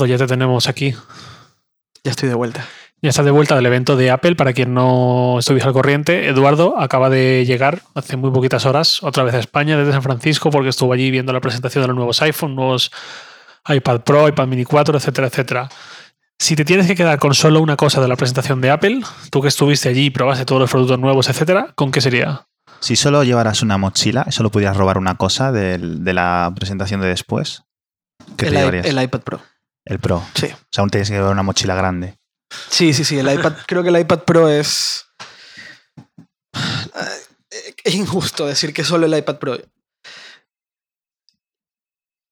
Eduardo, 0.00 0.06
ya 0.06 0.18
te 0.18 0.26
tenemos 0.26 0.68
aquí. 0.68 0.94
Ya 2.04 2.10
estoy 2.10 2.28
de 2.28 2.34
vuelta. 2.34 2.64
Ya 3.02 3.10
estás 3.10 3.24
de 3.24 3.30
vuelta 3.30 3.56
del 3.56 3.66
evento 3.66 3.96
de 3.96 4.10
Apple. 4.10 4.34
Para 4.36 4.52
quien 4.52 4.72
no 4.74 5.36
estuviese 5.38 5.66
al 5.66 5.72
corriente, 5.74 6.28
Eduardo 6.28 6.78
acaba 6.78 7.08
de 7.10 7.44
llegar 7.46 7.82
hace 7.94 8.16
muy 8.16 8.30
poquitas 8.30 8.66
horas 8.66 9.02
otra 9.02 9.24
vez 9.24 9.34
a 9.34 9.38
España 9.38 9.76
desde 9.76 9.92
San 9.92 10.02
Francisco 10.02 10.50
porque 10.50 10.68
estuvo 10.70 10.92
allí 10.92 11.10
viendo 11.10 11.32
la 11.32 11.40
presentación 11.40 11.82
de 11.82 11.88
los 11.88 11.96
nuevos 11.96 12.20
iPhone, 12.22 12.54
nuevos 12.54 12.90
iPad 13.68 14.00
Pro, 14.02 14.28
iPad 14.28 14.46
Mini 14.46 14.64
4, 14.64 14.96
etcétera, 14.96 15.26
etcétera. 15.28 15.68
Si 16.38 16.56
te 16.56 16.64
tienes 16.64 16.86
que 16.86 16.94
quedar 16.94 17.18
con 17.18 17.34
solo 17.34 17.60
una 17.60 17.76
cosa 17.76 18.00
de 18.00 18.08
la 18.08 18.16
presentación 18.16 18.60
de 18.62 18.70
Apple, 18.70 19.02
tú 19.30 19.42
que 19.42 19.48
estuviste 19.48 19.90
allí 19.90 20.06
y 20.06 20.10
probaste 20.10 20.46
todos 20.46 20.60
los 20.60 20.70
productos 20.70 20.98
nuevos, 20.98 21.28
etcétera, 21.28 21.72
¿con 21.74 21.90
qué 21.90 22.00
sería? 22.00 22.46
Si 22.80 22.96
solo 22.96 23.22
llevaras 23.24 23.60
una 23.60 23.76
mochila 23.76 24.24
y 24.26 24.32
solo 24.32 24.50
pudieras 24.50 24.74
robar 24.76 24.96
una 24.96 25.16
cosa 25.16 25.52
del- 25.52 26.02
de, 26.02 26.14
la 26.14 26.50
presentación 26.56 27.02
de 27.02 27.08
después, 27.08 27.62
¿qué 28.38 28.46
el, 28.46 28.52
te 28.52 28.58
llevarías? 28.58 28.86
el 28.86 29.02
iPad 29.02 29.20
Pro. 29.20 29.40
El 29.86 29.98
Pro. 29.98 30.24
Sí. 30.34 30.46
O 30.46 30.56
sea, 30.70 30.82
aún 30.82 30.90
tienes 30.90 31.08
que 31.08 31.14
llevar 31.16 31.32
una 31.32 31.42
mochila 31.42 31.74
grande. 31.74 32.18
Sí, 32.68 32.92
sí, 32.94 33.04
sí. 33.04 33.18
El 33.18 33.32
iPad, 33.32 33.54
creo 33.66 33.82
que 33.82 33.88
el 33.90 33.98
iPad 33.98 34.20
Pro 34.24 34.48
es. 34.48 35.06
Es 37.82 37.94
injusto 37.94 38.46
decir 38.46 38.72
que 38.74 38.84
solo 38.84 39.06
el 39.06 39.16
iPad 39.16 39.38
Pro. 39.38 39.56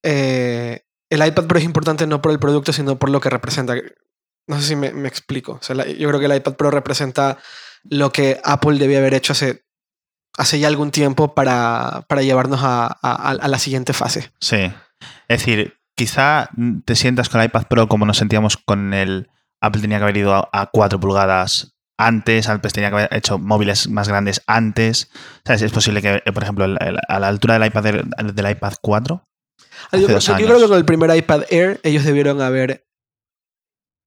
Eh, 0.05 0.81
el 1.11 1.27
iPad 1.27 1.47
Pro 1.47 1.59
es 1.59 1.65
importante 1.65 2.07
no 2.07 2.21
por 2.23 2.33
el 2.33 2.39
producto, 2.39 2.73
sino 2.73 2.99
por 2.99 3.11
lo 3.11 3.21
que 3.21 3.31
representa. 3.31 3.75
No 4.47 4.61
sé 4.61 4.69
si 4.69 4.77
me, 4.77 4.93
me 4.93 5.09
explico. 5.09 5.53
O 5.53 5.63
sea, 5.63 5.75
la- 5.77 5.87
yo 5.87 6.09
creo 6.09 6.21
que 6.21 6.27
el 6.27 6.37
iPad 6.37 6.55
Pro 6.55 6.71
representa 6.71 7.39
lo 7.85 8.11
que 8.13 8.41
Apple 8.45 8.79
debía 8.79 8.99
haber 8.99 9.15
hecho 9.15 9.33
hace, 9.33 9.65
hace 10.37 10.59
ya 10.61 10.69
algún 10.69 10.91
tiempo 10.91 11.35
para, 11.35 12.05
para 12.09 12.23
llevarnos 12.23 12.61
a, 12.63 12.87
a- 12.87 13.31
a 13.31 13.49
la 13.49 13.59
siguiente 13.59 13.93
fase. 13.93 14.31
Sí. 14.41 14.71
Es 15.29 15.39
decir, 15.41 15.78
quizá 15.99 16.49
te 16.87 16.95
sientas 16.97 17.29
con 17.29 17.41
el 17.41 17.49
iPad 17.49 17.67
Pro 17.69 17.89
como 17.89 18.07
nos 18.07 18.17
sentíamos 18.19 18.57
con 18.57 18.95
el 18.95 19.29
Apple 19.61 19.81
tenía 19.83 19.99
que 19.99 20.05
haber 20.05 20.17
ido 20.17 20.35
a, 20.35 20.49
a 20.53 20.67
4 20.67 20.99
pulgadas 21.01 21.75
antes, 21.99 22.49
Apple 22.49 22.71
tenía 22.71 22.91
que 22.91 22.95
haber 22.97 23.09
hecho 23.15 23.39
móviles 23.39 23.89
más 23.89 24.07
grandes 24.09 24.41
antes. 24.47 25.11
¿Sabes? 25.45 25.63
Es 25.63 25.73
posible 25.73 26.01
que, 26.01 26.23
por 26.33 26.45
ejemplo, 26.45 26.65
el- 26.65 26.79
el- 26.81 26.99
a 27.09 27.19
la 27.19 27.27
altura 27.27 27.59
del 27.59 27.67
iPad, 27.67 27.87
Air- 27.87 28.05
del 28.35 28.51
iPad 28.51 28.75
4, 28.81 29.25
Ah, 29.91 29.97
Yo, 29.97 30.07
creo, 30.07 30.19
yo 30.21 30.35
creo 30.37 30.59
que 30.61 30.69
con 30.69 30.79
el 30.79 30.85
primer 30.85 31.15
iPad 31.17 31.43
Air 31.51 31.81
ellos 31.83 32.05
debieron 32.05 32.41
haber 32.41 32.85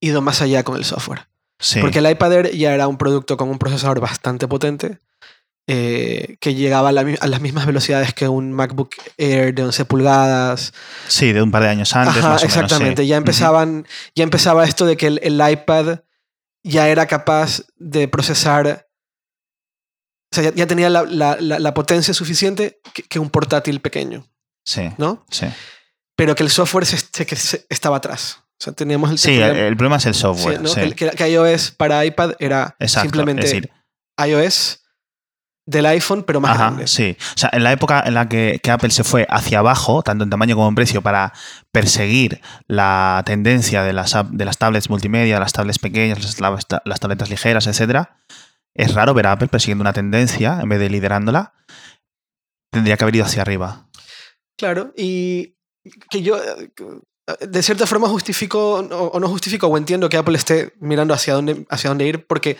ido 0.02 0.22
más 0.22 0.42
allá 0.42 0.64
con 0.64 0.75
el 0.78 0.86
software. 0.86 1.28
sí. 1.59 1.80
Porque 1.81 2.00
el 2.00 2.09
iPad 2.09 2.34
Air 2.34 2.52
ya 2.58 2.73
era 2.73 2.88
un 2.88 2.97
producto 2.97 3.38
con 3.38 3.50
un 3.50 3.59
procesador 3.59 4.00
bastante 4.00 4.47
potente 4.47 5.00
eh, 5.67 6.38
que 6.42 6.54
llegaba 6.56 6.90
a, 6.90 6.92
la 6.92 7.04
mi- 7.04 7.16
a 7.20 7.28
las 7.28 7.40
mismas 7.42 7.66
velocidades 7.66 8.14
que 8.14 8.28
un 8.28 8.52
MacBook 8.52 8.95
Air 9.17 9.54
de 9.54 9.64
11 9.64 9.86
pulgadas. 9.86 10.73
Sí, 11.08 11.31
de 11.34 11.42
un 11.42 11.52
par 11.52 11.64
de 11.64 11.70
años 11.70 11.95
antes, 11.95 12.18
Ajá, 12.18 12.30
más 12.30 12.44
o 12.44 12.45
menos, 12.48 12.56
exactamente. 12.64 13.03
sí. 13.03 13.08
Ya 13.08 13.18
empezaban, 13.18 13.88
ya 14.16 14.23
empezaba 14.23 14.66
esto 14.66 14.86
de 14.86 14.98
que 14.98 15.08
el, 15.08 15.20
el 15.23 15.42
iPad 15.52 16.00
ya 16.64 16.90
era 16.90 17.06
capaz 17.08 17.62
de 17.78 18.08
procesar. 18.08 18.88
O 20.34 20.36
sea, 20.36 20.44
ya, 20.45 20.53
ya 20.56 20.68
tenía 20.68 20.90
la, 20.90 21.03
la- 21.03 21.38
la- 21.40 21.59
la 21.59 21.73
potencia 21.73 22.14
suficiente 22.14 22.80
que, 22.94 23.03
que 23.03 23.20
un 23.20 23.30
portátil 23.30 23.81
pequeño, 23.81 24.25
Sí, 24.66 24.90
¿no? 24.98 25.25
sí. 25.30 25.48
Pero 26.16 26.36
que 26.36 26.44
el 26.44 26.50
software 26.50 26.86
se, 26.86 26.98
se- 26.98 27.25
que 27.25 27.36
se- 27.36 27.66
estaba 27.70 27.98
atrás. 27.98 28.38
O 28.59 28.64
sea, 28.64 28.73
teníamos 28.73 29.09
el, 29.12 29.18
Sí, 29.18 29.31
el, 29.31 29.40
problema- 29.42 29.68
el 29.68 29.78
problema 29.78 29.96
es 29.98 30.06
el 30.06 30.14
sí, 30.14 30.20
software. 30.22 30.62
¿no? 30.62 30.70
sí. 30.70 30.92
Que 30.94 31.30
iOS 31.30 31.72
para 31.72 32.06
iPad 32.06 32.34
era 32.40 32.75
Exacto. 32.80 33.08
simplemente 33.09 33.44
es 33.46 33.52
decir, 33.52 33.72
iOS 34.23 34.81
del 35.72 35.86
iPhone, 35.88 36.23
pero 36.23 36.39
más 36.39 36.52
Ajá, 36.52 36.66
grande. 36.66 36.88
sí. 36.88 37.17
O 37.19 37.38
sea, 37.38 37.50
en 37.53 37.64
la 37.64 37.72
época 37.72 38.03
en 38.05 38.14
la 38.14 38.30
que, 38.30 38.59
que 38.61 38.69
Apple 38.72 38.91
se 38.91 39.03
fue 39.03 39.25
hacia 39.30 39.59
abajo, 39.59 40.03
tanto 40.03 40.23
en 40.23 40.29
tamaño 40.29 40.56
como 40.56 40.68
en 40.68 40.75
precio, 40.75 41.01
para 41.01 41.34
perseguir 41.72 42.41
la 42.68 43.23
tendencia 43.25 43.84
de 43.84 43.94
las, 43.94 44.16
de 44.29 44.46
las 44.46 44.57
tablets 44.57 44.90
multimedia, 44.90 45.40
las 45.40 45.53
tablets 45.53 45.79
pequeñas, 45.79 46.40
las, 46.40 46.66
las 46.85 47.00
tabletas 47.00 47.29
ligeras, 47.29 47.66
etcétera, 47.68 48.18
es 48.75 48.94
raro 48.94 49.13
ver 49.13 49.28
a 49.28 49.34
Apple 49.34 49.47
persiguiendo 49.47 49.81
una 49.81 49.94
tendencia 49.94 50.59
en 50.62 50.69
vez 50.69 50.79
de 50.79 50.90
liderándola. 50.90 51.53
Tendría 52.72 52.96
que 52.97 53.03
haber 53.03 53.16
ido 53.16 53.25
hacia 53.25 53.41
arriba. 53.41 53.88
Claro, 54.57 54.94
y 54.96 55.56
que 56.09 56.22
yo 56.22 56.40
de 57.40 57.63
cierta 57.63 57.85
forma 57.85 58.07
justifico 58.07 58.75
o, 58.75 59.07
o 59.07 59.19
no 59.19 59.28
justifico 59.28 59.67
o 59.67 59.78
entiendo 59.78 60.09
que 60.09 60.17
Apple 60.17 60.38
esté 60.38 60.73
mirando 60.79 61.13
hacia 61.13 61.34
dónde, 61.34 61.66
hacia 61.69 61.90
dónde 61.90 62.06
ir 62.06 62.25
porque 62.25 62.57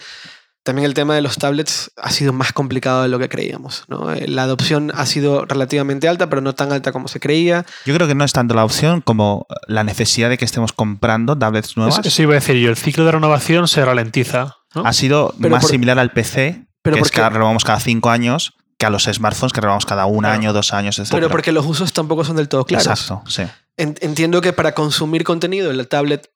también 0.64 0.86
el 0.86 0.94
tema 0.94 1.16
de 1.16 1.22
los 1.22 1.38
tablets 1.38 1.92
ha 1.98 2.12
sido 2.12 2.34
más 2.34 2.54
complicado 2.54 3.02
de 3.04 3.08
lo 3.10 3.18
que 3.20 3.30
creíamos. 3.30 3.84
¿no? 3.88 4.12
Eh, 4.14 4.28
La 4.28 4.44
adopción 4.44 4.92
ha 4.96 5.06
sido 5.06 5.46
relativamente 5.46 6.08
alta, 6.08 6.30
pero 6.30 6.42
no 6.42 6.54
tan 6.54 6.72
alta 6.72 6.92
como 6.92 7.08
se 7.08 7.20
creía. 7.20 7.66
Yo 7.86 7.94
creo 7.96 8.08
que 8.08 8.16
no 8.16 8.24
es 8.24 8.34
tanto 8.34 8.54
la 8.54 8.64
opción 8.64 9.02
como 9.02 9.48
la 9.68 9.84
necesidad 9.84 10.30
de 10.30 10.38
que 10.38 10.46
estemos 10.46 10.72
comprando 10.74 11.38
tablets 11.38 11.78
nuevas. 11.78 11.98
Eso, 12.00 12.08
eso 12.08 12.22
iba 12.24 12.34
a 12.34 12.36
decir 12.36 12.56
yo. 12.58 12.70
El 12.70 12.78
ciclo 12.78 13.06
de 13.06 13.12
renovación 13.14 13.68
se 13.68 13.84
ralentiza. 13.84 14.58
¿no? 14.76 14.86
Ha 14.86 14.94
sido 14.94 15.34
Pero 15.40 15.50
más 15.52 15.64
por- 15.64 15.72
similar 15.72 16.00
al 16.00 16.12
PC, 16.12 16.66
Pero 16.82 16.96
que 16.96 17.02
es 17.02 17.12
que 17.12 17.28
renovamos 17.30 17.64
cada 17.64 17.80
cinco 17.80 18.10
años, 18.10 18.54
que 18.78 18.86
a 18.86 18.90
los 18.90 19.04
smartphones 19.04 19.54
que 19.54 19.62
renovamos 19.62 19.86
cada 19.86 20.06
un 20.06 20.20
Claro. 20.20 20.34
año, 20.36 20.54
dos 20.54 20.74
años, 20.74 20.98
etc. 20.98 21.10
Pero 21.12 21.30
porque 21.30 21.52
los 21.52 21.66
usos 21.66 21.92
tampoco 21.94 22.24
son 22.24 22.36
del 22.38 22.48
todo 22.50 22.66
claros. 22.66 22.88
Exacto, 22.88 23.22
sí. 23.30 23.44
En- 23.78 23.96
Entiendo 24.02 24.42
que 24.42 24.54
para 24.54 24.74
consumir 24.74 25.24
contenido, 25.24 25.72
la 25.74 25.84
tablet 25.86 26.30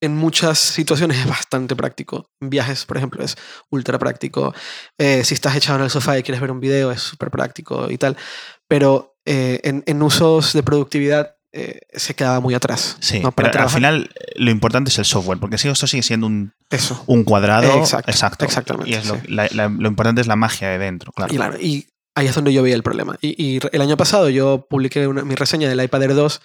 en 0.00 0.16
muchas 0.16 0.58
situaciones 0.58 1.18
es 1.18 1.26
bastante 1.28 1.76
práctico. 1.76 2.30
En 2.40 2.50
viajes, 2.50 2.86
por 2.86 2.96
ejemplo, 2.96 3.22
es 3.24 3.36
ultra 3.70 3.98
práctico. 3.98 4.54
Eh, 4.98 5.22
si 5.24 5.34
estás 5.34 5.54
echado 5.56 5.78
en 5.78 5.84
el 5.84 5.90
sofá 5.90 6.18
y 6.18 6.22
quieres 6.22 6.40
ver 6.40 6.50
un 6.50 6.60
video, 6.60 6.90
es 6.90 7.00
súper 7.02 7.30
práctico 7.30 7.90
y 7.90 7.98
tal. 7.98 8.16
Pero 8.68 9.16
eh, 9.26 9.60
en, 9.64 9.82
en 9.86 10.02
usos 10.02 10.52
de 10.54 10.62
productividad 10.62 11.36
eh, 11.52 11.80
se 11.92 12.14
quedaba 12.14 12.40
muy 12.40 12.54
atrás. 12.54 12.96
Sí, 13.00 13.18
¿no? 13.20 13.32
Para 13.32 13.50
pero 13.50 13.64
al 13.64 13.70
final 13.70 14.10
lo 14.36 14.50
importante 14.50 14.88
es 14.90 14.98
el 14.98 15.04
software, 15.04 15.38
porque 15.38 15.58
si 15.58 15.68
esto 15.68 15.86
sigue 15.86 16.02
siendo 16.04 16.26
un, 16.28 16.52
Eso. 16.70 17.02
un 17.06 17.24
cuadrado, 17.24 17.76
Exacto, 17.78 18.10
exacto. 18.10 18.44
exactamente, 18.44 18.90
Y 18.90 18.94
es 18.94 19.06
lo, 19.06 19.16
sí. 19.16 19.22
la- 19.28 19.48
la- 19.52 19.68
lo 19.68 19.88
importante 19.88 20.20
es 20.20 20.26
la 20.28 20.36
magia 20.36 20.68
de 20.68 20.78
dentro, 20.78 21.10
claro. 21.12 21.32
Y, 21.32 21.36
claro, 21.36 21.56
y 21.60 21.88
ahí 22.14 22.26
es 22.28 22.34
donde 22.36 22.52
yo 22.52 22.62
veía 22.62 22.76
el 22.76 22.84
problema. 22.84 23.16
Y, 23.20 23.34
y 23.56 23.60
el 23.72 23.80
año 23.82 23.96
pasado 23.96 24.28
yo 24.30 24.66
publiqué 24.70 25.08
una- 25.08 25.24
mi 25.24 25.34
reseña 25.34 25.68
del 25.68 25.82
iPad 25.82 26.02
Air 26.04 26.14
2, 26.14 26.40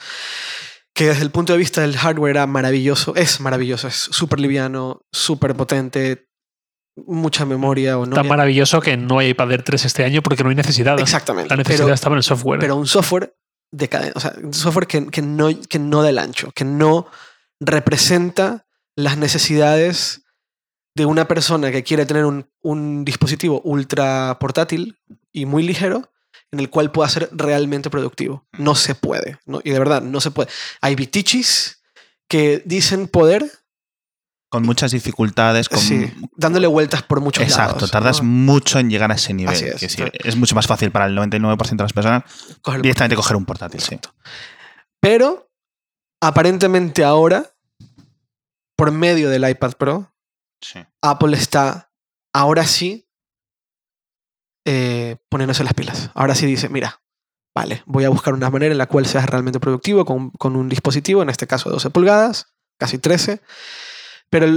que 0.96 1.08
desde 1.08 1.24
el 1.24 1.30
punto 1.30 1.54
de 1.54 1.60
vista 1.60 1.82
del 1.82 1.98
hardware 1.98 2.32
era 2.32 2.48
maravilloso. 2.48 3.14
Es 3.16 3.42
maravilloso, 3.42 3.88
es 3.88 3.96
súper 3.96 4.40
liviano, 4.40 5.02
súper 5.12 5.54
potente, 5.54 6.30
mucha 6.96 7.46
memoria. 7.46 8.00
O 8.00 8.06
no, 8.06 8.16
Tan 8.16 8.28
maravilloso 8.28 8.80
que 8.80 8.96
no 8.96 9.20
hay 9.20 9.30
iPad 9.30 9.52
Air 9.52 9.64
3 9.64 9.86
este 9.86 10.06
año 10.06 10.22
porque 10.24 10.42
no 10.42 10.50
hay 10.50 10.56
necesidad. 10.56 10.98
Exactamente. 11.00 11.50
La 11.50 11.58
necesidad 11.58 11.86
pero, 11.86 11.94
estaba 11.94 12.16
en 12.16 12.20
el 12.20 12.24
software. 12.24 12.60
pero 12.62 12.78
un 12.78 12.88
software 12.88 13.36
decadente, 13.72 14.14
o 14.16 14.22
sea, 14.22 14.36
un 14.42 14.54
software 14.54 14.88
que, 14.88 15.08
que 15.08 15.22
no, 15.22 15.50
que 15.68 15.80
no 15.80 16.02
da 16.02 16.10
el 16.10 16.18
ancho, 16.18 16.52
que 16.56 16.64
no 16.64 17.08
representa 17.60 18.66
las 18.96 19.18
necesidades 19.18 20.24
de 20.96 21.06
una 21.06 21.28
persona 21.28 21.72
que 21.72 21.84
quiere 21.84 22.06
tener 22.06 22.24
un, 22.24 22.50
un 22.62 23.04
dispositivo 23.04 23.60
ultra 23.66 24.38
portátil 24.40 24.98
y 25.34 25.46
muy 25.46 25.64
ligero 25.64 26.10
en 26.56 26.62
el 26.62 26.70
cual 26.70 26.92
pueda 26.92 27.10
ser 27.10 27.30
realmente 27.34 27.90
productivo. 27.90 28.48
No 28.54 28.76
se 28.76 28.96
puede. 28.96 29.38
¿no? 29.46 29.60
Y 29.64 29.72
de 29.72 29.80
verdad, 29.80 30.02
no 30.02 30.22
se 30.22 30.32
puede. 30.32 30.50
Hay 30.82 30.96
bitichis 30.96 31.84
que 32.30 32.64
dicen 32.66 33.08
poder, 33.08 33.52
Con 34.50 34.64
muchas 34.64 34.92
dificultades, 34.92 35.68
con... 35.68 35.80
sí, 35.80 36.14
dándole 36.38 36.68
vueltas 36.68 37.04
por 37.04 37.20
muchos 37.20 37.44
Exacto, 37.44 37.76
lados. 37.76 37.92
tardas 37.92 38.24
¿no? 38.24 38.30
mucho 38.30 38.80
en 38.80 38.90
llegar 38.90 39.12
a 39.12 39.16
ese 39.16 39.34
nivel. 39.34 39.54
Es. 39.54 39.80
que 39.80 39.90
sí, 39.90 40.04
es 40.14 40.36
mucho 40.38 40.56
más 40.56 40.66
fácil 40.66 40.92
para 40.92 41.06
el 41.08 41.18
99% 41.18 41.76
de 41.76 41.84
las 41.84 41.94
personas 41.94 42.24
Coger 42.62 42.82
directamente 42.82 43.16
coger 43.16 43.36
un 43.36 43.46
portátil. 43.46 43.82
Sí. 43.82 44.00
Pero 45.02 45.52
aparentemente 46.22 47.04
ahora, 47.04 47.54
por 48.78 48.92
medio 48.92 49.30
del 49.30 49.48
iPad 49.48 49.74
Pro. 49.74 50.12
Apple 51.02 51.38
está 51.38 51.92
ahora 52.34 52.66
sí 52.66 53.05
eh, 54.66 55.18
poniéndose 55.30 55.64
las 55.64 55.74
pilas. 55.74 56.12
Ahora 56.14 56.36
sí 56.36 56.46
dice, 56.46 56.70
mira, 56.70 57.02
vale, 57.56 57.84
voy 57.86 58.04
a 58.04 58.10
buscar 58.10 58.34
una 58.34 58.50
manera 58.50 58.72
en 58.72 58.78
la 58.78 58.88
cual 58.88 59.06
seas 59.06 59.26
realmente 59.28 59.60
productivo 59.60 60.06
con, 60.06 60.32
con 60.32 60.56
un 60.56 60.70
dispositivo, 60.70 61.22
en 61.22 61.30
este 61.30 61.48
caso 61.48 61.70
de 61.70 61.74
12 61.74 61.90
pulgadas, 61.92 62.54
casi 62.78 62.98
13. 62.98 63.42
Pero 64.30 64.48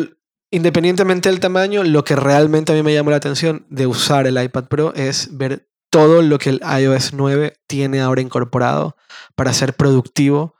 independientemente 0.51 1.29
del 1.29 1.41
tamaño, 1.41 1.85
lo 1.85 2.05
que 2.05 2.17
realmente 2.17 2.73
a 2.73 2.75
mí 2.75 2.83
me 2.83 2.95
llamó 2.95 3.11
la 3.11 3.17
atención 3.17 3.67
de 3.69 3.87
usar 3.87 4.27
el 4.27 4.43
iPad 4.43 4.65
Pro 4.65 4.95
es 4.95 5.37
ver 5.37 5.69
todo 5.91 6.23
lo 6.23 6.39
que 6.39 6.51
el 6.51 6.61
iOS 6.63 7.15
9 7.15 7.55
tiene 7.67 8.01
ahora 8.01 8.21
incorporado 8.21 8.97
para 9.35 9.53
ser 9.53 9.75
productivo 9.75 10.55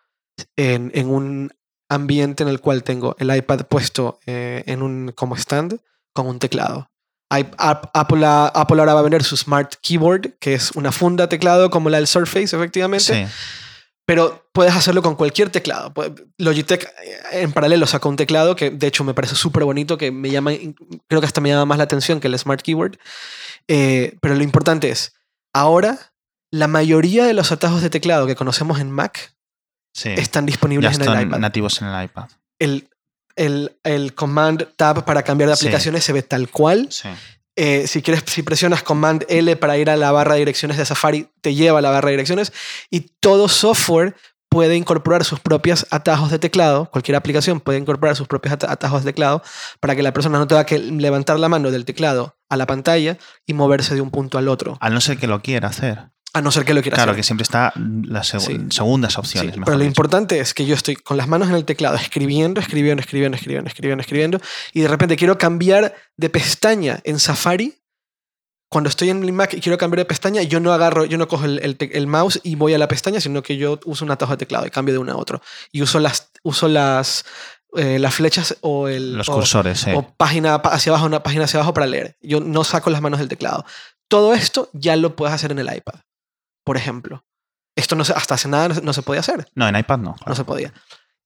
en, 0.56 0.91
en 0.95 1.11
un 1.11 1.53
ambiente 1.89 2.43
en 2.43 2.49
el 2.49 2.61
cual 2.61 2.83
tengo 2.83 3.17
el 3.19 3.35
iPad 3.35 3.67
puesto 3.67 4.21
eh, 4.27 4.62
en 4.67 4.83
un 4.83 5.12
como 5.15 5.37
stand 5.37 5.81
con 6.12 6.27
un 6.27 6.39
teclado. 6.39 6.91
Apple, 7.30 8.25
ahora 8.26 8.94
va 8.94 9.00
a 9.00 9.02
vender 9.02 9.22
su 9.25 9.36
Smart 9.36 9.75
Keyboard, 9.82 10.38
que 10.38 10.54
es 10.54 10.70
una 10.72 10.92
funda 10.92 11.28
teclado 11.28 11.70
como 11.70 11.90
la 11.90 11.98
del 11.98 12.06
Surface, 12.06 12.56
efectivamente, 12.56 13.26
Sí. 13.26 13.32
pero 14.06 14.48
puedes 14.52 14.75
hacerlo 14.75 15.02
con 15.02 15.14
cualquier 15.14 15.50
teclado. 15.50 15.92
Logitech 16.38 16.84
eh, 16.84 17.42
en 17.42 17.52
paralelo 17.52 17.86
sacó 17.86 18.08
un 18.08 18.16
teclado 18.16 18.56
que 18.56 18.70
de 18.70 18.86
hecho 18.86 19.04
me 19.04 19.14
parece 19.14 19.34
súper 19.34 19.64
bonito, 19.64 19.98
que 19.98 20.10
me 20.10 20.30
llama, 20.30 20.52
creo 21.06 21.20
que 21.20 21.26
hasta 21.26 21.40
me 21.40 21.50
llama 21.50 21.66
más 21.66 21.78
la 21.78 21.84
atención 21.84 22.19
que 22.20 22.28
el 22.28 22.38
Smart 22.38 22.62
Keyboard. 22.62 22.98
Eh, 23.69 24.16
pero 24.22 24.34
lo 24.34 24.42
importante 24.42 24.88
es, 24.90 25.12
ahora 25.54 25.98
la 26.50 26.66
mayoría 26.69 27.26
de 27.26 27.34
los 27.34 27.52
atajos 27.52 27.82
de 27.82 27.90
teclado 27.90 28.26
que 28.26 28.34
conocemos 28.36 28.80
en 28.80 28.90
Mac 28.90 29.34
Sí. 29.94 30.10
están 30.16 30.44
ya 30.44 30.52
disponibles 30.52 30.94
en 30.96 31.02
el 31.02 31.08
están 31.08 31.22
iPad. 31.28 31.38
nativos 31.40 31.82
en 31.82 31.88
el 31.88 32.04
iPad. 32.04 32.28
El, 32.58 32.88
el, 33.38 33.79
el 33.85 34.14
Command 34.14 34.67
Tab 34.76 35.05
para 35.05 35.23
cambiar 35.23 35.49
de 35.50 35.56
Sí. 35.56 35.64
aplicaciones 35.67 36.05
se 36.05 36.12
ve 36.12 36.23
tal 36.23 36.49
cual. 36.50 36.88
Sí. 36.90 37.08
Eh, 37.56 37.87
si 37.88 38.02
quieres, 38.02 38.23
si 38.26 38.43
presionas 38.43 38.82
Command 38.82 39.25
L 39.29 39.56
para 39.56 39.76
ir 39.79 39.90
a 39.90 39.96
la 39.96 40.12
barra 40.12 40.35
de 40.35 40.40
direcciones 40.40 40.76
de 40.76 40.85
Safari, 40.85 41.29
te 41.40 41.55
lleva 41.55 41.79
a 41.81 41.82
la 41.82 41.90
barra 41.90 42.06
de 42.08 42.12
direcciones. 42.12 42.52
Y 42.90 43.11
todo 43.20 43.49
software 43.49 44.14
puede 44.50 44.76
incorporar 44.76 45.25
sus 45.25 45.40
propios 45.40 45.87
atajos 45.90 46.31
de 46.31 46.38
teclado. 46.38 46.88
Cualquier 46.90 47.17
aplicación 47.17 47.61
puede 47.61 47.79
incorporar 47.79 48.14
sus 48.17 48.29
propios 48.29 48.55
ata- 48.55 48.70
atajos 48.73 49.05
de 49.05 49.12
teclado 49.12 49.43
para 49.81 49.94
que 49.96 50.02
la 50.02 50.12
persona 50.12 50.38
no 50.38 50.46
tenga 50.46 50.64
que 50.67 50.79
levantar 50.79 51.38
la 51.40 51.49
mano 51.49 51.70
del 51.70 51.85
teclado 51.85 52.37
a 52.49 52.56
la 52.56 52.64
pantalla 52.67 53.19
y 53.46 53.52
moverse 53.55 53.94
de 53.94 54.00
un 54.00 54.11
punto 54.11 54.38
al 54.38 54.49
otro. 54.49 54.79
Al 54.81 54.94
no 54.94 55.00
ser 55.00 55.19
que 55.19 55.26
lo 55.26 55.43
quiera 55.43 55.69
hacer. 55.69 56.11
A 56.34 56.42
no 56.42 56.50
ser 56.50 56.64
que 56.64 56.75
lo 56.75 56.82
quiera 56.82 56.94
Claro, 56.96 57.12
hacer. 57.12 57.20
que 57.20 57.22
siempre 57.25 57.42
está 57.42 57.72
las 57.76 58.34
seg- 58.34 58.40
Sí. 58.40 58.58
segundas 58.76 59.14
Sí, 59.14 59.19
opciones. 59.19 59.52
mejor 59.52 59.64
pero 59.64 59.78
lo 59.78 59.82
dicho. 59.84 59.88
importante 59.90 60.40
es 60.40 60.52
que 60.52 60.66
yo 60.66 60.75
estoy 60.75 60.94
con 60.96 61.16
las 61.16 61.26
manos 61.26 61.48
en 61.48 61.54
el 61.54 61.64
teclado 61.64 61.96
escribiendo, 61.96 62.60
escribiendo, 62.60 63.00
escribiendo, 63.00 63.36
escribiendo, 63.36 63.69
escribiendo, 63.69 64.00
escribiendo, 64.02 64.40
y 64.75 64.80
de 64.82 64.88
repente 64.88 65.16
quiero 65.16 65.38
cambiar 65.38 65.94
de 66.16 66.28
pestaña 66.30 67.00
en 67.04 67.19
Safari. 67.19 67.75
Cuando 68.70 68.90
estoy 68.90 69.08
en 69.08 69.20
mi 69.20 69.32
Mac 69.32 69.54
y 69.54 69.60
quiero 69.62 69.78
cambiar 69.78 70.00
de 70.00 70.04
pestaña, 70.04 70.42
yo 70.42 70.60
no 70.60 70.75
agarro, 70.75 71.06
yo 71.06 71.16
no 71.16 71.26
cojo 71.26 71.46
el, 71.46 71.58
el 71.60 71.76
el 71.80 72.06
mouse 72.06 72.38
y 72.42 72.54
voy 72.54 72.75
a 72.75 72.78
la 72.78 72.86
pestaña, 72.86 73.19
sino 73.19 73.42
que 73.42 73.56
yo 73.56 73.80
uso 73.86 74.04
un 74.04 74.10
atajo 74.10 74.32
de 74.32 74.36
teclado 74.36 74.66
y 74.66 74.70
cambio 74.70 74.92
de 74.92 74.98
una 74.98 75.14
a 75.14 75.16
otra. 75.16 75.40
Y 75.72 75.80
uso 75.80 75.98
las, 75.98 76.30
uso 76.42 76.69
las, 76.69 77.25
eh, 77.76 77.98
las 77.98 78.14
flechas 78.14 78.58
o 78.60 78.88
el 78.88 79.14
Los 79.16 79.30
o- 79.30 79.34
cursores, 79.36 79.86
o 79.94 80.02
página 80.19 80.56
hacia 80.56 80.92
abajo, 80.92 81.06
una 81.06 81.22
página 81.22 81.44
hacia 81.44 81.58
abajo 81.60 81.72
para 81.72 81.86
leer. 81.86 82.19
Yo 82.20 82.40
no 82.40 82.62
saco 82.62 82.90
las 82.90 83.00
manos 83.00 83.20
del 83.20 83.30
teclado. 83.30 83.64
Todo 84.06 84.34
esto 84.34 84.69
ya 84.75 84.96
lo 84.96 85.16
puedes 85.16 85.34
hacer 85.34 85.50
en 85.52 85.60
el 85.60 85.75
iPad, 85.75 86.00
por 86.69 86.76
ejemplo. 86.76 87.25
Esto 87.76 87.97
no 87.97 88.05
se, 88.05 88.12
hasta 88.12 88.35
hace 88.35 88.49
nada 88.49 88.69
no 88.82 88.93
se- 88.93 89.03
podía 89.03 89.20
hacer. 89.20 89.49
No, 89.55 89.67
en 89.69 89.76
iPad 89.76 89.99
no. 89.99 90.15
claro. 90.15 90.29
No 90.31 90.35
se 90.35 90.44
podía. 90.44 90.73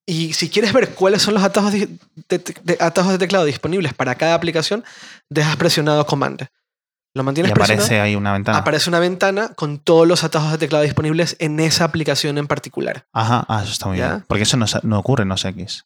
Y 0.07 0.33
si 0.33 0.49
quieres 0.51 0.73
ver 0.73 0.95
cuáles 0.95 1.23
son 1.23 1.35
los 1.35 1.43
atajos 1.43 1.73
de, 1.73 1.89
de- 2.29 2.39
de- 2.39 2.77
atajos 2.81 3.13
de 3.13 3.19
teclado 3.19 3.45
disponibles 3.45 3.95
para 3.95 4.15
cada 4.17 4.35
aplicación, 4.35 4.85
dejas 5.31 5.57
presionado 5.57 6.05
Command. 6.07 6.47
Lo 7.15 7.23
y 7.23 7.25
mantienes 7.25 7.53
aparece 7.53 7.75
presionado. 7.77 8.05
ahí 8.05 8.17
una 8.17 8.33
ventana. 8.33 8.59
Aparece 8.59 8.89
una 8.89 8.99
ventana 8.99 9.49
con 9.55 9.79
todos 9.79 10.07
los 10.09 10.25
atajos 10.25 10.51
de 10.53 10.59
teclado 10.59 10.83
disponibles 10.85 11.37
en 11.41 11.61
esa 11.61 11.85
aplicación 11.85 12.39
en 12.39 12.47
particular. 12.47 13.07
Ajá, 13.13 13.45
ah, 13.49 13.61
eso 13.63 13.73
está 13.73 13.89
muy 13.89 13.99
¿Ya? 13.99 14.09
bien. 14.09 14.25
Porque 14.29 14.45
eso 14.45 14.57
no, 14.57 14.65
no 14.83 14.99
ocurre 14.99 15.23
en 15.25 15.33
OS 15.33 15.45
X. 15.45 15.85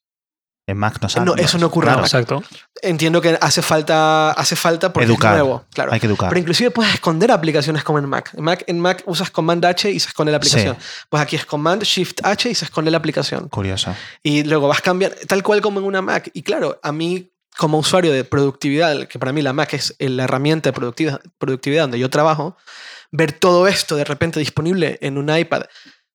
En 0.69 0.77
Mac 0.79 0.99
no 1.01 1.09
sale. 1.09 1.27
No, 1.27 1.37
eso 1.37 1.59
no 1.59 1.67
ocurre 1.67 1.87
en 1.87 1.95
Claro, 1.95 2.03
Mac. 2.03 2.07
Exacto. 2.07 2.43
Entiendo 2.83 3.21
que 3.21 3.39
hace 3.41 3.63
falta, 3.63 4.33
hace 4.33 4.57
falta 4.57 4.93
porque 4.93 5.07
Educar. 5.07 5.35
es 5.35 5.39
nuevo. 5.39 5.65
Claro. 5.73 5.93
Hay 5.93 6.01
que 6.01 6.07
educar. 6.07 6.29
Pero 6.29 6.41
inclusive 6.41 6.73
puedes 6.73 6.95
esconder 6.95 7.31
aplicaciones 7.31 7.85
como 7.85 8.01
en 8.01 8.09
Mac. 8.09 8.33
En 8.37 8.43
Mac, 8.43 8.65
en 8.67 8.81
Mac 8.81 9.05
usas 9.07 9.31
Command 9.31 9.65
H 9.65 9.89
y 9.91 10.01
se 10.01 10.09
esconde 10.09 10.33
la 10.33 10.39
aplicación. 10.39 10.77
Pues 11.09 11.23
aquí 11.23 11.37
es 11.37 11.47
Command 11.47 11.85
Shift 11.85 12.19
H 12.25 12.51
y 12.51 12.55
se 12.57 12.65
esconde 12.65 12.91
la 12.91 12.99
aplicación. 12.99 13.49
Curioso. 13.49 13.95
Y 14.25 14.43
luego 14.43 14.67
vas 14.67 14.81
cambiando, 14.81 15.17
tal 15.29 15.45
cual 15.45 15.61
como 15.61 15.79
en 15.79 15.87
una 15.87 16.03
Mac. 16.03 16.31
Y 16.33 16.43
claro, 16.43 16.81
a 16.83 16.91
mí 16.91 17.31
como 17.57 17.79
usuario 17.79 18.13
de 18.13 18.25
productividad, 18.25 19.07
que 19.07 19.19
para 19.19 19.33
mí 19.33 19.43
la 19.43 19.53
Mac 19.53 19.73
es 19.75 19.95
la 19.99 20.25
herramienta 20.25 20.71
de 20.71 20.73
productividad, 20.73 21.21
productividad 21.39 21.85
donde 21.85 21.99
yo 21.99 22.11
trabajo, 22.11 22.57
ver 23.13 23.33
todo 23.33 23.69
esto 23.69 23.97
de 23.97 24.05
repente 24.05 24.41
disponible 24.41 24.99
en 25.01 25.17
un 25.17 25.35
iPad, 25.35 25.63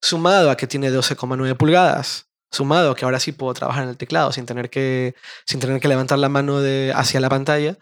sumado 0.01 0.51
a 0.51 0.57
que 0.57 0.67
tiene 0.67 0.91
12,9 0.91 1.55
pulgadas, 1.55 2.27
sumado 2.51 2.95
que 2.95 3.05
ahora 3.05 3.19
sí 3.19 3.31
puedo 3.31 3.53
trabajar 3.53 3.83
en 3.83 3.89
el 3.89 3.97
teclado 3.97 4.31
sin 4.31 4.45
tener 4.45 4.69
que, 4.69 5.15
sin 5.45 5.59
tener 5.59 5.79
que 5.79 5.87
levantar 5.87 6.19
la 6.19 6.29
mano 6.29 6.59
de, 6.59 6.91
hacia 6.95 7.19
la 7.19 7.29
pantalla, 7.29 7.77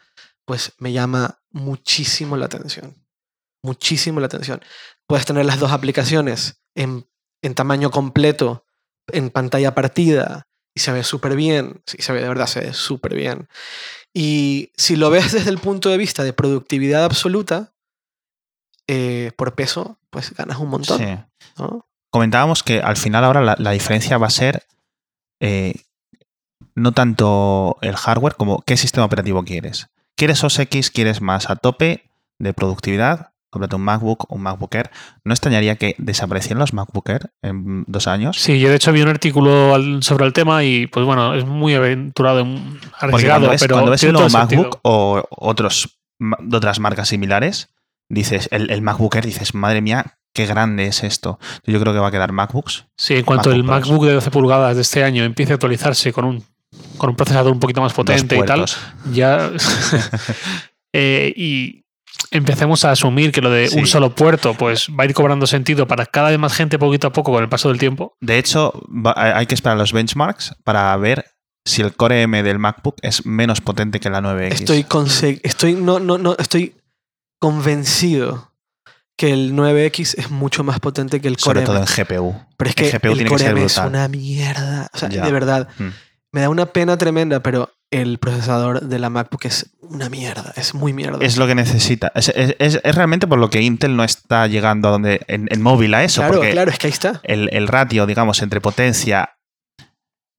pues 0.46 0.74
me 0.78 0.92
llama 0.92 1.40
muchísimo 1.52 2.38
la 2.38 2.46
atención. 2.46 2.96
Muchísimo 3.64 4.20
la 4.20 4.28
atención. 4.28 4.62
Puedes 5.08 5.26
tener 5.26 5.46
las 5.46 5.60
dos 5.60 5.72
aplicaciones 5.72 6.62
en, 6.76 7.08
en 7.42 7.56
tamaño 7.56 7.92
completo, 7.92 8.66
en 9.12 9.32
pantalla 9.32 9.76
partida, 9.76 10.48
y 10.76 10.80
se 10.80 10.92
ve 10.92 11.04
súper 11.04 11.36
bien. 11.36 11.82
Sí, 11.86 11.98
se 12.00 12.14
ve, 12.14 12.22
de 12.22 12.28
verdad, 12.28 12.48
se 12.48 12.62
ve 12.62 12.74
súper 12.74 13.16
bien. 13.16 13.50
Y 14.14 14.72
si 14.78 14.96
lo 14.96 15.10
ves 15.10 15.34
desde 15.34 15.50
el 15.50 15.58
punto 15.58 15.90
de 15.90 15.98
vista 15.98 16.24
de 16.24 16.34
productividad 16.34 17.04
absoluta, 17.04 17.74
eh, 18.88 19.32
por 19.36 19.56
peso, 19.56 20.00
pues 20.10 20.34
ganas 20.34 20.58
un 20.58 20.70
montón. 20.70 21.00
Sí. 21.00 21.18
¿no? 21.58 21.89
Comentábamos 22.12 22.64
que 22.64 22.80
al 22.82 22.98
final 22.98 23.24
ahora 23.24 23.42
la, 23.42 23.56
la 23.60 23.72
diferencia 23.72 24.18
va 24.18 24.28
a 24.28 24.32
ser 24.32 24.64
eh, 25.40 25.74
no 26.76 26.92
tanto 26.92 27.78
el 27.82 27.96
hardware 27.96 28.36
como 28.36 28.62
qué 28.62 28.78
sistema 28.78 29.06
operativo 29.06 29.44
quieres. 29.44 29.88
¿Quieres 30.16 30.44
OS 30.44 30.60
X? 30.60 30.92
¿Quieres 30.92 31.22
más 31.22 31.50
a 31.50 31.56
tope 31.56 32.10
de 32.40 32.54
productividad? 32.54 33.32
Cómprate 33.52 33.76
un 33.78 33.82
MacBook 33.82 34.32
un 34.32 34.42
MacBook 34.42 34.76
Air. 34.76 34.92
¿No 35.24 35.34
extrañaría 35.34 35.76
que 35.76 35.96
desaparecieran 35.98 36.60
los 36.60 36.74
MacBook 36.74 37.10
Air 37.10 37.32
en 37.42 37.84
dos 37.88 38.08
años? 38.08 38.38
Sí, 38.40 38.60
yo 38.60 38.70
de 38.70 38.76
hecho 38.76 38.92
vi 38.92 39.02
un 39.02 39.08
artículo 39.08 39.74
al- 39.74 40.04
sobre 40.04 40.26
el 40.26 40.34
tema 40.34 40.64
y 40.64 40.88
pues 40.88 41.06
bueno, 41.06 41.34
es 41.34 41.46
muy 41.46 41.74
aventurado, 41.74 42.46
arriesgado, 43.00 43.40
cuando 43.40 43.50
ves, 43.50 43.62
pero 43.62 43.76
cuando 43.76 43.92
ves 43.92 44.04
el 44.04 44.16
sentido. 44.18 44.30
MacBook 44.64 44.80
o 44.84 45.24
otros 45.32 46.00
de 46.20 46.58
otras 46.58 46.80
marcas 46.80 47.08
similares, 47.08 47.70
dices, 48.10 48.50
el, 48.52 48.70
el 48.72 48.82
MacBook 48.82 49.16
Air, 49.16 49.26
dices, 49.26 49.56
madre 49.56 49.82
mía, 49.82 50.19
qué 50.40 50.46
grande 50.46 50.86
es 50.88 51.04
esto. 51.04 51.38
Yo 51.66 51.80
creo 51.82 51.92
que 51.94 52.00
va 52.00 52.08
a 52.08 52.12
quedar 52.12 52.32
MacBooks. 52.32 52.86
Sí, 52.98 53.16
en 53.16 53.26
cuanto 53.26 53.52
el 53.52 53.64
MacBook 53.64 53.80
Pros. 53.80 53.90
MacBook 53.90 54.08
de 54.08 54.14
12 54.14 54.32
pulgadas 54.32 54.76
de 54.76 54.82
este 54.84 55.04
año 55.04 55.24
empiece 55.26 55.52
a 55.52 55.56
actualizarse 55.56 56.14
con 56.14 56.24
un, 56.26 56.44
con 56.98 57.10
un 57.10 57.16
procesador 57.16 57.52
un 57.52 57.60
poquito 57.60 57.82
más 57.82 57.94
potente 57.94 58.38
y 58.38 58.44
tal, 58.46 58.66
ya. 59.12 59.52
eh, 60.94 61.34
y 61.36 61.84
empecemos 62.32 62.86
a 62.86 62.92
asumir 62.92 63.32
que 63.32 63.42
lo 63.42 63.50
de 63.50 63.68
Sí. 63.68 63.80
un 63.80 63.88
solo 63.88 64.14
puerto 64.16 64.54
pues 64.54 64.88
va 64.98 65.04
a 65.04 65.06
ir 65.06 65.14
cobrando 65.14 65.48
sentido 65.48 65.88
para 65.88 66.06
cada 66.06 66.30
vez 66.30 66.40
más 66.40 66.54
gente 66.54 66.78
poquito 66.80 67.08
a 67.08 67.12
poco 67.12 67.32
con 67.32 67.44
el 67.44 67.50
paso 67.50 67.70
del 67.70 67.78
tiempo. 67.80 68.14
De 68.22 68.38
hecho, 68.38 68.74
va- 68.90 69.14
hay 69.38 69.46
que 69.46 69.56
esperar 69.56 69.78
los 69.78 69.94
benchmarks 69.94 70.56
para 70.64 70.96
ver 70.98 71.26
si 71.66 71.82
el 71.82 71.94
Core 71.96 72.22
M 72.24 72.42
del 72.44 72.60
MacBook 72.60 72.96
es 73.02 73.26
menos 73.26 73.62
potente 73.62 74.00
que 74.00 74.10
la 74.10 74.22
9X. 74.22 74.54
Estoy, 74.54 75.40
estoy, 75.44 75.74
no, 75.74 76.00
no, 76.00 76.18
no, 76.18 76.36
estoy 76.40 76.76
convencido 77.40 78.49
que 79.20 79.34
el 79.34 79.54
9X 79.54 80.16
es 80.18 80.32
mucho 80.32 80.64
más 80.64 80.80
potente 80.80 81.20
que 81.20 81.28
el 81.28 81.38
sobre 81.38 81.64
Core 81.64 81.66
todo 81.66 81.78
M. 81.78 81.86
en 81.86 82.06
GPU. 82.06 82.46
Pero 82.58 82.70
es 82.70 82.76
el 82.78 82.90
que 82.92 82.98
GPU 82.98 83.08
el 83.12 83.14
tiene 83.16 83.24
que 83.26 83.30
Core 83.30 83.44
ser 83.44 83.52
M 83.52 83.66
es 83.66 83.78
una 83.78 84.08
mierda. 84.08 84.90
O 84.94 84.98
sea, 84.98 85.10
Ya. 85.10 85.26
de 85.26 85.32
verdad, 85.32 85.68
Mm. 85.78 85.88
me 86.32 86.42
da 86.42 86.50
una 86.50 86.68
pena 86.68 86.98
tremenda, 86.98 87.42
pero 87.44 87.70
el 87.92 88.18
procesador 88.20 88.82
de 88.82 88.98
la 89.00 89.10
MacBook 89.10 89.46
es 89.46 89.72
una 89.82 90.10
mierda. 90.10 90.54
Es 90.56 90.74
muy 90.74 90.94
mierda. 90.94 91.18
Es 91.22 91.38
lo 91.38 91.48
que 91.48 91.56
necesita. 91.56 92.12
Es, 92.16 92.30
es- 92.30 92.56
es- 92.60 92.80
es 92.84 92.96
realmente 92.96 93.28
por 93.28 93.40
lo 93.40 93.50
que 93.50 93.62
Intel 93.62 93.96
no 93.98 94.04
está 94.04 94.48
llegando 94.48 94.88
a 94.88 94.92
donde 94.92 95.22
en, 95.28 95.48
en 95.52 95.62
móvil 95.62 95.94
a 95.96 96.04
eso. 96.04 96.22
claro, 96.22 96.36
porque 96.36 96.52
claro, 96.52 96.72
es 96.72 96.78
que 96.78 96.88
ahí 96.88 96.94
está. 96.94 97.20
el, 97.24 97.50
el 97.52 97.68
ratio, 97.68 98.06
digamos, 98.06 98.42
entre 98.42 98.62
potencia 98.62 99.36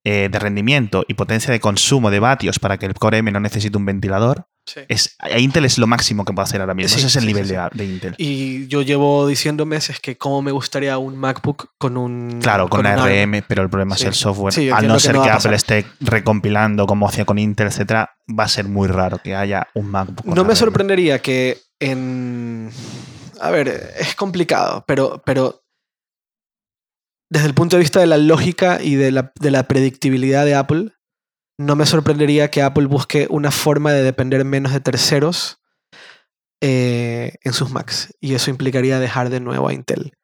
eh, 0.06 0.28
de 0.32 0.38
rendimiento 0.38 1.04
y 1.06 1.14
potencia 1.14 1.52
de 1.52 1.60
consumo 1.60 2.10
de 2.10 2.20
vatios 2.20 2.58
para 2.58 2.78
que 2.78 2.86
el 2.86 2.94
Core 2.94 3.18
M 3.18 3.30
no 3.32 3.40
necesite 3.40 3.76
un 3.76 3.84
ventilador, 3.84 4.46
es, 4.88 5.16
a 5.18 5.38
Intel 5.38 5.64
es 5.64 5.78
lo 5.78 5.86
máximo 5.86 6.24
que 6.24 6.32
puede 6.32 6.44
hacer 6.44 6.60
ahora 6.60 6.74
mismo. 6.74 6.88
Sí, 6.88 6.96
Ese 6.98 7.06
es 7.08 7.16
el 7.16 7.22
sí, 7.22 7.26
nivel 7.26 7.46
sí, 7.46 7.54
de, 7.54 7.68
de 7.72 7.84
Intel. 7.84 8.14
Y 8.18 8.66
yo 8.68 8.82
llevo 8.82 9.26
diciendo 9.26 9.66
meses 9.66 10.00
que 10.00 10.16
cómo 10.16 10.42
me 10.42 10.52
gustaría 10.52 10.96
un 10.98 11.16
MacBook 11.16 11.72
con 11.78 11.96
un... 11.96 12.40
Claro, 12.40 12.68
con, 12.68 12.80
un 12.80 12.86
ARM, 12.86 13.42
pero 13.48 13.62
el 13.62 13.70
problema 13.70 13.96
Sí. 13.96 14.02
es 14.04 14.08
el 14.08 14.14
software. 14.14 14.52
Sí, 14.52 14.70
Al 14.70 14.86
no 14.86 14.94
que 14.94 15.00
ser 15.00 15.14
no 15.14 15.22
que 15.22 15.30
Apple 15.30 15.56
esté 15.56 15.86
recompilando 16.00 16.86
como 16.86 17.08
hacía 17.08 17.24
con 17.24 17.38
Intel, 17.38 17.68
etcétera, 17.68 18.14
va 18.38 18.44
a 18.44 18.48
ser 18.48 18.66
muy 18.66 18.88
raro 18.88 19.18
que 19.18 19.34
haya 19.34 19.68
un 19.74 19.90
MacBook. 19.90 20.24
con 20.24 20.34
No 20.34 20.44
me 20.44 20.54
sorprendería 20.54 21.20
que 21.20 21.58
en... 21.80 22.70
A 23.40 23.50
ver, 23.50 23.94
es 23.98 24.14
complicado, 24.14 24.84
pero, 24.86 25.22
pero 25.24 25.62
desde 27.30 27.46
el 27.46 27.54
punto 27.54 27.76
de 27.76 27.80
vista 27.80 28.00
de 28.00 28.06
la 28.06 28.18
lógica 28.18 28.80
y 28.82 28.96
de 28.96 29.12
la, 29.12 29.32
de 29.40 29.50
la 29.50 29.62
predictibilidad 29.66 30.44
de 30.44 30.54
Apple, 30.54 30.92
no 31.60 31.76
me 31.76 31.84
sorprendería 31.84 32.50
que 32.50 32.62
Apple 32.62 32.86
busque 32.86 33.26
una 33.28 33.50
forma 33.50 33.92
de 33.92 34.02
depender 34.02 34.46
menos 34.46 34.72
de 34.72 34.80
terceros 34.80 35.60
eh, 36.62 37.34
en 37.42 37.52
sus 37.52 37.70
Macs. 37.70 38.14
Y 38.18 38.32
eso 38.32 38.50
implicaría 38.50 38.98
dejar 38.98 39.28
de 39.28 39.40
nuevo 39.40 39.68
a 39.68 39.74
Intel. 39.74 40.14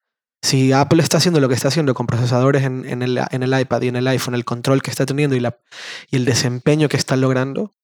Si 0.43 0.73
Apple 0.73 1.02
está 1.02 1.19
haciendo 1.19 1.38
lo 1.40 1.50
que 1.50 1.55
está 1.55 1.69
haciendo 1.69 1.93
con 1.93 2.07
procesadores 2.07 2.62
en, 2.62 3.02
el, 3.02 3.61
iPad 3.61 3.83
y 3.83 3.88
en 3.88 3.97
el 3.97 4.09
iPhone, 4.09 4.35
el 4.35 4.47
control 4.47 4.81
que 4.81 4.90
está 4.90 5.05
teniendo 5.05 5.37
y 5.37 5.47
el 6.11 6.25
desempeño 6.25 6.88
que 6.88 6.97
está 6.97 7.16
logrando, 7.16 7.75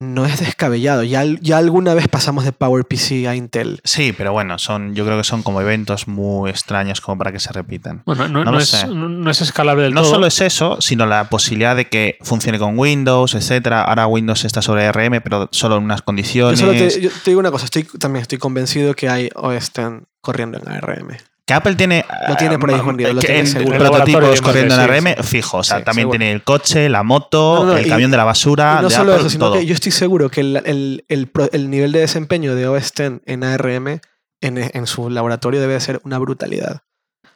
no 0.00 0.24
es 0.24 0.40
descabellado. 0.40 1.02
Ya, 1.04 1.24
ya 1.40 1.58
alguna 1.58 1.92
vez 1.94 2.08
pasamos 2.08 2.44
de 2.44 2.52
PowerPC 2.52 3.26
a 3.28 3.36
Intel. 3.36 3.80
Sí, 3.84 4.14
pero 4.16 4.32
bueno, 4.32 4.58
son, 4.58 4.94
yo 4.94 5.04
creo 5.04 5.18
que 5.18 5.24
son 5.24 5.42
como 5.42 5.60
eventos 5.60 6.08
muy 6.08 6.48
extraños 6.50 7.00
como 7.02 7.18
para 7.18 7.32
que 7.32 7.38
se 7.38 7.52
repitan. 7.52 8.02
Bueno, 8.06 8.26
no, 8.26 8.44
No 8.44 8.52
no 8.52 8.58
es, 8.58 8.86
no, 8.88 9.08
no 9.08 9.30
escalable 9.30 9.84
del 9.84 9.94
No 9.94 10.00
todo. 10.02 10.12
solo 10.12 10.26
es 10.26 10.40
eso, 10.40 10.80
sino 10.80 11.04
la 11.06 11.24
posibilidad 11.28 11.76
de 11.76 11.88
que 11.88 12.16
funcione 12.22 12.58
con 12.58 12.78
Windows, 12.78 13.34
etcétera. 13.34 13.82
Ahora 13.84 14.06
Windows 14.06 14.44
está 14.44 14.62
sobre 14.62 14.86
ARM, 14.86 15.20
pero 15.22 15.48
solo 15.52 15.76
en 15.76 15.84
unas 15.84 16.00
Yo 16.00 16.04
condiciones. 16.06 16.58
solo 16.60 16.72
te, 16.72 17.00
yo 17.00 17.10
te 17.10 17.30
digo 17.30 17.40
una 17.40 17.50
cosa, 17.50 17.66
estoy, 17.66 17.84
también 17.84 18.22
estoy 18.22 18.38
convencido 18.38 18.94
que 18.94 19.08
hay 19.08 19.28
OS 19.34 19.68
X 19.68 19.84
corriendo 20.22 20.58
en 20.58 20.68
ARM. 20.68 21.08
Que 21.50 21.54
Apple 21.54 21.74
tiene. 21.74 22.04
Lo 22.28 22.36
tiene 22.36 22.60
por 22.60 22.68
ahí 22.70 22.76
eh, 22.76 22.78
escondido, 22.78 23.12
lo 23.12 23.20
tiene 23.20 23.44
seguro. 23.44 23.76
Prototipos 23.76 24.40
corriendo 24.40 24.74
en 24.80 24.86
sí, 25.02 25.08
ARM, 25.08 25.24
fijo. 25.24 25.56
O 25.58 25.64
sea, 25.64 25.78
Sí, 25.78 25.84
también 25.84 26.04
seguro. 26.04 26.18
tiene 26.18 26.32
el 26.32 26.44
coche, 26.44 26.88
la 26.88 27.02
moto, 27.02 27.56
No, 27.64 27.72
no, 27.72 27.76
el 27.76 27.86
y- 27.86 27.88
camión 27.88 28.12
de 28.12 28.16
la 28.16 28.22
basura. 28.24 28.76
y 28.78 28.82
no 28.82 28.88
de 28.88 28.94
solo 28.94 29.12
Apple, 29.14 29.20
eso, 29.22 29.30
sino 29.30 29.46
todo. 29.46 29.54
que 29.58 29.66
yo 29.66 29.74
estoy 29.74 29.90
seguro 29.90 30.30
que 30.30 30.42
el, 30.42 30.62
el- 30.64 31.04
el 31.08 31.26
pro- 31.26 31.50
el 31.52 31.68
nivel 31.68 31.90
de 31.90 31.98
desempeño 31.98 32.54
de 32.54 32.68
OS 32.68 32.92
X 32.96 33.20
en 33.26 33.42
ARM 33.42 34.00
en, 34.40 34.58
en 34.58 34.86
su 34.86 35.10
laboratorio 35.10 35.60
debe 35.60 35.80
ser 35.80 36.00
una 36.04 36.18
brutalidad. 36.18 36.82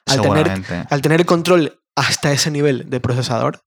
al 0.07 0.21
tener, 0.21 0.87
al 0.91 1.03
tener 1.03 1.27
control 1.27 1.81
hasta 1.97 2.31
ese 2.31 2.53
nivel 2.53 2.89
de 2.89 3.01
procesador, 3.01 3.63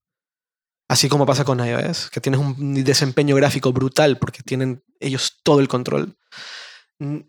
así 0.89 1.10
como 1.10 1.25
pasa 1.25 1.44
con 1.44 1.60
iOS, 1.60 2.10
que 2.10 2.22
tienes 2.22 2.39
un 2.39 2.74
desempeño 2.86 3.36
gráfico 3.36 3.74
brutal 3.74 4.18
porque 4.18 4.44
tienen 4.44 4.82
ellos 5.01 5.39
todo 5.44 5.60
el 5.60 5.68
control, 5.68 6.16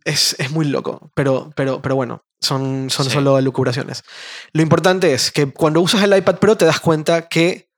es, 0.05 0.37
es 0.39 0.51
muy 0.51 0.67
loco. 0.67 1.11
Pero, 1.15 1.51
pero, 1.57 1.83
pero 1.83 1.95
bueno, 1.97 2.25
son, 2.41 2.91
son 2.91 3.07
Sí. 3.07 3.13
solo 3.13 3.39
elucubraciones. 3.39 4.05
Lo 4.53 4.63
importante 4.63 5.13
es 5.13 5.31
que 5.31 5.53
cuando 5.53 5.81
usas 5.81 6.03
el 6.03 6.17
iPad 6.17 6.39
Pro 6.39 6.57
te 6.57 6.65
das 6.65 6.81
cuenta 6.81 7.29
que 7.29 7.71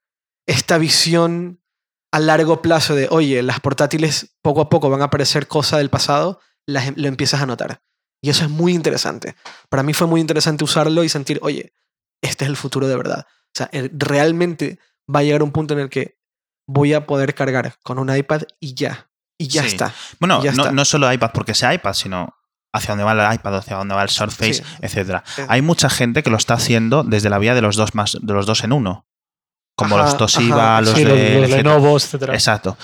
esta 0.47 0.79
visión 0.79 1.61
a 2.13 2.19
largo 2.19 2.61
plazo 2.61 2.95
de, 2.95 3.09
oye, 3.11 3.43
las 3.43 3.61
portátiles 3.61 4.37
poco 4.43 4.61
a 4.63 4.69
poco 4.69 4.91
van 4.91 5.03
a 5.03 5.11
parecer 5.11 5.47
cosa 5.47 5.79
del 5.79 5.91
pasado, 5.91 6.41
las, 6.67 6.97
lo 6.97 7.07
empiezas 7.09 7.41
a 7.41 7.47
notar. 7.47 7.83
Y 8.23 8.31
eso 8.31 8.45
es 8.45 8.51
muy 8.51 8.75
interesante. 8.75 9.37
Para 9.69 9.83
mí 9.83 9.95
fue 9.95 10.07
muy 10.07 10.21
interesante 10.21 10.65
usarlo 10.65 11.05
y 11.05 11.09
sentir, 11.09 11.39
oye, 11.43 11.73
este 12.21 12.45
es 12.45 12.51
el 12.51 12.57
futuro 12.57 12.87
de 12.89 12.97
verdad. 12.97 13.27
O 13.29 13.53
sea, 13.55 13.71
realmente 13.93 14.79
va 15.13 15.21
a 15.21 15.23
llegar 15.23 15.43
un 15.43 15.53
punto 15.53 15.75
en 15.75 15.81
el 15.81 15.89
que 15.89 16.19
voy 16.67 16.95
a 16.95 17.07
poder 17.07 17.35
cargar 17.35 17.75
con 17.83 17.99
un 17.99 18.15
iPad 18.15 18.43
y 18.61 18.75
ya. 18.75 19.10
Y 19.41 19.49
ya 19.49 19.63
Sí. 19.63 19.69
está. 19.69 19.95
Bueno, 20.19 20.43
ya 20.45 20.53
no, 20.53 20.65
está. 20.65 20.73
no 20.73 20.85
solo 20.85 21.11
iPad 21.11 21.31
porque 21.33 21.55
sea 21.55 21.73
iPad, 21.73 21.95
sino 21.95 22.35
hacia 22.75 22.91
dónde 22.91 23.05
va 23.05 23.13
el 23.13 23.35
iPad, 23.35 23.57
hacia 23.57 23.77
dónde 23.77 23.95
va 23.95 24.03
el 24.03 24.11
Surface, 24.11 24.55
Sí. 24.55 24.63
etcétera. 24.83 25.25
Eh. 25.39 25.47
Hay 25.49 25.63
mucha 25.63 25.89
gente 25.89 26.23
que 26.23 26.29
lo 26.29 26.37
está 26.37 26.55
haciendo 26.55 27.05
desde 27.05 27.31
la 27.31 27.39
vía 27.39 27.55
de 27.55 27.63
los 27.63 27.75
dos 27.77 27.95
más, 27.95 28.19
de 28.21 28.35
los 28.35 28.45
dos 28.45 28.63
en 28.65 28.73
uno. 28.73 29.07
Como 29.77 29.97
Ajá, 29.97 30.05
los 30.05 30.17
Toshiba, 30.19 30.75
ajá, 30.75 30.81
los 30.83 30.91
Sí, 30.95 31.05
de 31.05 31.41
los, 31.41 31.41
los. 31.49 31.51
Lenovo, 31.51 31.97
etcétera. 31.97 32.35
Exacto. 32.35 32.77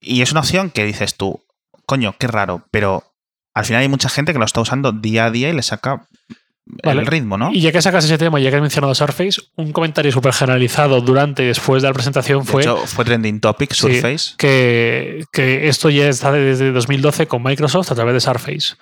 Y 0.00 0.22
es 0.22 0.30
una 0.30 0.40
opción 0.40 0.70
que 0.70 0.84
dices 0.84 1.16
tú, 1.16 1.44
coño, 1.84 2.14
qué 2.16 2.28
raro, 2.28 2.64
pero 2.70 3.02
al 3.54 3.64
final 3.64 3.82
hay 3.82 3.88
mucha 3.88 4.08
gente 4.08 4.32
que 4.32 4.38
lo 4.38 4.44
está 4.44 4.60
usando 4.60 4.92
día 4.92 5.24
a 5.24 5.30
día 5.32 5.48
y 5.48 5.52
le 5.52 5.62
saca 5.62 6.06
Vale. 6.84 7.00
el 7.00 7.06
ritmo, 7.06 7.38
¿no? 7.38 7.50
Y 7.52 7.60
ya 7.60 7.72
que 7.72 7.80
sacas 7.80 8.04
ese 8.04 8.18
tema, 8.18 8.38
ya 8.40 8.50
que 8.50 8.56
has 8.56 8.62
mencionado 8.62 8.94
Surface, 8.94 9.40
un 9.56 9.72
comentario 9.72 10.12
súper 10.12 10.32
generalizado 10.34 11.00
durante 11.00 11.42
y 11.42 11.46
después 11.46 11.82
de 11.82 11.88
la 11.88 11.94
presentación 11.94 12.44
De 12.44 12.50
fue 12.50 12.62
hecho, 12.62 12.76
fue 12.86 13.04
trending 13.04 13.40
topic, 13.40 13.72
Sí. 13.72 13.80
Surface. 13.94 14.34
que, 14.36 15.24
que 15.32 15.68
esto 15.68 15.88
ya 15.90 16.08
está 16.08 16.30
desde 16.32 16.70
2012 16.72 17.26
con 17.26 17.42
Microsoft 17.42 17.90
a 17.92 17.94
través 17.94 18.14
de 18.14 18.20
Surface. 18.20 18.74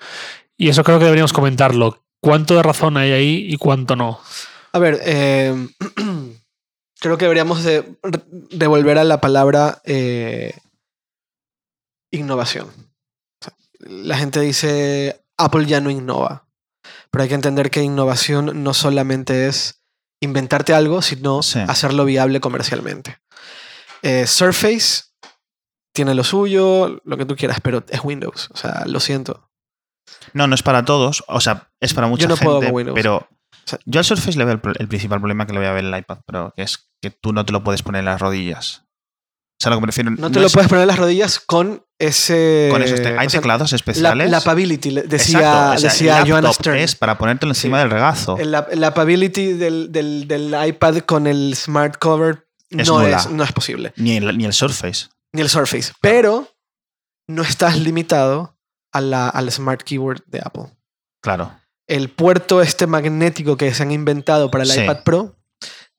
Y 0.57 0.69
eso 0.69 0.83
creo 0.85 0.99
que 0.99 1.05
deberíamos 1.05 1.33
comentarlo. 1.33 2.03
¿Cuánto 2.21 2.57
de 2.57 2.63
razón 2.63 2.97
hay 2.97 3.13
ahí 3.13 3.47
y 3.49 3.57
cuánto 3.57 3.95
no? 3.95 4.21
A 4.73 4.79
ver, 4.79 5.01
eh, 5.05 5.55
creo 7.01 7.19
que 7.19 7.25
deberíamos 7.27 7.63
de, 7.63 7.85
de 8.31 8.67
volver 8.67 8.99
a 8.99 9.05
la 9.05 9.21
palabra 9.21 9.81
eh, 9.85 10.55
innovación. 12.11 12.67
O 12.69 13.45
sea, 13.45 13.55
la 13.89 14.17
gente 14.17 14.41
dice, 14.41 15.21
Apple 15.37 15.67
ya 15.67 15.81
no 15.81 15.91
innova, 15.91 16.46
pero 17.17 17.23
hay 17.23 17.29
que 17.31 17.35
entender 17.35 17.71
que 17.71 17.81
innovación 17.83 18.63
no 18.63 18.75
solamente 18.75 19.47
es 19.49 19.83
inventarte 20.21 20.75
algo, 20.75 21.01
sino 21.01 21.43
Sí. 21.43 21.61
hacerlo 21.67 22.05
viable 22.05 22.41
comercialmente. 22.41 23.17
Eh, 24.03 24.27
Surface 24.27 25.05
tiene 25.95 26.15
lo 26.15 26.25
suyo, 26.25 27.01
lo 27.05 27.17
que 27.17 27.25
tú 27.25 27.35
quieras, 27.35 27.59
pero 27.63 27.83
es 27.89 28.05
Windows. 28.05 28.51
O 28.53 28.57
sea, 28.59 28.83
lo 28.85 29.01
siento. 29.01 29.49
No, 30.35 30.47
no 30.47 30.55
es 30.55 30.63
para 30.63 30.85
todos, 30.85 31.25
o 31.27 31.41
sea, 31.41 31.71
es 31.81 31.95
para 31.95 32.07
mucha 32.07 32.29
no 32.29 32.37
puedo 32.37 32.61
con 32.61 32.71
Windows. 32.75 32.95
pero 32.95 33.27
sea- 33.65 33.79
yo 33.87 33.99
al 34.01 34.05
Surface 34.05 34.37
le 34.39 34.45
veo 34.45 34.55
el, 34.55 34.61
el 34.79 34.89
principal 34.89 35.19
problema 35.19 35.47
que 35.47 35.55
le 35.55 35.61
voy 35.61 35.69
a 35.69 35.73
ver 35.73 35.87
en 35.87 35.95
el 35.95 35.99
iPad, 36.01 36.19
pero 36.27 36.53
que 36.55 36.63
es 36.65 36.91
que 37.01 37.11
tú 37.11 37.33
no 37.33 37.47
te 37.47 37.53
lo 37.53 37.65
puedes 37.65 37.83
poner 37.83 38.01
en 38.01 38.05
las 38.05 38.21
rodillas. 38.21 38.86
O 39.59 39.63
sea, 39.63 39.71
lo 39.71 39.77
que 39.79 39.81
me 39.81 39.87
refiero 39.87 40.11
No 40.11 40.31
te 40.31 40.39
lo 40.39 40.47
es 40.47 40.53
puedes 40.53 40.69
poner 40.69 40.83
en 40.83 40.89
las 40.89 40.99
rodillas 40.99 41.41
con 41.41 41.83
ese... 41.99 42.69
con 42.71 42.83
esos 42.83 43.01
te- 43.01 43.17
hay 43.19 43.31
sea, 43.31 43.41
teclados 43.41 43.73
La, 43.73 43.77
especiales. 43.77 44.31
la 44.31 44.41
Pability, 44.43 44.91
le- 44.91 45.03
decía, 45.05 45.39
Exacto, 45.39 45.75
o 45.75 45.79
sea, 45.79 45.91
decía 45.91 46.19
el 46.21 46.31
Joanna 46.31 46.53
Stern. 46.53 46.77
es 46.79 46.95
para 46.95 47.17
ponértelo 47.17 47.53
encima 47.53 47.79
Sí. 47.79 47.83
del 47.83 47.91
regazo. 47.91 48.37
El- 48.39 48.51
La, 48.51 48.67
la 48.75 48.93
Pability 48.93 49.55
del, 49.55 49.91
del, 49.93 50.29
del 50.29 50.55
iPad 50.69 50.99
con 50.99 51.27
el 51.27 51.55
Smart 51.57 51.97
Cover 51.99 52.47
Es 52.69 52.87
no, 52.87 53.01
nula. 53.01 53.17
es, 53.17 53.31
no 53.31 53.43
es 53.45 53.53
posible. 53.53 53.95
Ni 53.97 54.17
el, 54.19 54.37
ni 54.37 54.45
el 54.45 54.53
Surface. 54.53 55.07
Ni 55.33 55.41
el 55.41 55.49
Surface. 55.49 55.93
Pero 56.03 56.53
no 57.27 57.41
estás 57.43 57.79
limitado 57.79 58.59
a 58.93 59.01
la, 59.01 59.29
al 59.31 59.51
Smart 59.51 59.83
Keyboard 59.83 60.23
de 60.27 60.41
Apple. 60.45 60.67
Claro. 61.23 61.59
El 61.89 62.11
puerto 62.11 62.61
este 62.61 62.87
magnético 62.87 63.57
que 63.57 63.73
se 63.73 63.83
han 63.83 63.91
inventado 63.91 64.51
para 64.51 64.65
el 64.65 64.71
Sí. 64.71 64.81
iPad 64.83 65.03
Pro, 65.03 65.37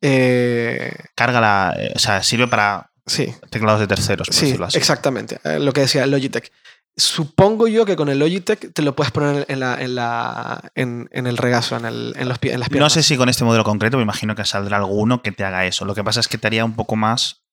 eh, 0.02 0.94
Carga 1.16 1.42
la. 1.42 1.76
eh, 1.78 1.92
O 1.96 2.00
sea, 2.00 2.22
sirve 2.24 2.48
para 2.48 2.92
sí, 3.08 3.34
teclados 3.50 3.80
de 3.80 3.88
terceros, 3.88 4.28
por 4.28 4.36
sí, 4.36 4.46
decirlo 4.46 4.66
así. 4.68 4.78
exactamente. 4.78 5.40
eh, 5.44 5.60
lo 5.60 5.74
que 5.74 5.82
decía 5.82 6.06
Logitech. 6.06 6.52
Supongo 7.00 7.68
yo 7.68 7.86
que 7.86 7.96
con 7.96 8.10
el 8.10 8.18
Logitech 8.18 8.74
te 8.74 8.82
lo 8.82 8.96
puedes 8.96 9.12
poner 9.12 9.46
en, 9.50 9.60
la, 9.60 9.80
en, 9.80 9.94
la, 9.94 10.72
en, 10.74 11.08
en 11.12 11.28
el 11.28 11.38
regazo, 11.38 11.78
en, 11.78 11.86
el, 11.86 12.14
en, 12.18 12.28
los, 12.28 12.40
en 12.42 12.60
las 12.60 12.70
No 12.70 12.72
piernas. 12.72 12.94
sé 12.94 13.04
si 13.04 13.16
con 13.18 13.30
este 13.30 13.44
modelo 13.44 13.64
concreto, 13.64 13.98
me 13.98 14.04
imagino 14.04 14.34
que 14.36 14.44
saldrá 14.46 14.78
alguno 14.78 15.22
que 15.22 15.32
te 15.32 15.44
haga 15.44 15.66
eso. 15.68 15.86
Lo 15.86 15.94
que 15.94 16.04
pasa 16.04 16.20
es 16.22 16.28
que 16.28 16.40
te 16.40 16.48
haría 16.48 16.66
un 16.66 16.76
poco 16.76 16.96
más 16.96 17.44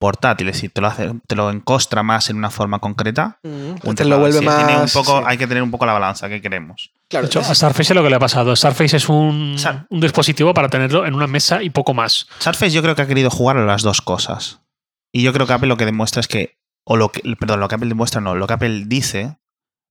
portátil, 0.00 0.48
es 0.48 0.56
decir, 0.56 0.70
te 0.72 0.80
lo, 0.80 0.86
hace, 0.88 1.12
te 1.26 1.36
lo 1.36 1.50
encostra 1.50 2.02
más 2.02 2.30
en 2.30 2.36
una 2.38 2.50
forma 2.50 2.78
concreta. 2.78 3.38
Mm, 3.42 3.48
Un 3.48 3.74
te 3.76 3.86
lo 3.86 3.94
teclado 3.94 4.20
vuelve 4.22 4.40
más. 4.40 4.56
Tiene 4.66 4.82
un 4.82 4.88
poco, 4.88 5.18
sí. 5.18 5.24
Hay 5.26 5.36
que 5.38 5.46
tener 5.46 5.62
un 5.62 5.70
poco 5.70 5.84
la 5.86 5.92
balanza 5.92 6.28
que 6.30 6.40
queremos. 6.40 6.90
Claro, 7.08 7.24
De 7.26 7.28
hecho, 7.28 7.40
es- 7.40 7.50
a 7.50 7.54
Surface 7.54 7.92
es 7.92 7.94
lo 7.96 8.02
que 8.02 8.08
le 8.10 8.16
ha 8.16 8.20
pasado. 8.20 8.56
Surface 8.56 8.96
es 8.96 9.08
un, 9.10 9.56
Sur- 9.58 9.86
un 9.90 10.00
dispositivo 10.00 10.54
para 10.54 10.68
tenerlo 10.70 11.04
en 11.06 11.14
una 11.14 11.26
mesa 11.26 11.62
y 11.62 11.68
poco 11.70 11.92
más. 11.92 12.26
Surface 12.38 12.70
yo 12.70 12.80
creo 12.82 12.94
que 12.96 13.02
ha 13.02 13.06
querido 13.06 13.30
jugar 13.30 13.58
a 13.58 13.64
las 13.66 13.82
dos 13.82 14.00
cosas. 14.00 14.60
Y 15.12 15.22
yo 15.22 15.32
creo 15.34 15.46
que 15.46 15.52
Apple 15.52 15.68
lo 15.68 15.76
que 15.76 15.84
demuestra 15.84 16.20
es 16.20 16.28
que, 16.28 16.56
o 16.86 16.96
lo 16.96 17.10
que, 17.10 17.20
perdón, 17.38 17.60
lo 17.60 17.68
que 17.68 17.74
Apple 17.74 17.88
demuestra 17.88 18.20
no, 18.22 18.34
lo 18.34 18.46
que 18.46 18.54
Apple 18.54 18.84
dice 18.86 19.36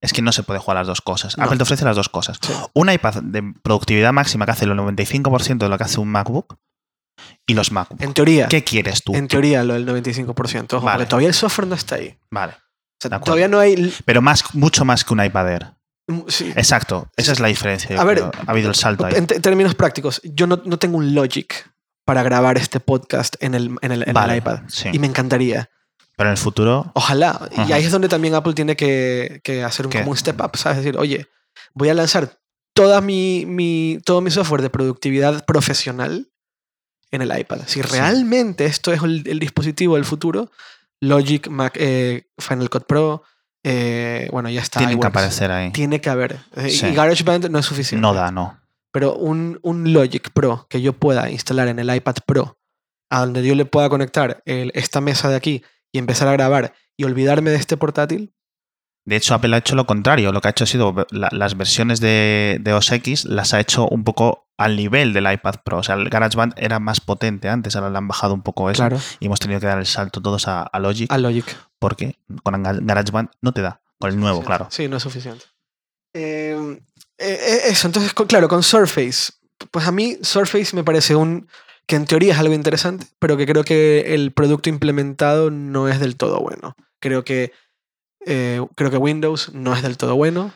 es 0.02 0.12
que 0.14 0.22
no 0.24 0.32
se 0.32 0.42
puede 0.44 0.60
jugar 0.60 0.78
a 0.78 0.80
las 0.80 0.88
dos 0.88 1.02
cosas. 1.02 1.38
No. 1.38 1.44
Apple 1.44 1.58
te 1.58 1.64
ofrece 1.64 1.86
las 1.86 1.96
dos 1.96 2.10
cosas. 2.10 2.40
Sí. 2.42 2.52
Un 2.74 2.90
iPad 2.90 3.22
de 3.22 3.54
productividad 3.62 4.12
máxima 4.14 4.46
que 4.46 4.52
hace 4.54 4.66
el 4.66 4.72
95% 4.72 5.58
de 5.66 5.70
lo 5.70 5.78
que 5.78 5.84
hace 5.84 6.00
un 6.00 6.08
MacBook 6.10 6.56
y 7.46 7.54
los 7.54 7.72
MacBook. 7.72 8.02
en 8.02 8.14
teoría. 8.14 8.48
¿Qué 8.48 8.64
quieres 8.64 9.04
tú? 9.04 9.14
En 9.16 9.28
teoría, 9.28 9.64
lo 9.64 9.74
del 9.74 9.86
95%. 9.88 10.74
Ojo, 10.74 10.86
Vale. 10.86 11.06
todavía 11.06 11.28
el 11.28 11.34
software 11.34 11.68
no 11.68 11.76
está 11.76 11.96
ahí. 11.96 12.18
Vale. 12.32 12.54
O 12.54 13.08
sea, 13.08 13.20
todavía 13.20 13.48
no 13.48 13.60
hay. 13.60 13.94
Pero 14.06 14.22
más, 14.22 14.54
mucho 14.56 14.84
más 14.86 15.04
que 15.04 15.14
un 15.14 15.24
iPad 15.24 15.50
Air. 15.52 15.74
mm, 16.08 16.20
sí. 16.28 16.52
Exacto. 16.56 17.10
Esa 17.16 17.32
es 17.32 17.40
la 17.40 17.48
diferencia. 17.48 18.00
A 18.00 18.04
ver, 18.04 18.22
ha 18.24 18.52
habido 18.52 18.70
el 18.70 18.76
salto 18.76 19.06
ahí. 19.06 19.14
En 19.16 19.26
términos 19.28 19.74
prácticos, 19.76 20.22
yo 20.24 20.48
no, 20.48 20.62
no 20.66 20.78
tengo 20.78 20.98
un 20.98 21.14
Logic 21.16 21.72
para 22.06 22.24
grabar 22.24 22.58
este 22.58 22.80
podcast 22.80 23.36
en 23.40 23.54
el, 23.56 23.76
en 23.82 23.92
el, 23.92 24.04
en 24.08 24.18
el 24.18 24.38
iPad. 24.38 24.62
sí. 24.68 24.90
Y 24.92 25.00
me 25.00 25.08
encantaría. 25.08 25.70
Pero 26.18 26.30
en 26.30 26.32
el 26.34 26.38
futuro, 26.38 26.92
Ojalá. 26.96 27.48
Y 27.68 27.72
ahí 27.72 27.86
es 27.86 27.92
donde 27.92 28.10
también 28.10 28.36
Apple 28.36 28.54
tiene 28.54 28.76
que, 28.76 29.40
que 29.44 29.64
hacer 29.64 29.86
un, 29.86 29.92
como 29.94 30.12
un 30.12 30.18
step 30.18 30.42
up, 30.42 30.58
¿sabes? 30.58 30.80
Es 30.80 30.84
decir, 30.84 31.00
oye, 31.00 31.28
voy 31.74 31.88
a 31.88 31.94
lanzar 31.94 32.38
toda 32.74 33.00
mi, 33.00 33.46
mi, 33.46 34.00
todo 34.04 34.20
mi 34.20 34.30
software 34.32 34.62
de 34.62 34.70
productividad 34.70 35.46
profesional 35.46 36.29
en 37.12 37.22
el 37.22 37.38
iPad. 37.40 37.60
Si 37.66 37.82
Sí. 37.82 37.82
realmente 37.82 38.66
esto 38.66 38.92
es 38.94 39.02
el, 39.04 39.24
el 39.28 39.40
dispositivo 39.40 39.96
del 39.96 40.06
futuro, 40.06 40.52
Logic, 41.02 41.48
Mac, 41.50 41.74
eh, 41.80 42.28
Final 42.38 42.70
Cut 42.70 42.86
Pro, 42.86 43.24
eh, 43.64 44.28
bueno, 44.32 44.50
ya 44.50 44.62
está. 44.62 44.80
tienen 44.80 45.00
que 45.00 45.08
aparecer 45.08 45.52
ahí. 45.52 45.72
Tiene 45.72 46.00
que 46.02 46.10
haber. 46.10 46.40
Eh, 46.56 46.70
Sí. 46.70 46.88
Y 46.88 46.94
GarageBand 46.94 47.50
no 47.50 47.60
es 47.60 47.66
suficiente. 47.66 48.02
No 48.02 48.14
da, 48.14 48.32
no. 48.32 48.60
Pero 48.92 49.16
un, 49.16 49.60
un 49.62 49.92
Logic 49.94 50.30
Pro 50.32 50.66
que 50.70 50.82
yo 50.82 50.94
pueda 50.94 51.30
instalar 51.30 51.68
en 51.68 51.80
el 51.80 51.94
iPad 51.94 52.16
Pro, 52.26 52.58
a 53.10 53.22
donde 53.22 53.46
yo 53.46 53.56
le 53.56 53.66
pueda 53.66 53.90
conectar 53.90 54.42
el- 54.46 54.72
esta 54.76 55.02
mesa 55.02 55.30
de 55.30 55.36
aquí 55.36 55.64
y 55.92 55.98
empezar 56.00 56.28
a 56.28 56.34
grabar 56.34 56.74
y 56.98 57.04
olvidarme 57.04 57.50
de 57.52 57.58
este 57.58 57.78
portátil, 57.78 58.34
De 59.10 59.16
hecho, 59.16 59.34
Apple 59.34 59.54
ha 59.56 59.60
hecho 59.60 59.76
lo 59.76 59.86
contrario. 59.88 60.32
Lo 60.32 60.40
que 60.42 60.48
ha 60.48 60.52
hecho 60.52 60.64
ha 60.64 60.68
sido 60.68 60.94
la- 61.12 61.30
las 61.32 61.58
versiones 61.58 62.00
de, 62.00 62.58
de 62.62 62.74
OS 62.74 62.92
X 62.94 63.26
las 63.26 63.54
ha 63.54 63.60
hecho 63.60 63.88
un 63.88 64.04
poco 64.04 64.48
al 64.58 64.76
nivel 64.76 65.14
del 65.14 65.32
iPad 65.32 65.56
Pro. 65.66 65.78
O 65.80 65.84
sea, 65.84 65.96
el 65.96 66.10
GarageBand 66.10 66.54
era 66.58 66.80
más 66.80 67.00
potente 67.02 67.50
antes, 67.50 67.76
ahora 67.76 67.90
le 67.90 67.98
han 67.98 68.08
bajado 68.08 68.34
un 68.34 68.42
poco 68.44 68.70
eso. 68.70 68.82
claro, 68.82 69.00
Y 69.20 69.26
hemos 69.26 69.40
tenido 69.40 69.60
que 69.60 69.68
dar 69.68 69.80
el 69.80 69.86
salto 69.86 70.22
todos 70.22 70.48
a, 70.48 70.62
a 70.64 70.80
Logic 70.80 71.12
a 71.12 71.18
Logic. 71.18 71.46
porque 71.80 72.18
con 72.44 72.54
Ga- 72.64 72.80
GarageBand 72.82 73.30
no 73.42 73.52
te 73.54 73.62
da. 73.62 73.82
Con 74.00 74.12
el 74.12 74.20
nuevo, 74.20 74.44
claro. 74.44 74.68
Sí, 74.70 74.88
no 74.88 74.98
es 74.98 75.04
suficiente. 75.04 75.46
Eh, 76.14 76.80
eh, 77.18 77.60
eso, 77.66 77.88
entonces, 77.88 78.14
claro, 78.14 78.48
con 78.48 78.64
Surface. 78.64 79.34
Pues 79.72 79.88
a 79.88 79.92
mí 79.92 80.18
Surface 80.22 80.76
me 80.76 80.84
parece 80.84 81.16
un 81.16 81.48
que 81.86 81.96
en 81.96 82.06
teoría 82.06 82.34
es 82.34 82.40
algo 82.40 82.54
interesante, 82.54 83.08
pero 83.20 83.36
que 83.36 83.46
creo 83.48 83.64
que 83.64 84.14
el 84.14 84.32
producto 84.32 84.70
implementado 84.70 85.50
no 85.50 85.88
es 85.90 86.00
del 86.00 86.16
todo 86.18 86.40
bueno. 86.40 86.76
Creo 87.02 87.24
que, 87.26 87.52
eh, 88.26 88.66
creo 88.76 88.92
que 88.92 88.98
Windows 88.98 89.52
no 89.54 89.76
es 89.76 89.82
del 89.82 89.98
todo 89.98 90.16
bueno. 90.16 90.54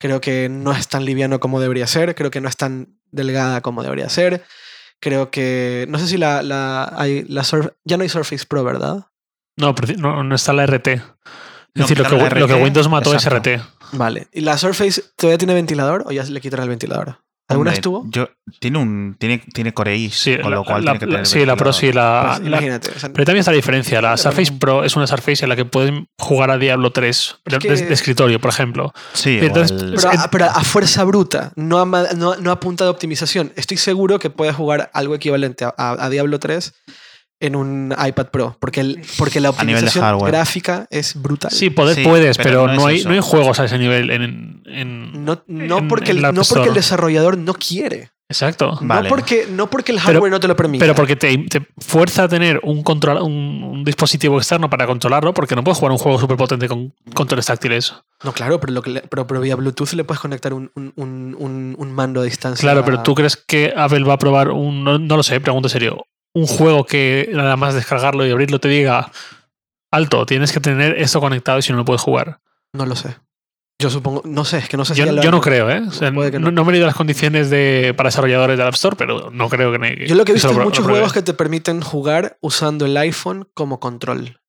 Creo 0.00 0.20
que 0.20 0.48
no 0.48 0.72
es 0.72 0.88
tan 0.88 1.04
liviano 1.04 1.40
como 1.40 1.60
debería 1.60 1.86
ser. 1.86 2.14
Creo 2.14 2.30
que 2.30 2.40
no 2.40 2.48
es 2.48 2.56
tan 2.56 2.98
delgada 3.10 3.60
como 3.60 3.82
debería 3.82 4.08
ser. 4.08 4.44
Creo 5.00 5.30
que. 5.30 5.86
No 5.88 5.98
sé 5.98 6.06
si 6.08 6.16
la. 6.18 6.42
la, 6.42 6.92
hay, 6.96 7.24
la 7.28 7.42
Surf- 7.42 7.74
ya 7.84 7.96
no 7.96 8.02
hay 8.02 8.08
Surface 8.08 8.44
Pro, 8.46 8.64
¿verdad? 8.64 9.06
No, 9.56 9.74
pero 9.74 9.94
no, 9.98 10.24
no 10.24 10.34
está 10.34 10.52
la 10.52 10.66
RT. 10.66 10.88
Es 10.88 11.00
No, 11.74 11.82
decir, 11.84 11.98
lo 11.98 12.04
que, 12.04 12.16
quitaron 12.16 12.48
lo 12.50 12.56
Windows 12.58 12.88
mató 12.88 13.12
exacto. 13.14 13.50
es 13.50 13.58
RT. 13.60 13.64
Vale. 13.92 14.28
¿Y 14.32 14.40
la 14.40 14.58
Surface 14.58 15.02
todavía 15.16 15.38
tiene 15.38 15.54
ventilador 15.54 16.04
o 16.06 16.12
ya 16.12 16.24
le 16.24 16.40
quitan 16.40 16.60
el 16.62 16.68
ventilador? 16.68 17.18
¿Alguna 17.46 17.70
Hombre, 17.70 17.74
estuvo? 17.74 18.06
Yo, 18.08 18.28
tiene 18.58 18.78
un 18.78 19.16
tiene, 19.18 19.36
tiene 19.52 19.74
Core 19.74 19.94
X, 19.96 20.14
Sí, 20.16 20.38
con 20.38 20.50
la, 20.50 20.56
lo 20.56 20.64
cual 20.64 20.82
la- 20.82 20.92
tiene 20.92 20.98
que 21.00 21.06
la- 21.06 21.12
tener 21.12 21.26
sí, 21.26 21.44
la 21.44 21.56
Pro 21.56 21.72
sí, 21.74 21.92
la, 21.92 22.24
Pues, 22.38 22.40
la- 22.40 22.46
imagínate. 22.48 22.90
o 22.90 22.98
sea, 22.98 23.12
Pero 23.12 23.24
también 23.26 23.40
está 23.40 23.50
la 23.50 23.56
diferencia. 23.56 24.00
La 24.00 24.16
Surface 24.16 24.52
Pro 24.52 24.82
es 24.82 24.96
una 24.96 25.06
Surface 25.06 25.44
en 25.44 25.50
la 25.50 25.56
que 25.56 25.66
puedes 25.66 25.92
jugar 26.18 26.50
a 26.50 26.56
Diablo 26.56 26.90
3 26.92 27.36
de, 27.44 27.58
que- 27.58 27.68
de- 27.70 27.84
de 27.86 27.92
escritorio, 27.92 28.40
por 28.40 28.48
ejemplo. 28.50 28.94
Sí, 29.12 29.38
entonces- 29.42 29.72
el- 29.78 29.94
pero, 29.94 30.10
es- 30.12 30.18
a, 30.20 30.30
pero 30.30 30.44
a 30.46 30.64
fuerza 30.64 31.04
bruta, 31.04 31.52
no 31.56 31.80
a, 31.80 31.84
no, 32.14 32.36
no 32.36 32.50
a 32.50 32.60
punta 32.60 32.84
de 32.84 32.90
optimización. 32.90 33.52
Estoy 33.56 33.76
seguro 33.76 34.18
que 34.18 34.30
puedes 34.30 34.56
jugar 34.56 34.90
algo 34.94 35.14
equivalente 35.14 35.66
a, 35.66 35.74
a- 35.76 36.02
a 36.06 36.08
Diablo 36.08 36.38
3 36.38 36.72
en 37.40 37.56
un 37.56 37.94
iPad 38.06 38.26
Pro, 38.28 38.56
porque, 38.60 38.80
el, 38.80 39.02
porque 39.18 39.40
la 39.40 39.50
optimización 39.50 40.18
gráfica 40.20 40.86
es 40.90 41.20
brutal. 41.20 41.50
Sí, 41.50 41.70
poder 41.70 41.96
Sí, 41.96 42.04
puedes, 42.04 42.36
pero 42.38 42.64
pero, 42.66 42.74
no 42.74 42.86
hay, 42.86 42.96
eso. 43.00 43.08
no 43.08 43.14
hay 43.14 43.20
juegos 43.20 43.58
a 43.60 43.64
ese 43.64 43.78
nivel 43.78 44.10
en. 44.10 44.62
en- 44.66 45.24
No, 45.24 45.42
no, 45.46 45.78
en- 45.78 45.88
porque, 45.88 46.12
en 46.12 46.24
el, 46.24 46.34
no 46.34 46.42
porque 46.48 46.68
el 46.68 46.74
desarrollador 46.74 47.36
no 47.38 47.54
quiere. 47.54 48.10
Exacto. 48.26 48.78
Vale. 48.80 49.08
No, 49.10 49.14
porque, 49.14 49.46
no 49.50 49.68
porque 49.68 49.92
el 49.92 49.98
Pero- 49.98 50.14
hardware 50.14 50.30
no 50.32 50.40
te 50.40 50.48
lo 50.48 50.56
permite. 50.56 50.82
Pero 50.82 50.94
porque 50.94 51.14
te, 51.14 51.36
te 51.38 51.66
fuerza 51.78 52.22
a 52.24 52.28
tener 52.28 52.58
un, 52.62 52.82
control, 52.82 53.20
un, 53.20 53.62
un 53.62 53.84
dispositivo 53.84 54.38
externo 54.38 54.70
para 54.70 54.86
controlarlo, 54.86 55.34
porque 55.34 55.54
no 55.54 55.62
puedes 55.62 55.76
jugar 55.78 55.92
un 55.92 55.98
juego 55.98 56.18
súper 56.18 56.38
potente 56.38 56.66
con 56.66 56.94
controles 57.14 57.44
táctiles. 57.46 57.94
No, 58.24 58.32
claro, 58.32 58.58
pero, 58.60 58.72
lo 58.72 58.80
que 58.80 58.90
le- 58.90 59.00
pero, 59.02 59.26
pero 59.26 59.40
vía 59.40 59.56
Bluetooth 59.56 59.92
le 59.92 60.04
puedes 60.04 60.20
conectar 60.20 60.54
un, 60.54 60.70
un, 60.74 61.36
un, 61.78 61.92
mando 61.92 62.22
a 62.22 62.24
distancia. 62.24 62.62
Claro, 62.62 62.82
pero 62.84 63.02
¿tú 63.02 63.14
crees 63.14 63.36
que 63.36 63.74
Apple 63.76 64.04
va 64.04 64.14
a 64.14 64.18
probar 64.18 64.48
un. 64.48 64.82
No, 64.82 64.98
no 64.98 65.16
lo 65.18 65.22
sé, 65.22 65.38
pregunto 65.40 65.68
en 65.68 65.72
serio. 65.72 66.06
Un 66.34 66.46
juego 66.46 66.84
que 66.84 67.30
nada 67.32 67.56
más 67.56 67.74
descargarlo 67.74 68.26
y 68.26 68.30
abrirlo 68.30 68.58
te 68.58 68.68
diga. 68.68 69.10
Alto, 69.92 70.26
tienes 70.26 70.52
que 70.52 70.58
tener 70.60 71.00
esto 71.00 71.20
conectado 71.20 71.58
y 71.60 71.62
si 71.62 71.70
no, 71.70 71.78
no 71.78 71.84
puedes 71.84 72.02
jugar. 72.02 72.40
No 72.72 72.84
lo 72.84 72.96
sé. 72.96 73.16
Yo 73.80 73.90
supongo, 73.90 74.22
no 74.24 74.44
sé, 74.44 74.58
es 74.58 74.68
que 74.68 74.76
no 74.76 74.84
sé 74.84 74.94
si 74.94 75.00
Yo, 75.04 75.30
no 75.30 75.40
creo, 75.40 75.68
¿eh? 75.70 75.82
O 75.86 75.90
sea, 75.90 76.10
no, 76.10 76.28
no. 76.30 76.50
no 76.50 76.64
me 76.64 76.70
he 76.70 76.72
leído 76.72 76.86
las 76.86 76.94
condiciones 76.96 77.50
de, 77.50 77.92
para 77.96 78.08
desarrolladores 78.08 78.56
del 78.56 78.66
App 78.66 78.74
Store, 78.74 78.96
pero 78.96 79.30
no 79.30 79.48
creo 79.48 79.72
que. 79.72 80.06
Yo 80.06 80.14
lo 80.14 80.24
que 80.24 80.32
he 80.32 80.34
visto 80.34 80.50
es 80.50 80.58
muchos 80.58 80.84
juegos 80.84 81.12
que 81.12 81.22
te 81.22 81.34
permiten 81.34 81.80
jugar 81.80 82.38
usando 82.40 82.86
el 82.86 82.96
iPhone 82.96 83.48
como 83.54 83.80
control. 83.80 84.40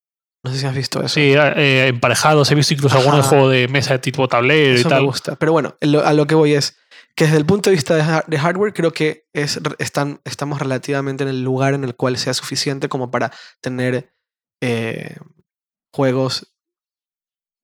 No 0.43 0.51
sé 0.51 0.59
si 0.59 0.65
has 0.67 0.75
visto 0.75 0.99
eso. 0.99 1.09
Sí, 1.09 1.33
eh, 1.35 1.87
emparejados. 1.87 2.51
He 2.51 2.55
visto 2.55 2.75
incluso 2.75 2.97
algunos 2.99 3.25
juegos 3.25 3.51
de 3.51 3.67
mesa 3.67 3.93
de 3.93 3.99
tipo 3.99 4.27
tablero 4.27 4.75
eso 4.75 4.81
y 4.81 4.83
me 4.85 4.89
tal. 4.91 5.05
gusta. 5.05 5.35
Pero 5.37 5.51
bueno, 5.51 5.75
a 6.03 6.13
lo 6.13 6.27
que 6.27 6.35
voy 6.35 6.53
es 6.53 6.77
que 7.15 7.25
desde 7.25 7.37
el 7.37 7.45
punto 7.45 7.69
de 7.69 7.75
vista 7.75 7.95
de, 7.95 8.01
ha- 8.01 8.23
de 8.27 8.37
hardware 8.37 8.73
creo 8.73 8.91
que 8.91 9.25
es, 9.33 9.59
están, 9.79 10.19
estamos 10.25 10.59
relativamente 10.59 11.23
en 11.23 11.29
el 11.29 11.43
lugar 11.43 11.73
en 11.73 11.83
el 11.83 11.95
cual 11.95 12.17
sea 12.17 12.33
suficiente 12.33 12.89
como 12.89 13.09
para 13.11 13.31
tener 13.61 14.13
eh, 14.61 15.15
juegos 15.93 16.51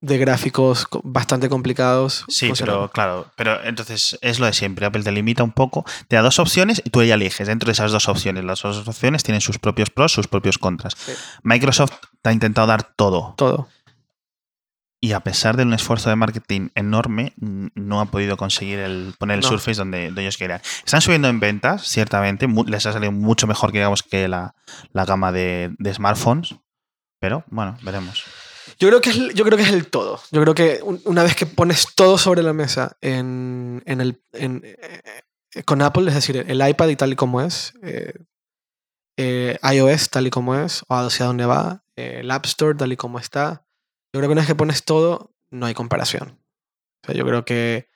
de 0.03 0.17
gráficos 0.17 0.85
co- 0.87 1.01
bastante 1.03 1.47
complicados. 1.47 2.25
Sí, 2.27 2.51
pero 2.57 2.89
claro, 2.91 3.27
pero 3.35 3.63
entonces 3.63 4.17
es 4.21 4.39
lo 4.39 4.47
de 4.47 4.53
siempre. 4.53 4.85
Apple 4.87 5.03
te 5.03 5.11
limita 5.11 5.43
un 5.43 5.51
poco, 5.51 5.85
te 6.07 6.15
da 6.15 6.23
dos 6.23 6.39
opciones 6.39 6.81
y 6.83 6.89
tú 6.89 7.03
ya 7.03 7.13
eliges. 7.13 7.47
Dentro 7.47 7.67
de 7.67 7.73
esas 7.73 7.91
dos 7.91 8.07
opciones, 8.09 8.43
las 8.43 8.61
dos 8.63 8.87
opciones 8.87 9.21
tienen 9.23 9.41
sus 9.41 9.59
propios 9.59 9.91
pros, 9.91 10.11
sus 10.11 10.27
propios 10.27 10.57
contras. 10.57 10.93
Sí. 10.97 11.11
Microsoft 11.43 11.91
te 12.23 12.29
ha 12.29 12.33
intentado 12.33 12.65
dar 12.67 12.83
todo 12.95 13.35
Todo. 13.37 13.67
Y 15.03 15.13
a 15.13 15.19
pesar 15.21 15.57
de 15.57 15.63
un 15.63 15.73
esfuerzo 15.73 16.09
de 16.11 16.15
marketing 16.15 16.69
enorme, 16.75 17.33
no 17.37 17.99
ha 18.01 18.05
podido 18.05 18.37
conseguir 18.37 18.77
el 18.79 19.15
poner 19.17 19.37
el 19.37 19.41
No. 19.41 19.47
Surface 19.49 19.79
donde, 19.79 20.05
donde 20.05 20.21
ellos 20.21 20.37
querían. 20.37 20.61
Están 20.85 21.01
subiendo 21.01 21.27
en 21.27 21.39
ventas, 21.39 21.87
ciertamente, 21.87 22.47
les 22.67 22.85
ha 22.85 22.93
salido 22.93 23.11
mucho 23.11 23.47
mejor 23.47 23.71
que 23.71 23.79
digamos 23.79 24.03
que 24.03 24.27
la, 24.27 24.53
la 24.93 25.05
gama 25.05 25.31
de, 25.31 25.73
de 25.79 25.93
smartphones, 25.93 26.55
pero 27.19 27.43
bueno, 27.47 27.77
veremos. 27.81 28.23
Yo 28.79 28.87
creo, 28.89 29.01
que 29.01 29.09
es, 29.09 29.17
el- 29.17 29.33
yo 29.33 29.43
creo 29.43 29.57
que 29.57 29.63
es 29.63 29.71
el 29.71 29.87
todo. 29.87 30.21
Yo 30.31 30.39
creo 30.41 30.53
que 30.53 30.79
un- 30.83 31.01
una 31.05 31.23
vez 31.23 31.35
que 31.35 31.45
pones 31.47 31.87
todo 31.95 32.17
sobre 32.19 32.43
la 32.43 32.53
mesa 32.53 32.95
en, 33.01 33.81
en 33.87 34.01
el, 34.01 34.21
en, 34.33 34.61
eh, 34.63 35.63
con 35.65 35.81
Apple, 35.81 36.07
es 36.09 36.13
decir, 36.13 36.45
el 36.47 36.67
iPad 36.69 36.87
y 36.89 36.95
tal 36.95 37.11
y 37.11 37.15
como 37.15 37.41
es, 37.41 37.73
eh, 37.81 38.13
eh, 39.17 39.57
iOS 39.63 40.09
tal 40.09 40.27
y 40.27 40.29
como 40.29 40.55
es, 40.55 40.83
o 40.87 40.95
hacia 40.95 41.25
dónde 41.25 41.45
va, 41.45 41.83
eh, 41.95 42.17
el 42.21 42.31
App 42.31 42.45
Store 42.45 42.75
tal 42.77 42.93
y 42.93 42.97
como 42.97 43.19
está, 43.19 43.65
yo 44.13 44.19
creo 44.19 44.29
que 44.29 44.33
una 44.33 44.41
vez 44.41 44.47
que 44.47 44.55
pones 44.55 44.83
todo, 44.83 45.31
no 45.49 45.65
hay 45.65 45.73
comparación. 45.73 46.39
O 47.03 47.07
sea, 47.07 47.15
yo 47.15 47.25
creo 47.25 47.45
que 47.45 47.89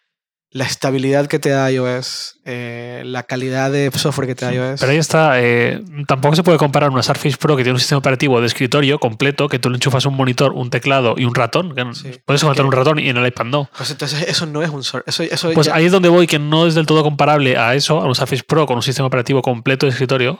la 0.51 0.63
estabilidad 0.63 1.27
que 1.27 1.37
te 1.37 1.49
da 1.49 1.69
iOS, 1.69 2.39
eh, 2.45 3.01
la 3.05 3.23
calidad 3.23 3.71
de 3.71 3.91
software 3.91 4.25
que 4.27 4.35
te 4.35 4.45
da 4.45 4.53
iOS... 4.53 4.79
Pero 4.79 4.91
ahí 4.93 4.97
está. 4.97 5.41
eh, 5.41 5.83
tampoco 6.07 6.35
se 6.37 6.43
puede 6.43 6.57
comparar 6.57 6.91
una 6.91 7.03
Surface 7.03 7.35
Pro 7.35 7.57
que 7.57 7.63
tiene 7.63 7.73
un 7.73 7.79
sistema 7.79 7.99
operativo 7.99 8.39
de 8.39 8.47
escritorio 8.47 8.97
completo, 8.97 9.49
que 9.49 9.59
tú 9.59 9.69
le 9.69 9.75
enchufas 9.75 10.05
un 10.05 10.15
monitor, 10.15 10.53
un 10.53 10.69
teclado 10.69 11.15
y 11.17 11.25
un 11.25 11.35
ratón. 11.35 11.75
que 11.75 11.83
Sí. 11.93 12.11
Puedes 12.25 12.39
Es 12.41 12.43
conectar 12.45 12.65
un 12.65 12.71
ratón 12.71 12.99
y 12.99 13.09
en 13.09 13.17
el 13.17 13.27
iPad 13.27 13.45
no. 13.45 13.69
pues 13.75 13.91
entonces 13.91 14.21
eso 14.29 14.45
no 14.45 14.63
es 14.63 14.69
un... 14.69 14.79
Eso, 14.79 15.01
eso 15.23 15.51
Pues 15.53 15.67
ya- 15.67 15.75
ahí 15.75 15.85
es 15.85 15.91
donde 15.91 16.07
voy, 16.07 16.25
que 16.25 16.39
no 16.39 16.65
es 16.67 16.73
del 16.75 16.85
todo 16.85 17.03
comparable 17.03 17.57
a 17.57 17.75
eso, 17.75 17.99
a 17.99 18.05
un 18.05 18.15
Surface 18.15 18.43
Pro 18.43 18.65
con 18.65 18.77
un 18.77 18.83
sistema 18.83 19.07
operativo 19.07 19.41
completo 19.41 19.85
de 19.87 19.91
escritorio, 19.91 20.39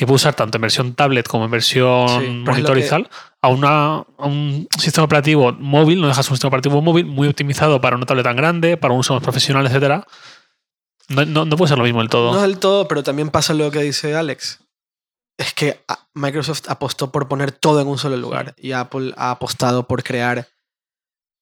que 0.00 0.06
puede 0.06 0.16
usar 0.16 0.34
tanto 0.34 0.56
en 0.58 0.62
versión 0.62 0.94
tablet 0.94 1.28
como 1.28 1.44
en 1.44 1.50
versión 1.50 2.08
Sí, 2.08 2.24
es 2.24 2.30
monitor 2.30 2.78
y 2.78 2.82
que- 2.82 3.06
a, 3.42 3.48
una, 3.48 3.96
a 3.96 4.26
un 4.26 4.66
sistema 4.78 5.04
operativo 5.04 5.52
móvil, 5.52 6.00
no 6.00 6.08
dejas 6.08 6.28
un 6.30 6.36
sistema 6.36 6.48
operativo 6.48 6.80
móvil 6.82 7.06
muy 7.06 7.28
optimizado 7.28 7.80
para 7.80 7.96
una 7.96 8.06
tablet 8.06 8.24
tan 8.24 8.36
grande, 8.36 8.76
para 8.76 8.92
un 8.94 9.00
uso 9.00 9.14
más 9.14 9.22
profesional, 9.22 9.66
etcétera. 9.66 10.06
No, 11.08 11.24
no- 11.24 11.44
no 11.44 11.56
puede 11.56 11.68
ser 11.68 11.78
lo 11.78 11.84
mismo 11.84 12.00
del 12.00 12.08
todo. 12.08 12.32
No 12.32 12.40
del 12.42 12.58
todo, 12.58 12.88
pero 12.88 13.02
también 13.02 13.28
pasa 13.30 13.52
lo 13.54 13.70
que 13.70 13.80
dice 13.80 14.14
Alex. 14.16 14.60
Es 15.38 15.52
que 15.54 15.80
ah, 15.88 16.06
Microsoft 16.14 16.62
apostó 16.68 17.10
por 17.12 17.28
poner 17.28 17.52
todo 17.52 17.80
en 17.80 17.86
un 17.88 17.98
solo 17.98 18.16
lugar 18.16 18.54
y 18.58 18.72
Apple 18.72 19.12
ha 19.16 19.30
apostado 19.30 19.86
por 19.86 20.02
crear 20.02 20.48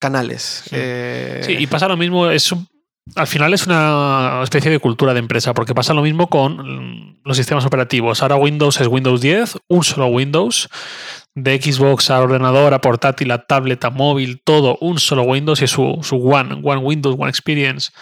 canales. 0.01 0.62
Sí. 0.64 0.71
Eh, 0.73 1.42
Sí, 1.44 1.57
y 1.59 1.66
pasa 1.66 1.88
lo 1.88 1.97
mismo, 1.97 2.29
es 2.31 2.51
un- 2.53 2.68
al 3.14 3.27
final 3.27 3.55
es 3.55 3.66
una 3.66 4.40
especie 4.42 4.71
de 4.71 4.79
cultura 4.79 5.12
de 5.12 5.21
empresa, 5.21 5.55
porque 5.55 5.75
pasa 5.75 5.94
lo 5.94 6.03
mismo 6.03 6.29
con 6.29 7.18
los 7.25 7.37
sistemas 7.37 7.64
operativos. 7.64 8.23
Ahora 8.23 8.37
Windows 8.37 8.81
es 8.81 8.87
Windows 8.87 9.21
10, 9.21 9.59
un 9.68 9.85
solo 9.85 10.07
Windows, 10.07 10.68
de 11.35 11.61
Xbox 11.61 12.11
a 12.11 12.21
ordenador, 12.21 12.75
a 12.75 12.81
portátil, 12.81 13.31
a 13.31 13.47
tablet, 13.47 13.85
a 13.85 13.90
móvil, 13.90 14.40
todo 14.42 14.77
un 14.81 14.99
solo 14.99 15.23
Windows 15.23 15.62
y 15.62 15.66
su, 15.66 15.99
su 16.03 16.16
One, 16.16 16.61
One 16.62 16.79
Windows, 16.79 17.16
One 17.18 17.31
Experience, 17.31 17.92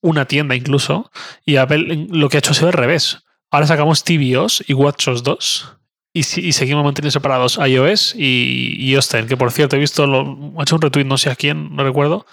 una 0.00 0.24
tienda 0.26 0.54
incluso. 0.54 1.10
Y 1.44 1.56
Apple 1.56 2.08
lo 2.10 2.28
que 2.28 2.36
ha 2.36 2.40
hecho 2.40 2.52
ha 2.52 2.54
sido 2.54 2.68
al 2.68 2.74
revés. 2.74 3.24
Ahora 3.50 3.66
sacamos 3.66 4.04
tvOS 4.04 4.64
y 4.66 4.74
WatchOS 4.74 5.22
2 5.22 5.76
y, 6.12 6.20
y 6.20 6.52
seguimos 6.52 6.84
manteniendo 6.84 7.12
separados 7.12 7.58
iOS 7.58 8.14
y, 8.16 8.76
y 8.78 8.96
Osten, 8.96 9.26
que 9.26 9.36
por 9.36 9.52
cierto 9.52 9.76
he 9.76 9.78
visto, 9.78 10.06
lo, 10.06 10.52
hecho 10.60 10.76
un 10.76 10.82
retweet, 10.82 11.04
no 11.04 11.18
sé 11.18 11.30
a 11.30 11.36
quién, 11.36 11.74
no 11.76 11.84
recuerdo, 11.84 12.26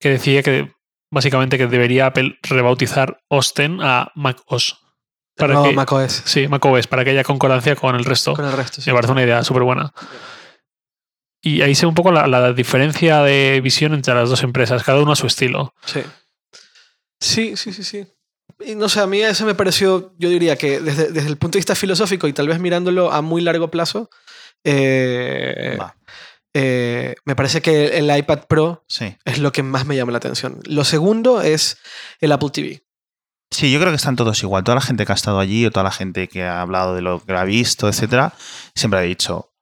que 0.00 0.10
decía 0.10 0.42
que 0.42 0.75
básicamente 1.10 1.58
que 1.58 1.66
debería 1.66 2.06
Apple 2.06 2.38
rebautizar 2.42 3.20
Osten 3.28 3.78
a 3.80 4.12
macOS. 4.14 4.80
Para 5.36 5.54
no, 5.54 5.64
que, 5.64 5.72
macOS. 5.72 6.22
Sí, 6.24 6.48
macOS, 6.48 6.86
para 6.86 7.04
que 7.04 7.10
haya 7.10 7.24
concordancia 7.24 7.76
con 7.76 7.94
el 7.94 8.04
resto. 8.04 8.34
Con 8.34 8.46
el 8.46 8.52
resto. 8.52 8.80
sí. 8.80 8.90
Me 8.90 8.94
parece 8.94 9.12
una 9.12 9.22
idea 9.22 9.44
súper 9.44 9.62
buena. 9.62 9.92
Y 11.42 11.62
ahí 11.62 11.74
se 11.74 11.86
ve 11.86 11.88
un 11.88 11.94
poco 11.94 12.10
la, 12.10 12.26
la 12.26 12.52
diferencia 12.52 13.22
de 13.22 13.60
visión 13.62 13.94
entre 13.94 14.14
las 14.14 14.28
dos 14.28 14.42
empresas, 14.42 14.82
cada 14.82 15.00
uno 15.00 15.12
a 15.12 15.16
su 15.16 15.26
estilo. 15.26 15.74
Sí. 15.84 16.00
Sí, 17.20 17.56
sí, 17.56 17.72
sí, 17.72 17.84
sí. 17.84 18.06
Y 18.60 18.74
no 18.74 18.88
sé, 18.88 19.00
a 19.00 19.06
mí 19.06 19.20
eso 19.20 19.44
me 19.44 19.54
pareció, 19.54 20.14
yo 20.18 20.28
diría 20.28 20.56
que 20.56 20.80
desde, 20.80 21.12
desde 21.12 21.28
el 21.28 21.36
punto 21.36 21.56
de 21.56 21.60
vista 21.60 21.74
filosófico 21.74 22.26
y 22.26 22.32
tal 22.32 22.48
vez 22.48 22.58
mirándolo 22.58 23.12
a 23.12 23.20
muy 23.20 23.42
largo 23.42 23.70
plazo, 23.70 24.08
eh, 24.64 25.76
Va, 25.80 25.94
eh, 26.58 27.16
me 27.26 27.36
parece 27.36 27.60
que 27.60 27.98
el 27.98 28.16
iPad 28.16 28.46
Pro 28.48 28.82
sí. 28.88 29.14
es 29.26 29.38
lo 29.38 29.52
que 29.52 29.62
más 29.62 29.84
me 29.84 29.94
llama 29.94 30.12
la 30.12 30.16
atención. 30.16 30.58
Lo 30.64 30.84
segundo 30.84 31.42
es 31.42 31.76
el 32.18 32.32
Apple 32.32 32.48
TV. 32.50 32.82
Sí, 33.50 33.70
yo 33.70 33.78
creo 33.78 33.92
que 33.92 33.96
están 33.96 34.16
todos 34.16 34.42
igual. 34.42 34.64
Toda 34.64 34.76
la 34.76 34.80
gente 34.80 35.04
que 35.04 35.12
ha 35.12 35.14
estado 35.14 35.38
allí 35.38 35.66
o 35.66 35.70
toda 35.70 35.84
la 35.84 35.90
gente 35.90 36.28
que 36.28 36.44
ha 36.44 36.62
hablado 36.62 36.94
de 36.94 37.02
lo 37.02 37.22
que 37.22 37.34
ha 37.34 37.44
visto, 37.44 37.90
etcétera, 37.90 38.32
siempre 38.74 39.00
ha 39.00 39.02
dicho 39.02 39.52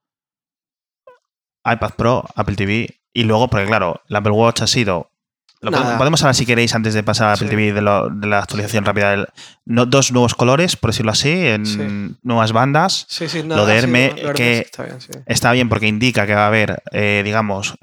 iPad 1.64 1.94
Pro, 1.96 2.24
Apple 2.36 2.54
TV 2.54 3.00
y 3.12 3.24
luego, 3.24 3.48
porque 3.48 3.66
claro, 3.66 4.00
el 4.08 4.14
Apple 4.14 4.32
Watch 4.32 4.62
ha 4.62 4.68
sido. 4.68 5.10
Lo 5.64 5.70
Nada. 5.70 5.82
podemos, 5.82 5.98
podemos 5.98 6.22
hablar 6.22 6.34
si 6.34 6.46
queréis 6.46 6.74
antes 6.74 6.94
de 6.94 7.02
pasar 7.02 7.28
a 7.30 7.32
Apple 7.32 7.48
Sí. 7.48 7.50
TV 7.56 7.72
de, 7.72 7.80
lo- 7.82 8.08
de 8.10 8.26
la 8.26 8.38
actualización 8.40 8.84
rápida. 8.84 9.10
del- 9.10 9.26
no, 9.64 9.86
dos 9.86 10.12
nuevos 10.12 10.34
colores, 10.34 10.76
por 10.76 10.90
decirlo 10.90 11.10
así, 11.12 11.30
en 11.32 11.66
Sí. 11.66 12.16
nuevas 12.22 12.52
bandas. 12.52 13.06
Sí, 13.08 13.28
sí, 13.28 13.42
Lo 13.42 13.64
de 13.66 13.76
Herme, 13.78 14.06
Hermes 14.16 14.32
que- 14.36 14.58
está 14.58 14.82
bien, 14.84 15.00
sí. 15.00 15.10
Está 15.26 15.52
bien 15.52 15.68
porque 15.68 15.86
indica 15.88 16.26
que 16.26 16.34
va 16.34 16.44
a 16.44 16.48
haber, 16.48 16.82
eh, 16.92 17.22
digamos, 17.24 17.74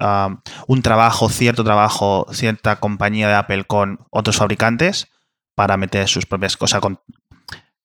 un 0.66 0.82
trabajo, 0.82 1.28
cierto 1.28 1.64
trabajo, 1.64 2.26
cierta 2.32 2.76
compañía 2.76 3.28
de 3.28 3.34
Apple 3.34 3.64
con 3.64 3.98
otros 4.10 4.36
fabricantes 4.36 5.08
para 5.54 5.76
meter 5.76 6.08
sus 6.08 6.24
propias 6.24 6.56
cosas 6.56 6.80
con 6.80 6.98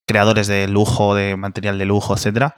creadores 0.06 0.48
de 0.48 0.68
lujo, 0.68 1.16
de 1.16 1.36
material 1.36 1.78
de 1.78 1.86
lujo, 1.86 2.14
etcétera. 2.14 2.56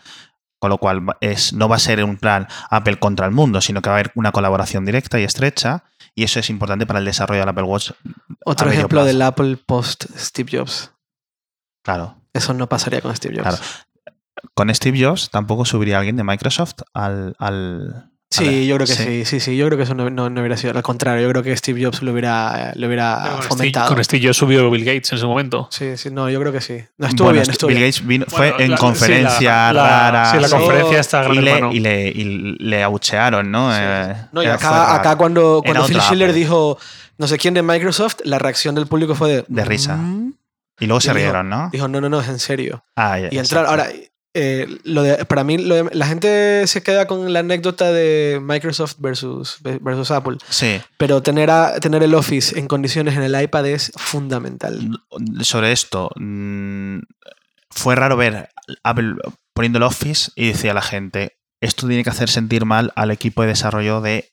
Con 0.60 0.69
lo 0.69 0.78
cual 0.78 1.06
es, 1.22 1.54
no 1.54 1.69
va 1.69 1.78
a 1.78 1.80
ser 1.80 2.04
un 2.04 2.17
plan 2.17 2.48
Apple 2.69 3.00
contra 3.00 3.26
el 3.26 3.32
mundo, 3.32 3.62
sino 3.62 3.82
que 3.82 3.89
va 3.89 3.95
a 3.95 4.00
haber 4.00 4.12
una 4.15 4.32
colaboración 4.32 4.86
directa 4.86 5.19
y 5.19 5.24
estrecha. 5.24 5.84
Y 6.15 6.24
eso 6.24 6.39
es 6.39 6.50
importante 6.50 6.86
para 6.86 7.00
el 7.00 7.06
desarrollo 7.06 7.39
del 7.39 7.50
Apple 7.50 7.63
Watch. 7.63 7.91
Otro 8.45 8.69
ejemplo 8.69 8.89
plazo. 8.89 9.08
del 9.08 9.22
Apple 9.22 9.58
post 9.65 10.06
Steve 10.17 10.58
Jobs. 10.58 10.91
Claro. 11.82 12.17
Eso 12.34 12.54
no 12.54 12.67
pasaría 12.67 13.02
con 13.02 13.15
Steve 13.15 13.38
Jobs. 13.38 13.48
Claro. 13.48 13.63
Con 14.54 14.74
Steve 14.74 15.02
Jobs 15.02 15.30
tampoco 15.30 15.65
subiría 15.65 15.98
alguien 15.98 16.17
de 16.17 16.24
Microsoft 16.24 16.82
al, 16.93 17.36
al, 17.39 18.12
Sí, 18.31 18.45
ver, 18.45 18.65
yo 18.65 18.75
creo 18.75 18.87
que 18.87 18.93
sí. 18.93 19.03
sí. 19.03 19.25
sí, 19.25 19.39
sí, 19.39 19.57
Yo 19.57 19.65
creo 19.65 19.77
que 19.77 19.85
eso 19.85 19.95
no, 19.95 20.09
no- 20.11 20.29
no 20.29 20.39
hubiera 20.41 20.55
sido. 20.55 20.73
Al 20.77 20.83
contrario, 20.83 21.23
yo 21.23 21.29
creo 21.31 21.41
que 21.41 21.57
Steve 21.57 21.83
Jobs 21.83 22.03
lo 22.03 22.11
hubiera, 22.11 22.73
lo 22.75 22.85
hubiera 22.85 23.21
Con 23.23 23.31
Steve- 23.37 23.47
fomentado. 23.47 23.87
Con 23.95 24.03
Steve 24.03 24.25
Jobs 24.27 24.37
subió 24.37 24.69
Bill 24.69 24.85
Gates 24.85 25.11
en 25.13 25.17
su 25.17 25.27
momento. 25.27 25.67
Sí, 25.71 25.97
sí, 25.97 26.09
no, 26.11 26.29
yo 26.29 26.39
creo 26.39 26.51
que 26.53 26.61
sí. 26.61 26.77
No, 26.99 27.07
estuvo 27.07 27.25
Bueno, 27.25 27.41
bien, 27.41 27.45
estu- 27.47 27.51
estuvo 27.53 27.67
Bill 27.69 27.77
bien. 27.79 27.89
Gates 27.89 28.05
vino- 28.07 28.25
Bueno, 28.29 28.53
fue 28.55 28.63
en 28.65 28.71
la- 28.71 28.77
conferencia 28.77 29.51
la- 29.51 29.73
la- 29.73 30.11
rara. 30.11 30.31
Sí, 30.31 30.39
la 30.39 30.47
sí. 30.47 30.53
conferencia 30.55 30.99
está 30.99 31.23
gran 31.23 31.35
y 31.35 31.39
le, 31.41 31.59
y, 31.73 31.79
le, 31.79 32.07
y 32.09 32.23
le 32.59 32.83
abuchearon, 32.83 33.49
¿no? 33.49 33.71
Sí, 33.73 33.79
Eh. 33.81 34.15
No, 34.31 34.43
y 34.43 34.45
acá, 34.45 35.15
cuando, 35.17 35.61
cuando 35.65 35.85
Phil 35.85 35.99
Schiller 36.01 36.31
dijo 36.33 36.77
no 37.17 37.27
sé 37.27 37.37
quién 37.37 37.53
de 37.55 37.63
Microsoft, 37.63 38.17
la 38.23 38.37
reacción 38.39 38.75
del 38.75 38.87
público 38.87 39.13
fue 39.15 39.29
de... 39.29 39.45
De 39.47 39.65
risa. 39.65 39.95
"Mm". 39.97 40.33
Y 40.79 40.85
luego 40.85 41.01
se 41.01 41.09
dijo- 41.09 41.17
rieron, 41.17 41.49
¿no? 41.49 41.69
Dijo, 41.69 41.87
no, 41.89 41.99
no, 41.99 42.07
no, 42.07 42.21
es 42.21 42.29
en 42.29 42.39
serio. 42.39 42.85
Ah, 42.95 43.19
ya, 43.19 43.27
Y 43.31 43.37
entrar, 43.39 43.65
ahora, 43.65 43.87
eh, 44.41 44.67
lo 44.84 45.04
de, 45.04 45.25
para 45.25 45.43
mí, 45.43 45.58
lo 45.58 45.75
de- 45.75 45.89
la 45.95 46.08
gente 46.08 46.65
se 46.67 46.82
queda 46.82 47.08
con 47.08 47.34
la 47.34 47.39
anécdota 47.39 47.91
de 47.91 48.39
Microsoft 48.41 48.95
versus, 48.99 49.58
versus 49.62 50.12
Apple, 50.12 50.38
Sí. 50.49 50.80
pero 50.97 51.21
tener, 51.21 51.49
a, 51.52 51.80
tener 51.80 52.02
el 52.04 52.15
Office 52.15 52.58
en 52.58 52.67
condiciones 52.67 53.15
en 53.17 53.23
el 53.23 53.39
iPad 53.41 53.65
es 53.67 53.91
fundamental. 53.97 54.99
Sobre 55.41 55.71
esto, 55.71 56.10
fue 57.71 57.95
raro 57.95 58.17
ver 58.17 58.49
Apple 58.84 59.15
poniendo 59.54 59.78
el 59.78 59.84
Office 59.84 60.32
y 60.36 60.47
decía 60.47 60.73
la 60.73 60.82
gente, 60.82 61.38
esto 61.62 61.88
tiene 61.88 62.04
que 62.04 62.10
hacer 62.10 62.30
sentir 62.30 62.65
mal 62.65 62.91
al 62.95 63.12
equipo 63.12 63.41
de 63.41 63.49
desarrollo 63.49 64.02
de, 64.02 64.32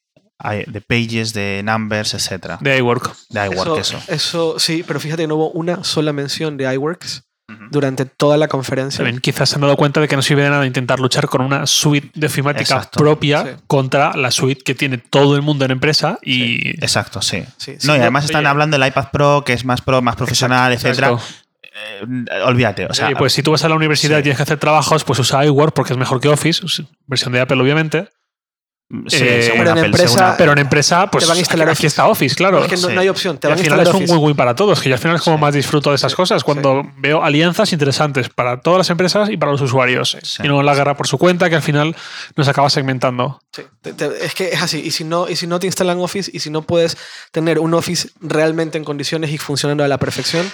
de 0.66 0.80
Pages, 0.80 1.32
de 1.32 1.62
Numbers, 1.64 2.14
etcétera. 2.14 2.58
De 2.60 2.76
iWork. 2.78 3.14
De 3.30 3.46
iWork, 3.46 3.78
eso. 3.80 4.00
eso 4.08 4.58
sí, 4.58 4.84
pero 4.86 5.00
fíjate 5.00 5.22
que 5.24 5.26
no 5.28 5.34
hubo 5.36 5.50
una 5.50 5.82
sola 5.84 6.12
mención 6.12 6.56
de 6.56 6.72
iWorks 6.74 7.24
Durante 7.70 8.06
toda 8.06 8.36
la 8.36 8.48
conferencia. 8.48 8.98
También 9.04 9.20
quizás 9.20 9.48
se 9.48 9.54
han 9.54 9.60
dado 9.60 9.76
cuenta 9.76 10.00
de 10.00 10.08
que 10.08 10.16
no 10.16 10.22
sirve 10.22 10.42
de 10.42 10.50
nada 10.50 10.66
intentar 10.66 10.98
luchar 10.98 11.26
con 11.28 11.42
una 11.42 11.64
suite 11.66 12.10
de 12.14 12.26
ofimática 12.26 12.62
Exacto. 12.74 12.98
propia 12.98 13.44
Sí. 13.44 13.50
contra 13.68 14.16
la 14.16 14.30
suite 14.32 14.62
que 14.64 14.74
tiene 14.74 14.98
todo 14.98 15.36
el 15.36 15.42
mundo 15.42 15.64
en 15.64 15.70
empresa 15.70 16.18
y 16.22 16.70
Exacto, 16.82 17.22
sí. 17.22 17.44
Sí, 17.56 17.76
sí, 17.78 17.86
no, 17.86 17.94
y 17.96 18.00
además 18.00 18.24
están 18.24 18.40
oye. 18.40 18.48
hablando 18.48 18.76
del 18.78 18.88
iPad 18.88 19.10
Pro, 19.12 19.44
que 19.44 19.52
es 19.52 19.64
más 19.64 19.80
pro, 19.80 20.02
más 20.02 20.16
profesional, 20.16 20.72
etcétera. 20.72 21.10
Exacto. 21.10 21.34
Eh, 22.00 22.40
olvídate, 22.44 22.86
o 22.86 22.94
sea, 22.94 23.10
Y 23.10 23.14
pues 23.14 23.32
si 23.32 23.42
tú 23.42 23.52
vas 23.52 23.62
a 23.64 23.68
la 23.68 23.74
universidad 23.76 24.16
sí. 24.16 24.20
y 24.20 24.22
tienes 24.24 24.38
que 24.38 24.42
hacer 24.42 24.58
trabajos, 24.58 25.04
pues 25.04 25.18
usa 25.18 25.44
iWork 25.44 25.74
porque 25.74 25.92
es 25.92 25.98
mejor 25.98 26.20
que 26.20 26.28
Office, 26.28 26.62
versión 27.06 27.32
de 27.32 27.40
Apple 27.40 27.60
obviamente. 27.60 28.08
Sí, 29.08 29.16
eh, 29.20 29.42
según 29.42 29.58
pero 29.64 29.70
en 29.78 29.84
empresa- 29.86 30.08
según. 30.18 30.34
Pero 30.38 30.52
en 30.52 30.58
empresa, 30.58 31.10
pues 31.10 31.24
Te 31.24 31.28
van 31.28 31.36
a 31.36 31.40
instalar 31.40 31.68
aquí, 31.70 31.86
está 31.86 32.06
Office, 32.06 32.34
claro. 32.36 32.62
Es 32.62 32.68
que 32.68 32.76
no, 32.76 32.88
Sí. 32.88 32.94
no 32.94 33.00
hay 33.00 33.08
opción, 33.08 33.38
te 33.38 33.46
Y 33.46 33.50
van 33.50 33.58
al 33.58 33.60
a 33.60 33.64
final 33.64 33.78
instalar 33.80 34.02
es 34.02 34.10
un 34.10 34.16
win-win 34.16 34.36
para 34.36 34.54
todos, 34.54 34.80
que 34.80 34.88
yo 34.88 34.94
al 34.94 35.00
final 35.00 35.16
es 35.16 35.22
como 35.22 35.36
Sí. 35.36 35.40
más 35.42 35.54
disfruto 35.54 35.90
de 35.90 35.96
esas 35.96 36.12
Sí, 36.12 36.16
cosas, 36.16 36.44
cuando 36.44 36.82
veo 36.98 37.22
alianzas 37.24 37.72
interesantes 37.72 38.28
para 38.28 38.60
todas 38.60 38.78
las 38.78 38.90
empresas 38.90 39.28
y 39.30 39.36
para 39.36 39.52
los 39.52 39.60
usuarios. 39.60 40.16
Sí. 40.22 40.42
Y 40.44 40.48
no 40.48 40.62
la 40.62 40.74
guerra 40.74 40.96
por 40.96 41.06
su 41.08 41.18
cuenta, 41.18 41.48
que 41.50 41.56
al 41.56 41.62
final 41.62 41.96
nos 42.36 42.46
acaba 42.48 42.70
segmentando. 42.70 43.40
Sí, 43.52 43.62
te- 43.82 43.92
te- 43.92 44.24
es 44.24 44.34
que 44.34 44.48
es 44.50 44.62
así. 44.62 44.80
Y 44.84 44.90
si, 44.92 45.04
no, 45.04 45.28
y 45.28 45.36
si 45.36 45.46
no 45.46 45.58
te 45.58 45.66
instalan 45.66 45.98
Office 45.98 46.30
y 46.32 46.38
si 46.40 46.50
no 46.50 46.62
puedes 46.62 46.96
tener 47.32 47.58
un 47.58 47.74
Office 47.74 48.10
realmente 48.20 48.78
en 48.78 48.84
condiciones 48.84 49.30
y 49.30 49.38
funcionando 49.38 49.82
a 49.84 49.88
la 49.88 49.98
perfección, 49.98 50.50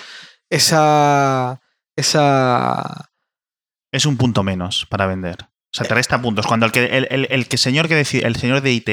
esa. 0.51 1.61
Esa. 1.95 3.11
es 3.93 4.07
un 4.07 4.17
punto 4.17 4.43
menos 4.43 4.87
para 4.89 5.07
vender. 5.07 5.37
O 5.75 5.77
sea, 5.77 5.87
te 5.87 5.95
resta 5.95 6.21
puntos. 6.21 6.47
Cuando 6.47 6.67
el 6.67 6.73
que 6.73 6.85
el, 6.85 7.07
el- 7.11 7.29
el 7.31 7.49
que 7.49 7.57
señor 7.57 7.89
que 7.89 7.95
decide, 7.95 8.27
el 8.27 8.37
señor 8.37 8.61
de 8.61 8.73
IT, 8.73 8.85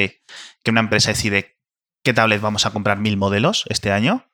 que 0.64 0.72
una 0.72 0.80
empresa 0.80 1.10
decide 1.10 1.58
qué 2.04 2.14
tablet 2.14 2.40
vamos 2.42 2.66
a 2.66 2.72
comprar 2.72 2.98
mil 3.00 3.18
modelos 3.18 3.66
este 3.70 3.92
año, 3.92 4.26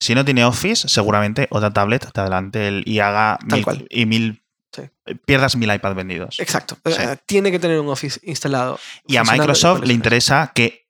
si 0.00 0.14
no 0.14 0.24
tiene 0.24 0.44
Office, 0.44 0.88
seguramente 0.88 1.46
otra 1.50 1.72
tablet 1.72 2.10
te 2.12 2.20
adelante 2.20 2.68
el, 2.68 2.82
y 2.86 2.98
haga 3.00 3.38
Tal 3.48 3.56
mil, 3.58 3.64
cual. 3.64 3.86
y 3.90 4.06
mil 4.06 4.42
Sí. 4.74 4.82
pierdas 5.24 5.56
mil 5.56 5.72
iPad 5.72 5.94
vendidos. 5.94 6.38
Exacto. 6.38 6.76
Sí. 6.84 6.92
Eh, 6.98 7.16
Tiene 7.24 7.50
que 7.50 7.58
tener 7.58 7.80
un 7.80 7.88
Office 7.88 8.20
instalado. 8.24 8.78
Y 9.06 9.16
a 9.16 9.22
Microsoft 9.24 9.84
le 9.84 9.94
interesa 9.94 10.52
que 10.54 10.86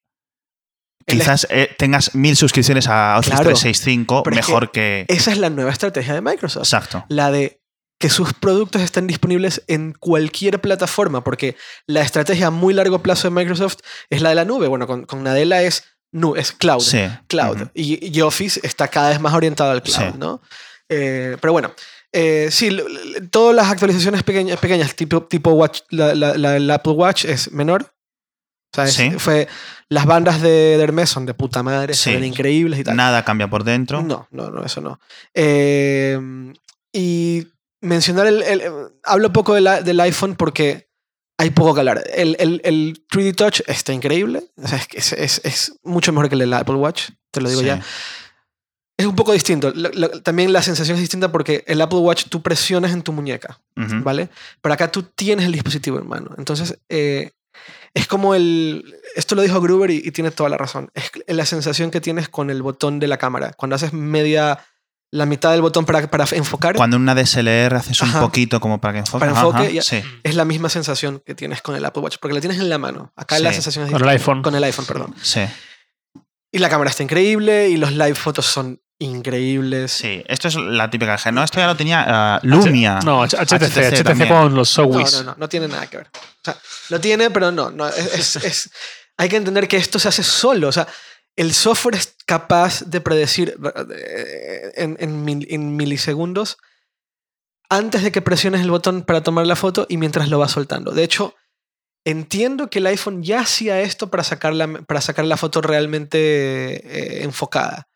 El- 1.06 1.18
quizás 1.18 1.46
eh, 1.50 1.72
tengas 1.78 2.14
mil 2.16 2.36
suscripciones 2.36 2.88
a 2.88 3.16
Office 3.18 3.30
Claro, 3.36 3.50
365 3.50 4.22
pero 4.24 4.34
es 4.34 4.48
mejor 4.48 4.72
que... 4.72 5.04
Esa 5.08 5.30
es 5.30 5.38
la 5.38 5.50
nueva 5.50 5.70
estrategia 5.70 6.14
de 6.14 6.20
Microsoft. 6.20 6.64
Exacto. 6.64 7.04
La 7.10 7.30
de 7.30 7.60
que 7.98 8.10
sus 8.10 8.32
productos 8.34 8.82
estén 8.82 9.06
disponibles 9.06 9.62
en 9.68 9.92
cualquier 9.92 10.60
plataforma, 10.60 11.24
porque 11.24 11.56
la 11.86 12.02
estrategia 12.02 12.48
a 12.48 12.50
muy 12.50 12.74
largo 12.74 13.02
plazo 13.02 13.28
de 13.28 13.34
Microsoft 13.34 13.78
es 14.10 14.20
la 14.22 14.28
de 14.30 14.34
la 14.34 14.44
nube. 14.44 14.68
Bueno, 14.68 14.86
con, 14.86 15.04
con 15.06 15.22
Nadella 15.22 15.62
es, 15.62 15.84
nu- 16.12 16.36
es 16.36 16.52
cloud. 16.52 16.80
Sí. 16.82 17.00
cloud. 17.26 17.56
Ujú. 17.62 17.70
y, 17.74 18.16
y 18.16 18.20
Office 18.20 18.60
está 18.62 18.88
cada 18.88 19.08
vez 19.10 19.20
más 19.20 19.32
orientado 19.34 19.70
al 19.70 19.82
cloud, 19.82 20.12
Sí. 20.12 20.18
¿no? 20.18 20.42
Eh, 20.88 21.36
pero 21.40 21.52
bueno, 21.52 21.72
eh, 22.12 22.48
sí, 22.50 22.76
todas 23.30 23.54
las 23.56 23.68
actualizaciones 23.70 24.22
pequeñas, 24.22 24.58
pequeñas 24.58 24.94
tipo, 24.94 25.22
tipo 25.24 25.50
Watch, 25.52 25.80
la, 25.90 26.14
la- 26.14 26.36
la- 26.36 26.56
el 26.56 26.70
Apple 26.70 26.92
Watch 26.92 27.24
es 27.24 27.50
menor. 27.52 27.92
O 28.72 28.76
sea, 28.76 28.84
es- 28.84 28.92
Sí. 28.94 29.10
fue, 29.18 29.48
las 29.88 30.04
bandas 30.04 30.42
de, 30.42 30.48
de 30.76 30.82
Hermes 30.82 31.08
son 31.08 31.24
de 31.24 31.32
puta 31.34 31.62
madre, 31.62 31.94
son 31.94 32.22
increíbles 32.22 32.78
y 32.80 32.84
tal. 32.84 32.94
Nada 32.96 33.24
cambia 33.24 33.48
por 33.48 33.64
dentro. 33.64 34.02
No, 34.02 34.28
no, 34.30 34.50
no, 34.50 34.62
eso 34.64 34.80
no. 34.82 35.00
Eh, 35.34 36.18
y 36.92 37.46
mencionar 37.80 38.26
el, 38.26 38.42
el- 38.42 38.62
Hablo 39.02 39.32
poco 39.32 39.54
de 39.54 39.60
la- 39.60 39.82
del 39.82 40.00
iPhone 40.00 40.34
porque 40.36 40.88
hay 41.38 41.50
poco 41.50 41.74
que 41.74 41.80
hablar. 41.80 42.02
El, 42.14 42.36
el- 42.38 42.60
el 42.64 43.06
3D 43.08 43.34
Touch 43.34 43.60
está 43.66 43.92
increíble. 43.92 44.42
O 44.56 44.66
sea, 44.66 44.80
es, 44.94 45.12
es, 45.12 45.40
es- 45.44 45.78
mucho 45.82 46.12
mejor 46.12 46.28
que 46.28 46.34
el 46.34 46.40
del 46.40 46.52
Apple 46.54 46.76
Watch, 46.76 47.10
te 47.30 47.40
lo 47.40 47.48
digo 47.48 47.60
Sí. 47.60 47.66
ya. 47.66 47.82
Es 48.98 49.04
un 49.04 49.14
poco 49.14 49.32
distinto. 49.32 49.72
Lo- 49.74 49.90
lo- 49.92 50.22
también 50.22 50.52
la 50.54 50.62
sensación 50.62 50.94
es 50.96 51.02
distinta 51.02 51.30
porque 51.30 51.64
el 51.66 51.80
Apple 51.82 51.98
Watch 51.98 52.26
tú 52.30 52.42
presionas 52.42 52.92
en 52.92 53.02
tu 53.02 53.12
muñeca, 53.12 53.60
Ujú. 53.76 54.02
¿vale? 54.02 54.30
Pero 54.62 54.72
acá 54.72 54.90
tú 54.90 55.02
tienes 55.02 55.44
el 55.44 55.52
dispositivo 55.52 55.98
en 55.98 56.08
mano. 56.08 56.30
Entonces, 56.38 56.78
eh, 56.88 57.32
es 57.92 58.06
como 58.06 58.34
el... 58.34 58.94
Esto 59.14 59.34
lo 59.34 59.42
dijo 59.42 59.60
Gruber 59.60 59.90
y, 59.90 60.00
y 60.02 60.10
tiene 60.12 60.30
toda 60.30 60.48
la 60.48 60.56
razón. 60.56 60.90
Es 60.94 61.10
la 61.26 61.44
sensación 61.44 61.90
que 61.90 62.00
tienes 62.00 62.30
con 62.30 62.48
el 62.48 62.62
botón 62.62 62.98
de 62.98 63.06
la 63.06 63.18
cámara. 63.18 63.52
Cuando 63.52 63.76
haces 63.76 63.92
media... 63.92 64.58
La 65.12 65.24
mitad 65.24 65.52
del 65.52 65.62
botón 65.62 65.84
para, 65.86 66.10
para 66.10 66.26
enfocar, 66.32 66.74
Cuando 66.74 66.96
en 66.96 67.02
una 67.02 67.14
DSLR 67.14 67.76
haces 67.76 68.00
un 68.02 68.08
Ajá. 68.08 68.20
poquito 68.20 68.58
como 68.60 68.80
para 68.80 68.94
que 68.94 68.98
enfoque. 69.00 69.20
Para 69.20 69.32
enfoque, 69.32 69.58
ajá, 69.62 69.70
ya- 69.70 69.82
sí. 69.82 70.02
es 70.24 70.34
la 70.34 70.44
misma 70.44 70.68
sensación 70.68 71.22
que 71.24 71.34
tienes 71.34 71.62
con 71.62 71.76
el 71.76 71.84
Apple 71.84 72.02
Watch, 72.02 72.16
porque 72.20 72.34
la 72.34 72.40
tienes 72.40 72.58
en 72.58 72.68
la 72.68 72.78
mano. 72.78 73.12
Acá 73.16 73.38
la 73.38 73.50
Sí, 73.50 73.54
sensación 73.56 73.86
es 73.86 73.92
con 73.92 74.02
el 74.02 74.08
iPhone. 74.08 74.42
Con 74.42 74.54
el 74.56 74.64
iPhone, 74.64 74.84
perdón. 74.84 75.14
Sí, 75.22 75.40
Y 76.52 76.58
la 76.58 76.68
cámara 76.68 76.90
está 76.90 77.02
increíble 77.04 77.68
y 77.68 77.76
los 77.76 77.92
live 77.92 78.14
fotos 78.14 78.46
son 78.46 78.80
increíbles. 78.98 79.92
sí. 79.92 80.24
Esto 80.26 80.48
es 80.48 80.56
la 80.56 80.90
típica 80.90 81.16
no, 81.32 81.44
esto 81.44 81.58
ya 81.60 81.66
lo 81.66 81.76
tenía 81.76 82.04
ah, 82.06 82.40
Lumia. 82.42 82.98
No, 83.04 83.22
H- 83.22 83.36
HTC, 83.36 83.92
HTC, 83.92 84.02
también. 84.04 84.28
con 84.28 84.54
los 84.54 84.76
No, 84.78 84.84
Sowis. 84.84 85.12
no, 85.14 85.22
no, 85.22 85.34
no 85.38 85.48
tiene 85.48 85.68
nada 85.68 85.86
que 85.86 85.98
ver. 85.98 86.08
O 86.14 86.44
sea, 86.44 86.56
lo 86.88 87.00
tiene, 87.00 87.30
pero 87.30 87.52
no, 87.52 87.70
no 87.70 87.86
es, 87.88 87.96
es- 88.14 88.36
es- 88.44 88.70
hay 89.18 89.28
que 89.28 89.36
entender 89.36 89.66
que 89.68 89.76
esto 89.76 89.98
se 89.98 90.08
hace 90.08 90.22
solo. 90.22 90.68
O 90.68 90.72
sea, 90.72 90.86
el 91.36 91.52
software 91.54 91.94
es 91.96 92.16
capaz 92.26 92.82
de 92.86 93.00
predecir 93.00 93.56
eh, 93.90 94.72
en, 94.76 94.96
en 95.00 95.24
mil- 95.24 95.46
en 95.50 95.76
milisegundos 95.76 96.56
antes 97.68 98.02
de 98.02 98.12
que 98.12 98.22
presiones 98.22 98.60
el 98.62 98.70
botón 98.70 99.02
para 99.02 99.22
tomar 99.22 99.46
la 99.46 99.56
foto 99.56 99.86
y 99.88 99.96
mientras 99.96 100.28
lo 100.28 100.38
vas 100.38 100.52
soltando. 100.52 100.92
De 100.92 101.02
hecho, 101.04 101.34
entiendo 102.04 102.70
que 102.70 102.78
el 102.78 102.86
iPhone 102.86 103.22
ya 103.22 103.40
hacía 103.40 103.80
esto 103.80 104.08
para 104.08 104.22
sacar 104.24 104.54
la, 104.54 104.68
para 104.86 105.00
sacar 105.00 105.24
la 105.24 105.36
foto 105.36 105.60
realmente 105.60 106.18
eh, 106.20 107.24
enfocada. 107.24 107.88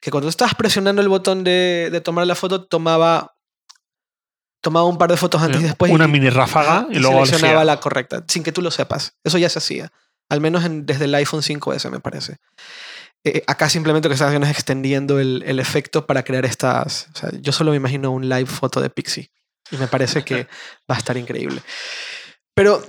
Que 0.00 0.10
cuando 0.10 0.28
estabas 0.28 0.54
presionando 0.54 1.02
el 1.02 1.08
botón 1.08 1.44
de, 1.44 1.88
de 1.92 2.00
tomar 2.00 2.26
la 2.26 2.34
foto, 2.34 2.64
tomaba, 2.66 3.36
tomaba 4.62 4.86
un 4.86 4.98
par 4.98 5.10
de 5.10 5.16
fotos 5.16 5.42
antes 5.42 5.60
y 5.60 5.64
después. 5.64 5.92
Una 5.92 6.06
y- 6.06 6.08
mini 6.08 6.30
ráfaga 6.30 6.78
Ajá, 6.80 6.88
y 6.90 6.98
luego 6.98 7.24
seleccionaba 7.26 7.64
la 7.64 7.80
correcta, 7.80 8.24
sin 8.28 8.42
que 8.42 8.52
tú 8.52 8.62
lo 8.62 8.70
sepas. 8.70 9.16
Eso 9.24 9.38
ya 9.38 9.48
se 9.48 9.58
hacía. 9.58 9.92
Al 10.28 10.40
menos 10.40 10.64
en- 10.64 10.84
desde 10.86 11.06
el 11.06 11.14
iPhone 11.14 11.42
5S, 11.42 11.90
me 11.90 12.00
parece. 12.00 12.36
Eh, 13.24 13.42
acá 13.46 13.68
simplemente 13.68 14.08
lo 14.08 14.10
que 14.10 14.14
están 14.14 14.28
haciendo 14.28 14.46
es 14.46 14.52
extendiendo 14.52 15.18
el, 15.18 15.42
el 15.46 15.58
efecto 15.58 16.06
para 16.06 16.22
crear 16.22 16.44
estas. 16.44 17.08
O 17.14 17.18
sea, 17.18 17.30
yo 17.40 17.52
solo 17.52 17.70
me 17.72 17.76
imagino 17.76 18.10
un 18.10 18.28
live 18.28 18.46
foto 18.46 18.80
de 18.80 18.90
Pixie. 18.90 19.30
Y 19.70 19.76
me 19.76 19.86
parece 19.88 20.22
que 20.24 20.46
va 20.90 20.94
a 20.94 20.98
estar 20.98 21.16
increíble. 21.16 21.60
Pero 22.54 22.82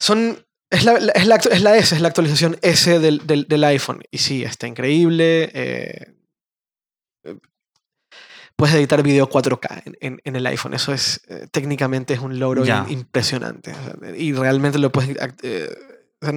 son. 0.00 0.44
Es 0.70 0.84
la, 0.84 0.92
es 1.14 1.26
la, 1.26 1.38
actu- 1.38 1.50
es 1.50 1.62
la 1.62 1.76
S, 1.78 1.94
es 1.94 2.00
la 2.02 2.08
actualización 2.08 2.58
S 2.60 2.98
del, 2.98 3.26
del, 3.26 3.46
del 3.48 3.64
iPhone. 3.64 4.02
Y 4.10 4.18
sí, 4.18 4.44
está 4.44 4.66
increíble. 4.66 5.50
eh, 5.54 6.14
puedes 8.56 8.74
editar 8.74 9.02
video 9.02 9.28
4K 9.30 9.82
en, 9.86 9.96
en- 10.00 10.20
en 10.24 10.36
el 10.36 10.46
iPhone. 10.46 10.74
Eso 10.74 10.92
es 10.92 11.20
eh, 11.28 11.46
técnicamente 11.50 12.14
es 12.14 12.20
un 12.20 12.38
logro 12.38 12.64
impresionante. 12.88 13.72
O 13.72 13.74
sea, 14.00 14.16
y 14.16 14.32
realmente 14.32 14.78
lo 14.78 14.90
puedes. 14.92 15.16
eh, 15.42 15.68
sea, 16.26 16.32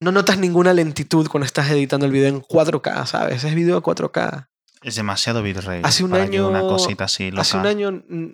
no 0.00 0.12
notas 0.12 0.38
ninguna 0.38 0.72
lentitud 0.72 1.28
cuando 1.28 1.44
estás 1.46 1.70
editando 1.70 2.06
el 2.06 2.12
video 2.12 2.28
en 2.28 2.40
4K, 2.42 3.06
¿sabes? 3.06 3.44
Es 3.44 3.54
video 3.54 3.82
4K. 3.82 4.48
Es 4.82 4.94
demasiado 4.96 5.42
bitrate. 5.42 5.82
Hace 5.84 6.04
un 6.04 6.10
para 6.10 6.24
que 6.28 6.36
año- 6.38 6.48
Una 6.48 6.60
cosita 6.60 7.04
así 7.04 7.30
loca. 7.30 7.42
Hace 7.42 7.58
un 7.58 7.66
año. 7.66 7.92
mm, 7.92 8.26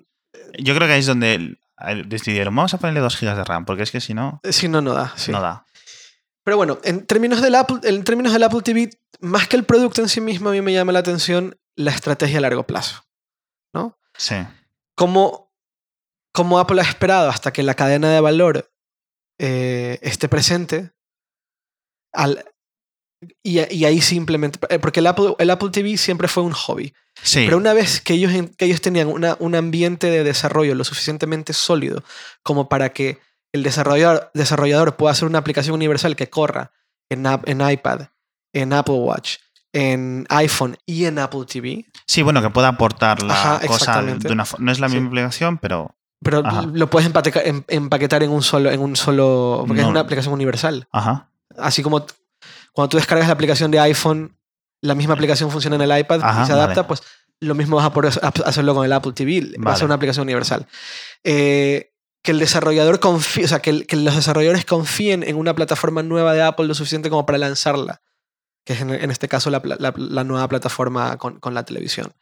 Yo 0.60 0.74
creo 0.74 0.86
que 0.86 0.94
ahí 0.94 1.00
es 1.00 1.06
donde 1.06 1.58
eh, 1.86 2.02
decidieron, 2.06 2.54
vamos 2.54 2.72
a 2.74 2.78
ponerle 2.78 3.00
2 3.00 3.16
GB 3.20 3.34
de 3.36 3.44
RAM, 3.44 3.64
porque 3.64 3.82
es 3.82 3.90
que 3.90 4.00
si 4.00 4.14
no, 4.14 4.40
Sí, 4.50 4.68
no, 4.68 4.80
no 4.80 4.94
da. 4.94 5.12
sí. 5.16 5.32
no 5.32 5.40
da. 5.40 5.66
Pero 6.44 6.56
bueno, 6.56 6.78
en 6.84 7.04
términos, 7.06 7.42
del 7.42 7.56
Apple, 7.56 7.78
en 7.82 8.04
términos 8.04 8.32
del 8.32 8.44
Apple 8.44 8.62
TV, 8.62 8.90
más 9.20 9.48
que 9.48 9.56
el 9.56 9.64
producto 9.64 10.00
en 10.02 10.08
sí 10.08 10.20
mismo, 10.20 10.50
a 10.50 10.52
mí 10.52 10.60
me 10.62 10.72
llama 10.72 10.92
la 10.92 11.00
atención 11.00 11.58
la 11.74 11.90
estrategia 11.90 12.38
a 12.38 12.42
largo 12.42 12.64
plazo. 12.66 13.02
¿no? 13.74 13.98
Sí. 14.16 14.36
Como, 14.94 15.52
como 16.32 16.58
Apple 16.60 16.80
ha 16.80 16.84
esperado 16.84 17.28
hasta 17.28 17.52
que 17.52 17.62
la 17.64 17.74
cadena 17.74 18.10
de 18.10 18.20
valor 18.20 18.70
eh, 19.38 19.98
esté 20.02 20.28
presente 20.28 20.92
al, 22.12 22.44
y, 23.42 23.60
y 23.74 23.84
ahí 23.84 24.00
simplemente, 24.00 24.58
eh, 24.68 24.78
porque 24.78 25.00
el 25.00 25.06
Apple, 25.06 25.34
el 25.38 25.50
Apple 25.50 25.70
TV 25.70 25.96
siempre 25.96 26.28
fue 26.28 26.42
un 26.42 26.52
hobby. 26.52 26.94
Sí. 27.22 27.44
Pero 27.44 27.56
una 27.56 27.72
vez 27.72 28.00
que 28.00 28.14
ellos, 28.14 28.32
que 28.56 28.64
ellos 28.66 28.80
tenían 28.80 29.08
una- 29.08 29.36
un 29.40 29.54
ambiente 29.54 30.08
de 30.10 30.22
desarrollo 30.24 30.74
lo 30.74 30.84
suficientemente 30.84 31.52
sólido 31.52 32.02
como 32.42 32.68
para 32.68 32.90
que 32.92 33.18
el 33.52 33.62
desarrollador, 33.62 34.30
desarrollador 34.34 34.96
pueda 34.96 35.12
hacer 35.12 35.26
una 35.26 35.38
aplicación 35.38 35.74
universal 35.74 36.14
que 36.16 36.28
corra 36.28 36.72
en, 37.10 37.24
en 37.46 37.60
iPad, 37.70 38.08
en 38.54 38.72
Apple 38.74 38.96
Watch, 38.96 39.36
en 39.72 40.26
iPhone 40.28 40.76
y 40.86 41.04
en 41.06 41.18
Apple 41.18 41.44
TV, 41.46 41.86
Sí, 42.06 42.22
bueno, 42.22 42.40
que 42.42 42.50
pueda 42.50 42.68
aportar 42.68 43.22
la 43.22 43.34
Ajá, 43.34 43.66
cosa 43.66 44.02
de 44.02 44.32
una 44.32 44.44
No 44.58 44.72
es 44.72 44.78
la 44.80 44.88
Sí. 44.88 44.94
misma 44.94 45.08
aplicación, 45.08 45.58
pero. 45.58 45.94
Pero 46.26 46.46
Ajá. 46.46 46.62
lo 46.72 46.90
puedes 46.90 47.08
em- 47.44 47.62
empaquetar 47.68 48.22
en 48.22 48.30
un 48.30 48.42
solo, 48.42 48.70
en 48.70 48.80
un 48.80 48.96
solo 48.96 49.64
porque 49.66 49.80
es 49.80 49.86
No. 49.86 49.90
una 49.92 50.00
aplicación 50.00 50.34
universal. 50.34 50.86
Ajá. 50.92 51.30
Así 51.56 51.82
como 51.82 52.04
cuando 52.72 52.88
tú 52.90 52.96
descargas 52.98 53.28
la 53.28 53.32
aplicación 53.34 53.70
de 53.70 53.78
iPhone, 53.80 54.36
la 54.82 54.94
misma 54.94 55.14
aplicación 55.14 55.50
funciona 55.50 55.76
en 55.76 55.82
el 55.82 55.98
iPad 56.00 56.20
Ajá, 56.22 56.42
y 56.42 56.46
se 56.46 56.52
adapta, 56.52 56.82
vale. 56.82 56.88
pues 56.88 57.02
lo 57.40 57.54
mismo 57.54 57.76
vas 57.76 57.86
a 57.86 57.92
poder 57.92 58.12
ha- 58.22 58.48
hacerlo 58.48 58.74
con 58.74 58.84
el 58.84 58.92
Apple 58.92 59.12
TV. 59.12 59.40
Va 59.40 59.46
a 59.46 59.64
Vale. 59.64 59.76
ser 59.76 59.84
una 59.86 59.94
aplicación 59.94 60.24
universal. 60.24 60.66
Eh, 61.24 61.92
que 62.22 62.32
el 62.32 62.38
desarrollador 62.40 62.98
confíe, 62.98 63.44
o 63.44 63.48
sea, 63.48 63.60
que, 63.60 63.70
el- 63.70 63.86
que 63.86 63.96
los 63.96 64.14
desarrolladores 64.16 64.64
confíen 64.64 65.22
en 65.22 65.36
una 65.36 65.54
plataforma 65.54 66.02
nueva 66.02 66.34
de 66.34 66.42
Apple 66.42 66.66
lo 66.66 66.74
suficiente 66.74 67.08
como 67.08 67.24
para 67.24 67.38
lanzarla. 67.38 68.00
Que 68.64 68.72
es 68.72 68.80
en, 68.80 68.90
en 68.90 69.10
este 69.12 69.28
caso 69.28 69.48
la, 69.48 69.62
la- 69.64 69.94
la 69.96 70.24
nueva 70.24 70.48
plataforma 70.48 71.16
con, 71.18 71.38
con 71.38 71.54
la 71.54 71.64
televisión. 71.64 72.12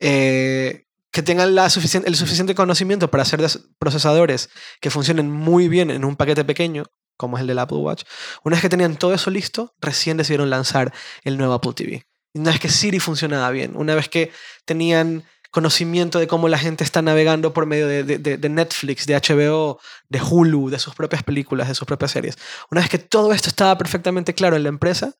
Eh, 0.00 0.83
que 1.14 1.22
tengan 1.22 1.56
el 1.56 2.16
suficiente 2.16 2.56
conocimiento 2.56 3.08
para 3.08 3.22
hacer 3.22 3.40
procesadores 3.78 4.50
que 4.80 4.90
funcionen 4.90 5.30
muy 5.30 5.68
bien 5.68 5.92
en 5.92 6.04
un 6.04 6.16
paquete 6.16 6.44
pequeño, 6.44 6.86
como 7.16 7.36
es 7.36 7.42
el 7.42 7.46
del 7.46 7.60
Apple 7.60 7.78
Watch. 7.78 8.02
Una 8.42 8.54
vez 8.56 8.62
que 8.62 8.68
tenían 8.68 8.96
todo 8.96 9.14
eso 9.14 9.30
listo, 9.30 9.76
recién 9.80 10.16
decidieron 10.16 10.50
lanzar 10.50 10.92
el 11.22 11.38
nuevo 11.38 11.54
Apple 11.54 11.72
TV. 11.74 12.04
Una 12.34 12.50
vez 12.50 12.58
que 12.58 12.68
Siri 12.68 12.98
funcionaba 12.98 13.48
bien, 13.52 13.76
una 13.76 13.94
vez 13.94 14.08
que 14.08 14.32
tenían 14.64 15.22
conocimiento 15.52 16.18
de 16.18 16.26
cómo 16.26 16.48
la 16.48 16.58
gente 16.58 16.82
está 16.82 17.00
navegando 17.00 17.52
por 17.52 17.64
medio 17.66 17.86
de- 17.86 18.02
de 18.18 18.48
Netflix, 18.48 19.06
de 19.06 19.14
HBO, 19.14 19.78
de 20.08 20.20
Hulu, 20.20 20.68
de 20.68 20.80
sus 20.80 20.96
propias 20.96 21.22
películas, 21.22 21.68
de 21.68 21.76
sus 21.76 21.86
propias 21.86 22.10
series. 22.10 22.36
Una 22.72 22.80
vez 22.80 22.90
que 22.90 22.98
todo 22.98 23.32
esto 23.32 23.50
estaba 23.50 23.78
perfectamente 23.78 24.34
claro 24.34 24.56
en 24.56 24.64
la 24.64 24.68
empresa, 24.68 25.12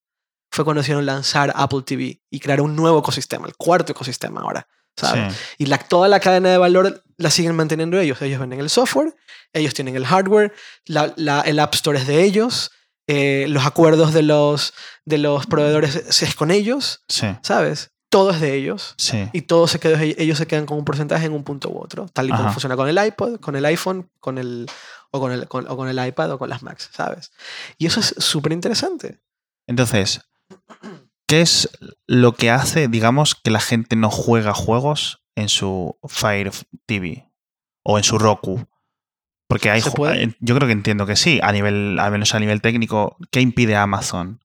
fue 0.51 0.65
cuando 0.65 0.81
decidieron 0.81 1.07
lanzar 1.07 1.53
Apple 1.55 1.83
TV 1.87 2.21
y 2.31 2.41
crear 2.41 2.61
un 2.61 2.75
nuevo 2.75 2.99
ecosistema, 2.99 3.47
el 3.47 3.55
cuarto 3.55 3.93
ecosistema 3.93 4.41
ahora. 4.41 4.67
¿Sabes? 4.97 5.35
Sí. 5.35 5.41
Y 5.59 5.67
la, 5.67 5.79
toda 5.79 6.09
la 6.09 6.21
cadena 6.21 6.51
de 6.51 6.59
valor 6.59 7.03
la 7.17 7.31
siguen 7.31 7.55
manteniendo 7.57 7.99
ellos. 7.99 8.21
Ellos 8.23 8.41
venden 8.41 8.61
el 8.61 8.71
software, 8.71 9.15
ellos 9.53 9.75
tienen 9.75 9.97
el 9.97 10.07
hardware, 10.07 10.53
la- 10.87 11.13
la- 11.17 11.41
el 11.43 11.59
App 11.61 11.75
Store 11.75 11.99
es 11.99 12.07
de 12.07 12.23
ellos, 12.25 12.71
eh, 13.07 13.47
los 13.49 13.67
acuerdos 13.67 14.13
de 14.15 14.23
los, 14.23 14.73
de 15.05 15.19
los 15.19 15.47
proveedores 15.47 15.95
es 16.23 16.35
con 16.35 16.51
ellos, 16.51 17.03
Sí. 17.09 17.27
¿sabes? 17.43 17.91
Todo 18.09 18.31
es 18.31 18.41
de 18.41 18.55
ellos. 18.55 18.95
Sí. 18.97 19.29
Y 19.33 19.43
todo 19.43 19.67
se 19.67 19.79
queda, 19.81 20.01
ellos 20.03 20.39
se 20.39 20.47
quedan 20.47 20.67
con 20.67 20.79
un 20.79 20.85
porcentaje 20.85 21.27
en 21.27 21.33
un 21.33 21.43
punto 21.45 21.69
u 21.69 21.79
otro, 21.83 22.07
tal 22.13 22.29
y 22.29 22.31
como 22.33 22.51
funciona 22.53 22.77
con 22.77 22.89
el 22.89 23.05
iPod, 23.05 23.41
con 23.41 23.57
el 23.57 23.65
iPhone, 23.67 24.09
con 24.21 24.39
el, 24.39 24.67
o, 25.11 25.19
con 25.21 25.33
el, 25.33 25.49
con- 25.49 25.67
o 25.69 25.77
con 25.77 25.89
el 25.89 26.07
iPad 26.07 26.33
o 26.33 26.39
con 26.39 26.49
las 26.49 26.63
Macs, 26.63 26.91
¿sabes? 26.93 27.33
Y 27.77 27.87
eso 27.87 27.99
es 28.01 28.15
súper 28.19 28.53
interesante. 28.53 29.19
Entonces, 29.67 30.21
¿qué 31.27 31.41
es 31.41 31.69
lo 32.07 32.33
que 32.35 32.51
hace, 32.51 32.89
digamos, 32.89 33.35
que 33.35 33.51
la 33.51 33.61
gente 33.61 33.97
no 33.97 34.11
juega 34.11 34.55
juegos 34.55 35.23
en 35.37 35.49
su 35.49 35.99
Fire 36.07 36.53
TV 36.87 37.29
o 37.83 37.99
en 37.99 38.05
su 38.05 38.19
Roku? 38.19 38.67
Porque 39.49 39.71
hay 39.71 39.83
yo 40.41 40.55
creo 40.55 40.67
que 40.67 40.73
entiendo 40.73 41.07
que 41.07 41.17
sí, 41.17 41.39
a 41.43 41.53
nivel, 41.53 41.99
al 41.99 42.11
menos 42.11 42.35
a 42.35 42.41
nivel 42.41 42.61
técnico, 42.61 43.17
¿qué 43.31 43.41
impide 43.41 43.77
a 43.77 43.83
Amazon 43.83 44.41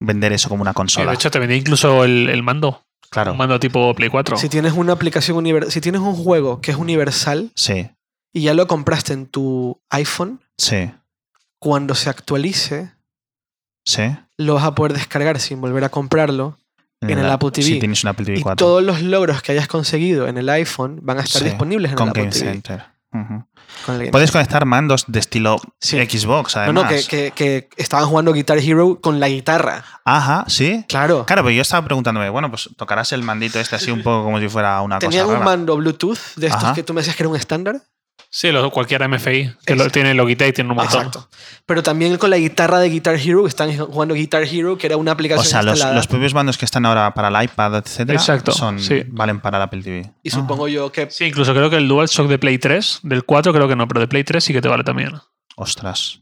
vender 0.00 0.32
eso 0.32 0.48
como 0.48 0.62
una 0.62 0.74
consola? 0.74 1.10
de 1.10 1.14
hecho, 1.14 1.30
te 1.30 1.38
vendía 1.38 1.56
incluso 1.56 2.04
el, 2.04 2.28
el 2.28 2.42
mando. 2.42 2.84
claro. 3.10 3.32
Un 3.32 3.38
mando 3.38 3.60
tipo 3.60 3.94
Play 3.94 4.08
4. 4.08 4.36
Si 4.38 4.48
tienes 4.48 4.72
una 4.72 4.94
aplicación 4.94 5.36
universal, 5.36 5.70
si 5.70 5.80
tienes 5.80 6.00
un 6.00 6.14
juego 6.14 6.60
que 6.60 6.70
es 6.70 6.76
universal 6.76 7.52
Sí, 7.54 7.90
y 8.32 8.40
ya 8.42 8.54
lo 8.54 8.66
compraste 8.66 9.12
en 9.12 9.26
tu 9.26 9.80
iPhone, 9.90 10.40
sí, 10.56 10.90
cuando 11.58 11.94
se 11.94 12.10
actualice, 12.10 12.92
sí. 13.84 14.02
lo 14.38 14.54
vas 14.54 14.64
a 14.64 14.74
poder 14.74 14.92
descargar 14.94 15.38
sin 15.40 15.60
volver 15.60 15.84
a 15.84 15.88
comprarlo. 15.88 16.58
En 17.00 17.18
el 17.18 17.28
Apple 17.28 17.50
TV. 17.50 17.66
Si 17.66 17.78
tienes 17.80 18.04
un 18.04 18.10
Apple 18.10 18.24
TV 18.24 18.38
Y 18.38 18.42
4. 18.42 18.64
todos 18.64 18.80
los 18.82 19.02
logros 19.02 19.42
que 19.42 19.50
hayas 19.50 19.66
conseguido 19.66 20.28
en 20.28 20.38
el 20.38 20.48
iPhone 20.48 21.00
van 21.02 21.18
a 21.18 21.22
estar 21.22 21.42
Sí, 21.42 21.48
disponibles 21.48 21.90
en 21.90 21.98
el 21.98 22.08
Apple 22.08 22.22
Game 22.22 22.32
TV. 22.32 22.44
Center. 22.52 22.84
Con 23.10 23.94
el 23.94 23.98
Game 23.98 24.10
Puedes 24.12 24.30
conectar 24.30 24.64
mandos 24.66 25.04
de 25.08 25.18
estilo 25.18 25.56
Sí. 25.80 25.96
Xbox, 25.98 26.54
No, 26.54 26.62
además. 26.62 26.84
no, 26.84 26.88
que, 26.88 27.02
que, 27.04 27.32
que 27.34 27.68
estaban 27.76 28.06
jugando 28.06 28.32
Guitar 28.32 28.58
Hero 28.58 29.00
con 29.00 29.18
la 29.18 29.28
guitarra. 29.28 29.84
Ajá, 30.04 30.44
sí. 30.46 30.84
Claro. 30.88 31.26
Claro, 31.26 31.42
pero 31.42 31.50
yo 31.50 31.62
estaba 31.62 31.84
preguntándome, 31.84 32.30
bueno, 32.30 32.48
pues 32.50 32.70
tocarás 32.76 33.10
el 33.12 33.24
mandito 33.24 33.58
este 33.58 33.74
así 33.74 33.90
un 33.90 34.02
poco 34.04 34.22
como 34.24 34.38
si 34.38 34.48
fuera 34.48 34.80
una 34.80 35.00
Tenían 35.00 35.24
cosa 35.24 35.34
un 35.34 35.40
rara. 35.40 35.44
mando 35.44 35.76
Bluetooth 35.76 36.18
de 36.36 36.46
estos 36.46 36.62
Ajá. 36.64 36.74
que 36.74 36.84
tú 36.84 36.94
me 36.94 37.00
decías 37.00 37.16
que 37.16 37.24
era 37.24 37.30
un 37.30 37.36
estándar. 37.36 37.82
Sí, 38.34 38.50
lo, 38.50 38.70
cualquier 38.70 39.06
MFI 39.06 39.52
que 39.66 39.76
lo, 39.76 39.90
tiene 39.90 40.14
Logitech, 40.14 40.54
tiene 40.54 40.70
un 40.70 40.76
montón. 40.76 40.96
Exacto. 41.06 41.28
Pero 41.66 41.82
también 41.82 42.16
con 42.16 42.30
la 42.30 42.38
guitarra 42.38 42.78
de 42.78 42.88
Guitar 42.88 43.16
Hero, 43.16 43.46
están 43.46 43.76
jugando 43.76 44.14
Guitar 44.14 44.44
Hero, 44.44 44.78
que 44.78 44.86
era 44.86 44.96
una 44.96 45.10
O 45.10 45.14
aplicación 45.14 45.44
sea, 45.44 45.62
los, 45.62 45.78
los 45.94 46.06
propios 46.06 46.32
mandos 46.32 46.56
que 46.56 46.64
están 46.64 46.86
ahora 46.86 47.12
para 47.12 47.28
el 47.28 47.44
iPad, 47.44 47.76
etcétera, 47.76 48.18
Exacto, 48.18 48.52
son, 48.52 48.80
sí. 48.80 49.02
valen 49.08 49.40
para 49.40 49.58
el 49.58 49.64
Apple 49.64 49.82
TV. 49.82 50.10
Y 50.22 50.30
Ah. 50.30 50.32
supongo 50.32 50.66
yo 50.66 50.90
que 50.90 51.10
Sí, 51.10 51.26
incluso 51.26 51.52
creo 51.52 51.68
que 51.68 51.76
el 51.76 51.86
DualShock 51.86 52.26
de 52.26 52.38
Play 52.38 52.56
3, 52.56 53.00
del 53.02 53.24
4 53.24 53.52
creo 53.52 53.68
que 53.68 53.76
no, 53.76 53.86
pero 53.86 54.00
de 54.00 54.08
Play 54.08 54.24
3 54.24 54.42
sí 54.42 54.54
que 54.54 54.62
te 54.62 54.68
vale 54.68 54.82
también. 54.82 55.12
Ostras. 55.56 56.21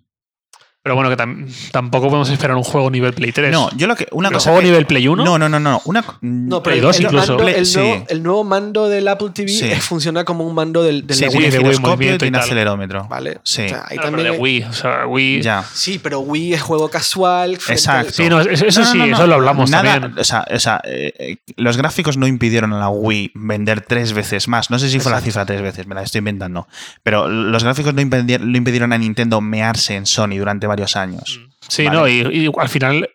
Pero 0.82 0.94
bueno, 0.94 1.10
que 1.10 1.16
tam- 1.18 1.46
tampoco 1.72 2.06
podemos 2.08 2.30
esperar 2.30 2.56
un 2.56 2.62
juego 2.62 2.90
nivel 2.90 3.12
Play 3.12 3.32
3. 3.32 3.52
No, 3.52 3.68
yo 3.76 3.86
lo 3.86 3.94
que. 3.96 4.08
Una 4.12 4.30
¿Pero 4.30 4.38
cosa. 4.38 4.48
juego 4.50 4.60
que- 4.62 4.66
nivel 4.68 4.86
Play 4.86 5.08
1? 5.08 5.24
No, 5.26 5.38
no, 5.38 5.46
no, 5.46 5.60
no. 5.60 5.82
Una, 5.84 6.02
No, 6.22 6.62
pero 6.62 6.72
Play 6.72 6.78
el, 6.78 6.82
2 6.84 6.96
el 6.98 7.04
incluso. 7.04 7.36
mando- 7.36 7.48
el, 7.50 7.66
Sí. 7.66 7.78
nuevo, 7.78 8.04
el 8.08 8.22
nuevo 8.22 8.44
mando 8.44 8.88
del 8.88 9.06
Apple 9.08 9.28
TV 9.34 9.48
Sí. 9.50 9.70
funciona 9.80 10.24
como 10.24 10.46
un 10.46 10.54
mando 10.54 10.82
del, 10.82 11.06
del 11.06 11.14
sí, 11.16 11.24
de 11.24 11.28
Wii, 11.28 11.36
tiene 11.36 11.50
de 11.50 11.58
Wii, 11.58 11.64
giroscopio 11.66 11.92
y 11.92 11.96
movimiento 11.96 12.24
y 12.24 12.28
tiene 12.28 12.38
acelerómetro. 12.38 13.06
Vale. 13.08 13.40
Sí. 13.44 13.62
O 13.66 13.68
sea, 13.68 13.78
ahí 13.88 13.96
pero 13.98 14.02
también 14.04 14.28
de 14.28 14.34
hay- 14.34 14.40
Wii. 14.40 14.62
O 14.62 14.72
sea, 14.72 15.06
Wii. 15.06 15.42
Ya. 15.42 15.64
Sí, 15.70 16.00
pero 16.02 16.20
Wii 16.20 16.54
es 16.54 16.62
juego 16.62 16.88
casual. 16.88 17.58
Exacto. 17.68 18.12
Sí, 18.14 18.28
no, 18.30 18.40
eso, 18.40 18.64
No, 18.64 18.84
no, 18.84 18.90
sí, 18.92 18.98
no, 18.98 19.06
no. 19.06 19.16
eso 19.16 19.26
lo 19.26 19.34
hablamos 19.34 19.70
Nada, 19.70 20.00
también. 20.00 20.18
O 20.18 20.24
sea, 20.24 20.46
o 20.50 20.58
sea, 20.58 20.80
eh, 20.84 21.12
eh, 21.18 21.36
los 21.56 21.76
gráficos 21.76 22.16
no 22.16 22.26
impidieron 22.26 22.72
a 22.72 22.78
la 22.78 22.88
Wii 22.88 23.32
vender 23.34 23.82
tres 23.82 24.14
veces 24.14 24.48
más. 24.48 24.70
No 24.70 24.78
sé 24.78 24.88
si 24.88 24.98
fue 24.98 25.12
la 25.12 25.20
cifra 25.20 25.44
tres 25.44 25.60
veces, 25.60 25.86
me 25.86 25.94
la 25.94 26.02
estoy 26.04 26.20
inventando. 26.20 26.66
Pero 27.02 27.28
los 27.28 27.64
gráficos 27.64 27.92
no 27.92 28.00
impidieron, 28.00 28.50
no 28.50 28.56
impidieron 28.56 28.94
a 28.94 28.98
Nintendo 28.98 29.42
mearse 29.42 29.94
en 29.96 30.06
Sony 30.06 30.36
durante 30.38 30.69
varios 30.70 30.96
años. 30.96 31.40
Sí, 31.68 31.85
Vale. 31.85 31.98
no, 31.98 32.09
y, 32.09 32.46
y 32.46 32.50
al 32.59 32.68
final 32.68 33.09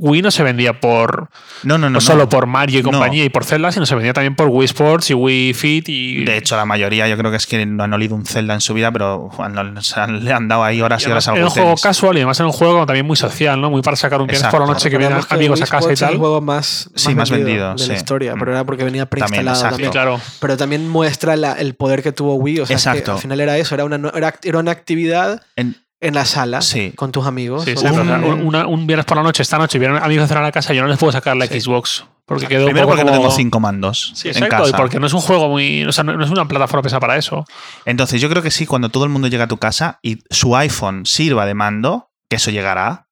Wii 0.00 0.22
no 0.22 0.30
se 0.30 0.44
vendía 0.44 0.78
por 0.78 1.28
No, 1.64 1.76
no, 1.76 1.78
no. 1.78 1.90
no 1.90 1.90
no. 1.94 2.00
solo 2.00 2.28
por 2.28 2.46
Mario 2.46 2.78
y 2.78 2.82
No. 2.84 2.90
compañía 2.92 3.24
y 3.24 3.30
por 3.30 3.44
Zelda, 3.44 3.72
sino 3.72 3.84
se 3.84 3.96
vendía 3.96 4.12
también 4.12 4.36
por 4.36 4.46
Wii 4.46 4.66
Sports 4.66 5.10
y 5.10 5.14
Wii 5.14 5.54
Fit 5.54 5.88
y 5.88 6.24
De 6.24 6.36
hecho, 6.36 6.54
la 6.56 6.64
mayoría 6.64 7.08
yo 7.08 7.16
creo 7.18 7.32
que 7.32 7.36
es 7.38 7.48
que 7.48 7.66
no 7.66 7.82
han 7.82 7.92
olido 7.92 8.14
un 8.14 8.24
Zelda 8.24 8.54
en 8.54 8.60
su 8.60 8.74
vida, 8.74 8.92
pero 8.92 9.28
bueno, 9.36 9.82
se 9.82 9.98
han- 9.98 10.24
le 10.24 10.32
han 10.32 10.46
dado 10.46 10.62
ahí 10.62 10.80
horas 10.82 11.02
y, 11.02 11.06
además 11.06 11.26
horas 11.26 11.28
al 11.28 11.36
era 11.38 11.46
un 11.46 11.50
juego 11.50 11.74
casual 11.82 12.14
y 12.16 12.18
además 12.20 12.38
era 12.38 12.46
un 12.46 12.52
juego 12.52 12.86
también 12.86 13.06
muy 13.06 13.16
social, 13.16 13.60
¿no? 13.60 13.70
Muy 13.70 13.82
para 13.82 13.96
sacar 13.96 14.20
un 14.20 14.28
viernes 14.28 14.48
por 14.52 14.60
la 14.60 14.66
Exacto. 14.66 14.74
noche 14.74 14.90
que 14.90 14.98
vienen 14.98 15.18
amigos 15.30 15.58
Wii 15.58 15.64
a 15.64 15.66
casa 15.66 15.76
y 15.76 15.78
Sports 15.80 15.92
es 15.94 16.00
tal. 16.00 16.12
el 16.12 16.18
juego 16.18 16.40
más, 16.42 16.90
Sí, 16.94 17.14
más 17.16 17.30
vendido, 17.32 17.72
de 17.72 17.78
sí. 17.78 17.88
la 17.88 17.94
historia, 17.96 18.34
pero 18.38 18.52
Mm. 18.52 18.54
era 18.54 18.64
porque 18.64 18.84
venía 18.84 19.06
preinstalado 19.06 19.48
exacto. 19.56 19.70
también. 19.78 19.90
Sí, 19.90 19.92
claro. 19.92 20.20
Pero 20.38 20.56
también 20.56 20.88
muestra 20.88 21.34
la- 21.34 21.54
el 21.54 21.74
poder 21.74 22.04
que 22.04 22.12
tuvo 22.12 22.34
Wii. 22.36 22.60
O 22.60 22.66
sea, 22.66 22.76
es 22.76 22.84
que 22.84 22.88
Exacto. 22.90 23.12
al 23.14 23.18
final 23.18 23.40
era 23.40 23.58
eso, 23.58 23.74
era 23.74 23.84
una, 23.84 23.98
no- 23.98 24.12
era, 24.14 24.32
era 24.44 24.58
una 24.60 24.70
actividad 24.70 25.42
En- 25.56 25.74
en 26.00 26.14
la 26.14 26.24
sala 26.24 26.60
Sí. 26.62 26.92
con 26.96 27.10
tus 27.12 27.26
amigos. 27.26 27.64
Sí, 27.64 27.74
un- 27.76 28.08
un, 28.10 28.46
una- 28.46 28.66
un 28.66 28.86
viernes 28.86 29.04
por 29.06 29.16
la 29.16 29.22
noche, 29.22 29.42
esta 29.42 29.58
noche, 29.58 29.78
vienen 29.78 30.02
amigos 30.02 30.24
a 30.24 30.28
cenar 30.28 30.44
a 30.44 30.52
casa, 30.52 30.72
yo 30.74 30.82
no 30.82 30.88
les 30.88 30.98
puedo 30.98 31.12
sacar 31.12 31.36
la 31.36 31.46
Sí. 31.46 31.60
Xbox. 31.60 32.04
Porque 32.24 32.46
quedó 32.46 32.66
Primero 32.66 32.86
porque 32.86 33.04
no 33.04 33.12
tengo 33.12 33.30
cinco 33.30 33.58
mandos 33.58 34.12
Sí, 34.14 34.28
en 34.28 34.34
exacto. 34.36 34.56
Y 34.68 34.70
casa. 34.72 34.76
porque 34.76 35.00
no 35.00 35.06
es 35.06 35.14
un 35.14 35.22
juego 35.22 35.48
muy. 35.48 35.84
O 35.86 35.92
sea, 35.92 36.04
no 36.04 36.14
no 36.14 36.22
es 36.22 36.30
una 36.30 36.46
plataforma 36.46 36.82
pensada 36.82 37.00
para 37.00 37.16
eso. 37.16 37.46
Entonces, 37.86 38.20
yo 38.20 38.28
creo 38.28 38.42
que 38.42 38.50
sí, 38.50 38.66
cuando 38.66 38.90
todo 38.90 39.04
el 39.04 39.10
mundo 39.10 39.28
llega 39.28 39.44
a 39.44 39.48
tu 39.48 39.56
casa 39.56 39.98
y 40.02 40.18
su 40.28 40.54
iPhone 40.54 41.06
sirva 41.06 41.46
de 41.46 41.54
mando, 41.54 42.10
que 42.28 42.36
eso 42.36 42.50
llegará, 42.50 43.08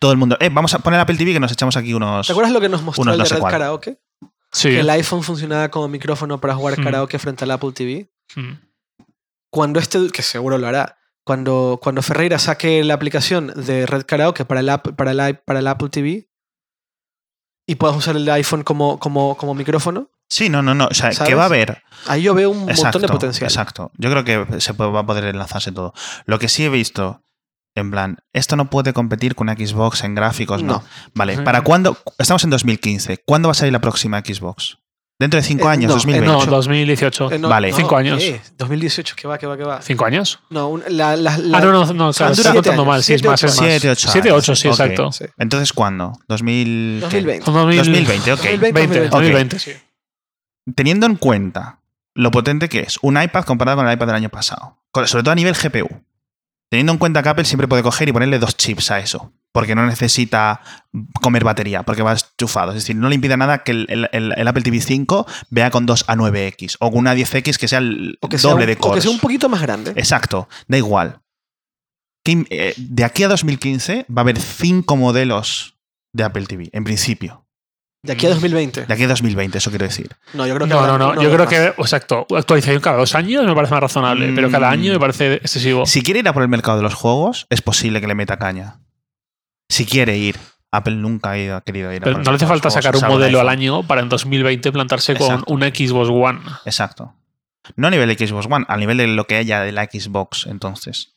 todo 0.00 0.10
el 0.10 0.18
mundo, 0.18 0.36
eh, 0.40 0.50
vamos 0.52 0.74
a 0.74 0.80
poner 0.80 0.98
Apple 0.98 1.16
TV 1.16 1.32
que 1.34 1.38
nos 1.40 1.52
echamos 1.52 1.76
aquí 1.76 1.94
unos... 1.94 2.26
¿Te 2.26 2.32
acuerdas 2.32 2.52
lo 2.52 2.60
que 2.60 2.68
nos 2.68 2.82
mostró 2.82 3.02
unos 3.02 3.12
el 3.14 3.18
no 3.18 3.22
de 3.24 3.28
sé 3.28 3.34
Red 3.36 3.40
cuál. 3.42 3.52
Karaoke? 3.52 3.98
Sí. 4.50 4.70
Que 4.70 4.80
el 4.80 4.90
iPhone 4.90 5.22
funcionaba 5.22 5.68
como 5.70 5.86
micrófono 5.86 6.40
para 6.40 6.56
jugar 6.56 6.78
Mm. 6.80 6.82
karaoke 6.84 7.18
frente 7.20 7.44
al 7.44 7.52
Apple 7.52 7.70
TV. 7.72 8.10
Mm. 8.34 8.54
Cuando 9.50 9.78
este, 9.78 10.08
que 10.10 10.22
seguro 10.22 10.58
lo 10.58 10.66
hará, 10.66 10.98
cuando, 11.24 11.78
cuando 11.82 12.02
Ferreira 12.02 12.38
saque 12.38 12.82
la 12.84 12.94
aplicación 12.94 13.52
de 13.54 13.86
Red 13.86 14.04
Karaoke 14.06 14.44
para 14.44 14.60
el, 14.60 14.68
app- 14.68 14.94
para 14.96 15.10
el, 15.12 15.38
para 15.38 15.58
el 15.60 15.66
Apple 15.66 15.88
TV 15.88 16.28
y 17.66 17.74
puedas 17.76 17.96
usar 17.96 18.16
el 18.16 18.28
iPhone 18.30 18.62
como, 18.64 18.98
como, 18.98 19.36
como 19.36 19.54
micrófono, 19.54 20.08
Sí, 20.28 20.48
no, 20.48 20.62
no, 20.62 20.74
no. 20.74 20.86
O 20.86 20.94
sea, 20.94 21.10
que 21.10 21.34
va 21.34 21.42
a 21.42 21.46
haber... 21.46 21.82
ahí 22.06 22.22
yo 22.22 22.32
veo 22.32 22.48
un 22.48 22.62
Exacto, 22.70 22.84
montón 22.98 23.02
de 23.02 23.08
potencial. 23.08 23.50
Exacto. 23.50 23.90
Yo 23.98 24.10
creo 24.10 24.24
que 24.24 24.60
se 24.62 24.72
puede- 24.72 24.90
va 24.90 25.00
a 25.00 25.06
poder 25.06 25.24
enlazarse 25.24 25.72
todo. 25.72 25.92
Lo 26.24 26.38
que 26.38 26.48
sí 26.48 26.64
he 26.64 26.70
visto, 26.70 27.22
en 27.74 27.90
plan, 27.90 28.16
esto 28.32 28.56
no 28.56 28.70
puede 28.70 28.94
competir 28.94 29.34
con 29.34 29.50
una 29.50 29.56
Xbox 29.58 30.04
en 30.04 30.14
gráficos, 30.14 30.62
¿no? 30.62 30.72
No. 30.78 30.84
Vale. 31.14 31.36
¿para 31.42 31.60
cuándo? 31.60 31.98
Estamos 32.18 32.42
en 32.44 32.50
2015. 32.50 33.18
¿Cuándo 33.26 33.48
va 33.48 33.52
a 33.52 33.54
salir 33.54 33.74
la 33.74 33.82
próxima 33.82 34.20
Xbox? 34.20 34.78
Dentro 35.18 35.38
de 35.38 35.46
cinco 35.46 35.68
Eh, 35.68 35.72
años, 35.72 35.88
no, 35.88 35.92
eh, 35.92 36.18
2020. 36.18 36.26
No, 36.26 36.46
2018. 36.46 37.30
Eh, 37.32 37.38
no, 37.38 37.48
Vale. 37.48 37.70
no, 37.70 37.76
Cinco 37.76 37.96
años. 37.96 38.18
¿qué? 38.18 38.40
2018, 38.58 39.14
que 39.14 39.28
va, 39.28 39.38
que 39.38 39.46
va, 39.46 39.56
que 39.56 39.62
va. 39.62 39.80
¿Cinco 39.80 40.04
años? 40.04 40.40
No, 40.50 40.68
un- 40.68 40.82
la, 40.88 41.14
la- 41.16 41.38
la- 41.38 41.58
ah, 41.58 41.60
no, 41.60 41.70
no, 41.72 41.80
no, 41.86 41.86
claro, 41.86 42.12
son 42.12 42.30
estoy 42.30 42.42
siete 42.42 42.52
contando 42.54 42.82
años, 42.82 42.86
mal. 42.86 43.02
Sí, 43.04 43.14
es 43.14 43.20
siete, 43.20 43.28
más, 43.30 43.42
es 43.44 43.52
ocho 43.52 43.62
más. 43.62 43.70
Siete, 43.70 43.90
ocho 43.90 44.08
7, 44.10 44.28
años. 44.30 44.38
8, 44.48 44.56
sí, 44.56 44.68
Ok. 44.68 44.72
exacto. 44.74 45.12
Sí. 45.12 45.24
Entonces, 45.38 45.72
¿cuándo? 45.72 46.12
2000, 46.28 46.98
¿qué? 47.08 47.22
2020. 47.22 47.44
2020, 47.44 48.32
ok. 48.32 48.38
2020, 48.40 48.72
20, 48.72 49.08
2020. 49.10 49.10
2020, 49.10 49.58
sí. 49.60 49.72
Teniendo 50.74 51.06
en 51.06 51.16
cuenta 51.16 51.78
lo 52.14 52.30
potente 52.30 52.68
que 52.68 52.80
es 52.80 52.98
un 53.02 53.20
iPad 53.20 53.44
comparado 53.44 53.76
con 53.78 53.86
el 53.86 53.94
iPad 53.94 54.06
del 54.06 54.16
año 54.16 54.28
pasado, 54.28 54.78
sobre 55.06 55.22
todo 55.22 55.30
a 55.32 55.36
nivel 55.36 55.54
GPU, 55.54 55.88
teniendo 56.72 56.92
en 56.94 56.98
cuenta 56.98 57.22
que 57.22 57.28
Apple 57.28 57.44
siempre 57.44 57.68
puede 57.68 57.82
coger 57.82 58.08
y 58.08 58.12
ponerle 58.12 58.38
dos 58.38 58.56
chips 58.56 58.90
a 58.92 58.98
eso, 58.98 59.30
porque 59.52 59.74
no 59.74 59.84
necesita 59.84 60.62
comer 61.20 61.44
batería, 61.44 61.82
porque 61.82 62.00
va 62.00 62.14
enchufado. 62.14 62.70
Es 62.70 62.76
decir, 62.76 62.96
no 62.96 63.10
le 63.10 63.14
impide 63.16 63.36
nada 63.36 63.62
que 63.62 63.72
el, 63.72 63.86
el- 63.90 64.08
el- 64.12 64.32
el 64.34 64.48
Apple 64.48 64.62
TV 64.62 64.80
5 64.80 65.26
vea 65.50 65.70
con 65.70 65.84
dos 65.84 66.06
A9X 66.08 66.76
o 66.80 66.90
con 66.90 67.00
una 67.00 67.14
10X 67.14 67.58
que 67.58 67.68
sea 67.68 67.78
el 67.80 68.18
que, 68.26 68.38
sea 68.38 68.52
doble 68.52 68.64
un, 68.64 68.66
de 68.68 68.72
o 68.72 68.76
que 68.76 68.80
cores. 68.80 69.04
sea 69.04 69.12
un 69.12 69.18
poquito 69.18 69.50
más 69.50 69.60
grande. 69.60 69.90
Exacto, 69.96 70.48
da 70.66 70.78
igual. 70.78 71.20
Que, 72.24 72.46
eh, 72.48 72.72
de 72.78 73.04
aquí 73.04 73.22
a 73.24 73.28
2015 73.28 74.06
va 74.08 74.20
a 74.20 74.24
haber 74.24 74.40
cinco 74.40 74.96
modelos 74.96 75.76
de 76.14 76.24
Apple 76.24 76.46
TV, 76.46 76.70
en 76.72 76.84
principio. 76.84 77.41
De 78.04 78.14
aquí 78.14 78.26
a 78.26 78.30
2020. 78.30 78.86
De 78.86 78.92
aquí 78.94 79.04
a 79.04 79.08
2020, 79.08 79.58
eso 79.58 79.70
quiero 79.70 79.84
decir. 79.86 80.10
No, 80.34 80.44
yo 80.46 80.54
creo 80.56 80.66
que 80.66 80.74
No, 80.74 80.86
no, 80.86 80.98
no. 80.98 81.22
Yo 81.22 81.32
creo 81.32 81.46
que, 81.46 81.66
exacto, 81.80 82.26
actualización 82.36 82.80
cada 82.80 82.96
dos 82.96 83.14
años 83.14 83.44
me 83.46 83.54
parece 83.54 83.74
más 83.74 83.80
razonable, 83.82 84.32
pero 84.34 84.50
cada 84.50 84.70
Mm. 84.70 84.72
año 84.72 84.92
me 84.92 84.98
parece 84.98 85.34
excesivo. 85.34 85.86
Si 85.86 86.02
quiere 86.02 86.18
ir 86.20 86.28
a 86.28 86.32
por 86.32 86.42
el 86.42 86.48
mercado 86.48 86.78
de 86.78 86.82
los 86.82 86.94
juegos, 86.94 87.46
es 87.48 87.62
posible 87.62 88.00
que 88.00 88.08
le 88.08 88.16
meta 88.16 88.38
caña. 88.38 88.80
Si 89.68 89.86
quiere 89.86 90.18
ir. 90.18 90.36
Apple 90.74 90.96
nunca 90.96 91.30
ha, 91.32 91.38
ido- 91.38 91.56
ha 91.56 91.60
querido 91.60 91.92
ir 91.92 91.98
a 91.98 92.04
Pero 92.04 92.14
por 92.14 92.20
el 92.22 92.24
no 92.24 92.32
le 92.32 92.36
hace 92.36 92.46
falta 92.46 92.70
juegos, 92.70 92.82
sacar 92.84 92.96
un 92.96 93.14
modelo 93.14 93.40
al 93.40 93.48
año 93.50 93.82
para 93.86 94.00
en 94.00 94.08
2020 94.08 94.72
plantarse 94.72 95.14
con 95.14 95.44
una 95.46 95.66
Xbox 95.68 96.08
One. 96.10 96.40
Exacto. 96.64 97.14
No 97.76 97.88
a 97.88 97.90
nivel 97.90 98.08
de 98.08 98.26
Xbox 98.26 98.46
One, 98.50 98.64
a 98.66 98.76
nivel 98.78 98.96
de 98.96 99.06
lo 99.06 99.26
que 99.26 99.36
haya 99.36 99.60
de 99.60 99.70
la 99.70 99.84
Xbox, 99.84 100.46
entonces. 100.46 101.12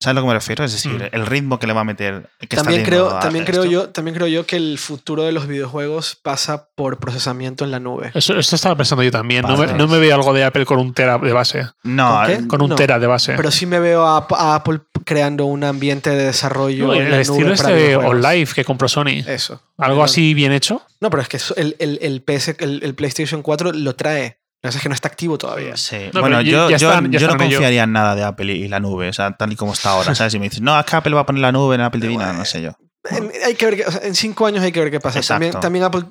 ¿Sabes 0.00 0.10
a 0.10 0.20
lo 0.20 0.22
que 0.22 0.28
me 0.28 0.34
refiero? 0.34 0.64
Es 0.64 0.72
decir, 0.72 0.92
Mm. 0.92 1.14
el 1.14 1.24
ritmo 1.26 1.58
que 1.58 1.66
le 1.66 1.72
va 1.72 1.80
a 1.80 1.84
meter. 1.84 2.28
que 2.40 2.56
También 2.56 2.82
creo, 2.84 3.08
a 3.16 3.20
también, 3.20 3.44
esto. 3.44 3.52
creo 3.60 3.64
yo, 3.70 3.88
también 3.88 4.14
creo 4.14 4.26
yo 4.26 4.44
que 4.44 4.56
el 4.56 4.76
futuro 4.78 5.22
de 5.22 5.32
los 5.32 5.46
videojuegos 5.46 6.16
pasa 6.20 6.68
por 6.74 6.98
procesamiento 6.98 7.64
en 7.64 7.70
la 7.70 7.80
nube. 7.80 8.10
Eso, 8.12 8.38
eso 8.38 8.56
estaba 8.56 8.76
pensando 8.76 9.02
yo 9.02 9.10
también. 9.10 9.42
No 9.42 9.56
me, 9.56 9.66
Vale. 9.66 9.78
no 9.78 9.88
me 9.88 9.98
veo 9.98 10.14
algo 10.14 10.34
de 10.34 10.44
Apple 10.44 10.66
con 10.66 10.78
un 10.78 10.92
tera 10.92 11.16
de 11.16 11.32
base. 11.32 11.66
No, 11.84 12.16
¿Con 12.16 12.26
qué? 12.26 12.48
Con 12.48 12.60
un 12.62 12.70
No, 12.70 12.76
tera 12.76 12.98
de 12.98 13.06
base. 13.06 13.32
Pero 13.34 13.50
sí 13.50 13.64
me 13.64 13.78
veo 13.78 14.04
a, 14.04 14.26
a 14.30 14.54
Apple 14.56 14.80
creando 15.04 15.46
un 15.46 15.64
ambiente 15.64 16.10
de 16.10 16.24
desarrollo. 16.26 16.88
No, 16.88 16.94
en 16.94 17.02
el 17.06 17.10
la 17.10 17.20
estilo 17.20 17.40
nube 17.40 17.52
este 17.54 17.64
para 17.64 17.76
de 17.76 17.82
videojuegos. 17.86 18.14
OnLive 18.26 18.50
que 18.54 18.64
compró 18.64 18.88
Sony. 18.88 19.22
Eso. 19.26 19.62
Algo 19.78 20.04
así 20.04 20.34
bien 20.34 20.52
hecho. 20.52 20.82
No, 21.00 21.08
pero 21.08 21.22
es 21.22 21.28
que 21.28 21.38
el, 21.56 21.76
el 21.78 22.20
PS, 22.22 22.56
el, 22.58 22.80
el 22.82 22.94
PlayStation 22.94 23.40
4 23.42 23.72
lo 23.72 23.94
trae. 23.94 24.38
Lo 24.64 24.68
que 24.68 24.68
pasa 24.68 24.78
es 24.78 24.82
que 24.82 24.88
no 24.88 24.94
está 24.94 25.08
activo 25.08 25.36
todavía. 25.36 25.76
Sí. 25.76 25.96
No, 26.14 26.20
bueno, 26.22 26.40
yo, 26.40 26.70
ya 26.70 26.78
yo- 26.78 26.88
están- 26.90 27.12
ya 27.12 27.18
yo 27.18 27.26
no 27.28 27.36
confiaría 27.36 27.82
en 27.84 27.92
nada 27.92 28.14
de 28.14 28.24
Apple 28.24 28.50
y 28.54 28.66
la 28.66 28.80
nube, 28.80 29.10
o 29.10 29.12
sea, 29.12 29.36
tal 29.36 29.52
y 29.52 29.56
como 29.56 29.74
está 29.74 29.90
ahora. 29.90 30.14
¿Sabes? 30.14 30.32
Si 30.32 30.38
me 30.38 30.46
dices, 30.46 30.62
no, 30.62 30.78
es 30.80 30.86
que 30.86 30.96
Apple 30.96 31.14
va 31.14 31.20
a 31.20 31.26
poner 31.26 31.42
la 31.42 31.52
nube 31.52 31.74
en 31.74 31.82
Apple 31.82 32.00
TV, 32.00 32.16
no, 32.16 32.32
no 32.32 32.44
sé 32.46 32.62
yo. 32.62 32.70
En, 33.10 33.30
hay 33.44 33.54
que 33.54 33.66
ver 33.66 33.84
o 33.86 33.92
sea, 33.92 34.00
en 34.02 34.14
cinco 34.14 34.46
años 34.46 34.64
hay 34.64 34.72
que 34.72 34.80
ver 34.80 34.90
qué 34.90 35.00
pasa. 35.00 35.20
También, 35.20 35.52
también 35.60 35.84
Apple. 35.84 36.04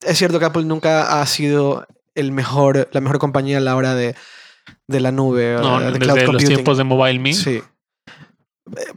Es 0.00 0.16
cierto 0.16 0.38
que 0.38 0.46
Apple 0.46 0.64
nunca 0.64 1.20
ha 1.20 1.26
sido 1.26 1.86
el 2.14 2.32
mejor, 2.32 2.88
la 2.92 3.02
mejor 3.02 3.18
compañía 3.18 3.58
a 3.58 3.60
la 3.60 3.76
hora 3.76 3.94
de, 3.94 4.14
de 4.88 5.00
la 5.00 5.12
nube. 5.12 5.56
No, 5.60 5.78
de 5.78 5.86
desde 5.86 5.98
cloud 5.98 6.16
los 6.16 6.24
computing. 6.24 6.48
tiempos 6.48 6.78
de 6.78 6.84
Mobile 6.84 7.18
Me. 7.18 7.34
Sí. 7.34 7.60
Eh, 8.76 8.92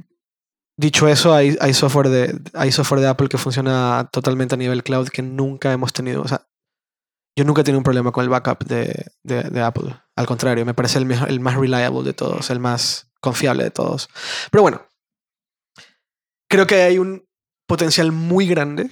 Dicho 0.75 1.07
eso, 1.07 1.35
hay, 1.35 1.55
hay, 1.61 1.73
software 1.73 2.09
de, 2.09 2.39
hay 2.55 2.71
software 2.71 2.99
de 3.01 3.07
Apple 3.07 3.29
que 3.29 3.37
funciona 3.37 4.09
totalmente 4.11 4.55
a 4.55 4.57
nivel 4.57 4.81
cloud 4.81 5.07
que 5.09 5.21
nunca 5.21 5.71
hemos 5.71 5.93
tenido. 5.93 6.23
O 6.23 6.27
sea, 6.27 6.47
yo 7.35 7.45
nunca 7.45 7.61
he 7.61 7.63
tenido 7.63 7.79
un 7.79 7.83
problema 7.83 8.11
con 8.11 8.23
el 8.23 8.29
backup 8.29 8.63
de, 8.65 9.11
de- 9.23 9.61
Apple. 9.61 9.95
Al 10.15 10.25
contrario, 10.25 10.65
me 10.65 10.73
parece 10.73 10.99
el, 10.99 11.05
mejor, 11.05 11.29
el 11.29 11.39
más 11.39 11.55
reliable 11.55 12.03
de 12.03 12.13
todos, 12.13 12.49
el 12.49 12.59
más 12.59 13.11
confiable 13.21 13.63
de 13.63 13.71
todos. 13.71 14.09
Pero 14.51 14.61
bueno, 14.61 14.85
creo 16.49 16.67
que 16.67 16.83
hay 16.83 16.97
un 16.99 17.25
potencial 17.67 18.11
muy 18.11 18.45
grande, 18.47 18.91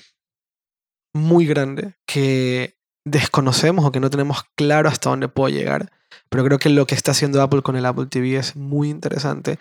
muy 1.14 1.46
grande, 1.46 1.96
que 2.06 2.78
desconocemos 3.06 3.86
o 3.86 3.92
que 3.92 4.00
no 4.00 4.10
tenemos 4.10 4.44
claro 4.56 4.90
hasta 4.90 5.10
dónde 5.10 5.28
puede 5.28 5.54
llegar. 5.54 5.92
Pero 6.30 6.44
creo 6.46 6.60
que 6.60 6.70
lo 6.70 6.88
que 6.88 6.96
está 6.96 7.12
haciendo 7.12 7.42
Apple 7.42 7.62
con 7.62 7.76
el 7.76 7.86
Apple 7.86 8.08
TV 8.08 8.38
es 8.38 8.56
muy 8.56 8.90
interesante. 8.90 9.60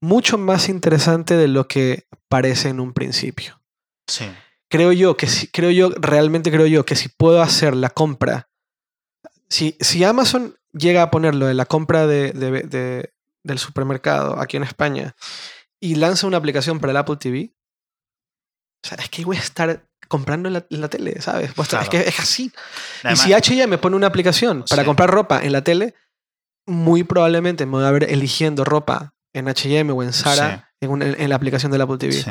Mucho 0.00 0.36
más 0.38 0.68
interesante 0.68 1.36
de 1.36 1.48
lo 1.48 1.68
que 1.68 2.06
parece 2.28 2.68
en 2.68 2.80
un 2.80 2.92
principio. 2.92 3.60
Sí. 4.06 4.26
Creo 4.72 4.90
yo 4.92 5.16
que 5.18 5.26
si, 5.26 5.48
creo 5.48 5.70
yo, 5.70 5.90
realmente 6.00 6.50
creo 6.50 6.66
yo 6.66 6.86
que 6.86 6.96
si 6.96 7.10
puedo 7.10 7.42
hacer 7.42 7.76
la 7.76 7.90
compra, 7.90 8.48
si, 9.50 9.76
si 9.80 10.02
Amazon 10.02 10.56
llega 10.72 11.02
a 11.02 11.10
ponerlo 11.10 11.50
en 11.50 11.58
la 11.58 11.66
compra 11.66 12.06
de, 12.06 12.32
de- 12.32 12.62
de- 12.62 13.12
del 13.44 13.58
supermercado 13.58 14.40
aquí 14.40 14.56
en 14.56 14.62
España 14.62 15.14
y 15.78 15.96
lanza 15.96 16.26
una 16.26 16.38
aplicación 16.38 16.80
para 16.80 16.92
el 16.92 16.96
Apple 16.96 17.16
TV, 17.18 17.52
o 18.84 18.88
sea, 18.88 18.96
es 18.98 19.10
que 19.10 19.24
voy 19.26 19.36
a 19.36 19.40
estar 19.40 19.84
comprando 20.08 20.48
en 20.48 20.54
la, 20.54 20.66
en 20.70 20.80
la 20.80 20.88
tele, 20.88 21.20
¿sabes? 21.20 21.52
Claro. 21.52 21.82
Es 21.82 21.88
que 21.90 22.00
es 22.08 22.18
así. 22.18 22.50
Además- 23.02 23.20
y 23.20 23.24
si 23.26 23.32
H&M 23.34 23.76
pone 23.78 23.94
una 23.96 24.06
aplicación 24.06 24.64
para 24.68 24.82
Sí. 24.82 24.86
comprar 24.86 25.10
ropa 25.10 25.40
en 25.42 25.52
la 25.52 25.62
tele, 25.62 25.94
muy 26.66 27.04
probablemente 27.04 27.66
me 27.66 27.72
voy 27.72 27.84
a 27.84 27.90
ver 27.90 28.04
eligiendo 28.10 28.64
ropa 28.64 29.12
en 29.34 29.48
H&M 29.48 29.92
o 29.92 30.02
en 30.02 30.12
Zara 30.14 30.72
en, 30.80 30.90
una- 30.90 31.06
en 31.06 31.28
la 31.28 31.36
aplicación 31.36 31.70
del 31.72 31.82
Apple 31.82 31.98
TV. 31.98 32.12
sí. 32.14 32.30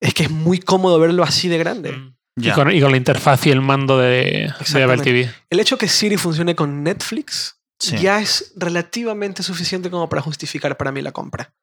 Es 0.00 0.14
que 0.14 0.24
es 0.24 0.30
muy 0.30 0.58
cómodo 0.60 0.98
verlo 0.98 1.22
así 1.24 1.48
de 1.48 1.58
grande. 1.58 1.92
Mm. 1.92 2.14
Y, 2.40 2.50
con, 2.52 2.70
y 2.70 2.80
con 2.80 2.90
la 2.92 2.96
interfaz 2.96 3.46
y 3.46 3.50
el 3.50 3.60
mando 3.60 3.98
de, 3.98 4.52
de 4.72 4.82
Apple. 4.84 4.98
TV. 5.02 5.30
El 5.50 5.58
hecho 5.60 5.76
que 5.76 5.88
Siri 5.88 6.16
funcione 6.16 6.54
con 6.54 6.82
Netflix 6.84 7.56
Sí. 7.80 7.96
ya 7.98 8.20
es 8.20 8.52
relativamente 8.56 9.44
suficiente 9.44 9.88
como 9.88 10.08
para 10.08 10.20
justificar 10.20 10.76
para 10.76 10.90
mí 10.90 11.00
la 11.00 11.12
compra. 11.12 11.54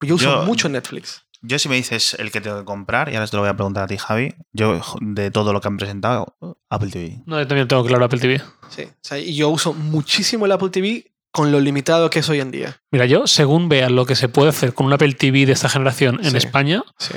Yo 0.00 0.14
uso 0.16 0.40
Yo- 0.40 0.44
mucho 0.44 0.68
Netflix. 0.68 1.24
Yo 1.44 1.58
si 1.58 1.68
me 1.68 1.74
dices 1.74 2.14
el 2.20 2.30
que 2.30 2.40
tengo 2.40 2.60
que 2.60 2.64
comprar, 2.64 3.08
y 3.08 3.16
ahora 3.16 3.26
te 3.26 3.34
lo 3.36 3.42
voy 3.42 3.50
a 3.50 3.54
preguntar 3.56 3.82
a 3.82 3.86
ti, 3.88 3.96
Javi, 3.98 4.32
yo 4.52 4.80
de 5.00 5.32
todo 5.32 5.52
lo 5.52 5.60
que 5.60 5.66
han 5.66 5.76
presentado, 5.76 6.36
Apple 6.70 6.90
TV. 6.90 7.22
No, 7.26 7.40
yo 7.40 7.48
también 7.48 7.66
tengo 7.66 7.84
claro 7.84 8.04
Apple 8.04 8.20
TV. 8.20 8.40
Sí. 8.68 8.82
O 8.84 8.94
sea, 9.02 9.18
y 9.18 9.34
yo 9.34 9.48
uso 9.48 9.72
muchísimo 9.74 10.46
el 10.46 10.52
Apple 10.52 10.70
TV 10.70 11.12
con 11.32 11.50
lo 11.50 11.58
limitado 11.58 12.08
que 12.10 12.20
es 12.20 12.28
hoy 12.28 12.38
en 12.38 12.52
día. 12.52 12.80
Mira, 12.92 13.06
yo, 13.06 13.26
según 13.26 13.68
vea 13.68 13.90
lo 13.90 14.06
que 14.06 14.14
se 14.14 14.28
puede 14.28 14.50
hacer 14.50 14.72
con 14.74 14.86
un 14.86 14.92
Apple 14.92 15.14
TV 15.14 15.44
de 15.46 15.52
esta 15.52 15.68
generación 15.68 16.20
en 16.22 16.30
Sí. 16.30 16.36
España, 16.36 16.84
Sí. 16.98 17.14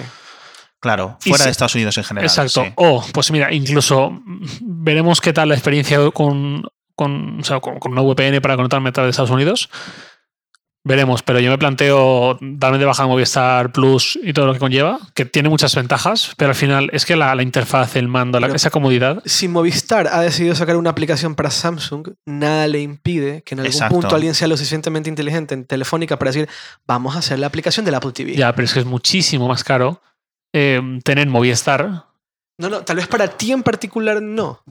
Claro, 0.81 1.17
fuera 1.19 1.39
si- 1.39 1.43
de 1.45 1.51
Estados 1.51 1.75
Unidos 1.75 1.97
en 1.97 2.03
general. 2.03 2.25
exacto. 2.25 2.63
sí. 2.63 2.71
O, 2.75 3.03
pues 3.13 3.31
mira, 3.31 3.51
incluso 3.53 4.21
veremos 4.61 5.19
qué 5.21 5.33
tal 5.33 5.49
la 5.49 5.55
experiencia 5.55 5.99
con, 6.11 6.63
con, 6.95 7.39
o 7.39 7.43
sea, 7.43 7.59
con, 7.59 7.79
con 7.79 7.91
una 7.91 8.01
VPN 8.01 8.39
para 8.41 8.55
conectarme 8.55 8.89
a 8.95 9.01
de 9.01 9.09
Estados 9.09 9.31
Unidos. 9.31 9.69
Veremos, 10.87 11.23
pero 11.23 11.39
yo 11.39 11.49
me 11.49 11.57
planteo 11.57 12.37
darme 12.39 12.77
de 12.77 12.85
baja 12.85 13.01
en 13.01 13.09
Movistar 13.09 13.71
Plus 13.71 14.19
y 14.21 14.33
todo 14.33 14.45
lo 14.45 14.53
que 14.53 14.59
conlleva, 14.59 14.99
que 15.15 15.25
tiene 15.25 15.49
muchas 15.49 15.73
ventajas, 15.73 16.33
pero 16.37 16.49
al 16.51 16.55
final 16.55 16.91
es 16.93 17.07
que 17.07 17.15
la, 17.15 17.33
la 17.33 17.41
interfaz, 17.41 17.95
el 17.95 18.07
mando, 18.07 18.39
la- 18.39 18.49
esa 18.49 18.69
comodidad. 18.69 19.23
Si 19.25 19.47
Movistar 19.47 20.07
ha 20.11 20.21
decidido 20.21 20.53
sacar 20.53 20.77
una 20.77 20.91
aplicación 20.91 21.33
para 21.33 21.49
Samsung, 21.49 22.09
nada 22.27 22.67
le 22.67 22.81
impide 22.83 23.41
que 23.41 23.55
en 23.55 23.61
algún 23.61 23.73
Exacto. 23.73 23.95
punto 23.95 24.15
alguien 24.15 24.35
sea 24.35 24.47
lo 24.47 24.55
suficientemente 24.57 25.09
inteligente 25.09 25.55
en 25.55 25.65
Telefónica 25.65 26.19
para 26.19 26.29
decir, 26.29 26.47
vamos 26.85 27.15
a 27.15 27.19
hacer 27.19 27.39
la 27.39 27.47
aplicación 27.47 27.83
del 27.83 27.95
Apple 27.95 28.11
TV. 28.11 28.35
Ya, 28.35 28.53
pero 28.53 28.65
es 28.67 28.73
que 28.75 28.81
es 28.81 28.85
muchísimo 28.85 29.47
más 29.47 29.63
caro 29.63 30.03
eh, 30.57 30.81
tener 31.03 31.27
Movistar. 31.27 32.05
No, 32.57 32.69
no, 32.69 32.81
tal 32.85 32.95
vez 32.95 33.07
para 33.07 33.27
ti 33.27 33.51
en 33.51 33.61
particular 33.63 34.21
no. 34.21 34.63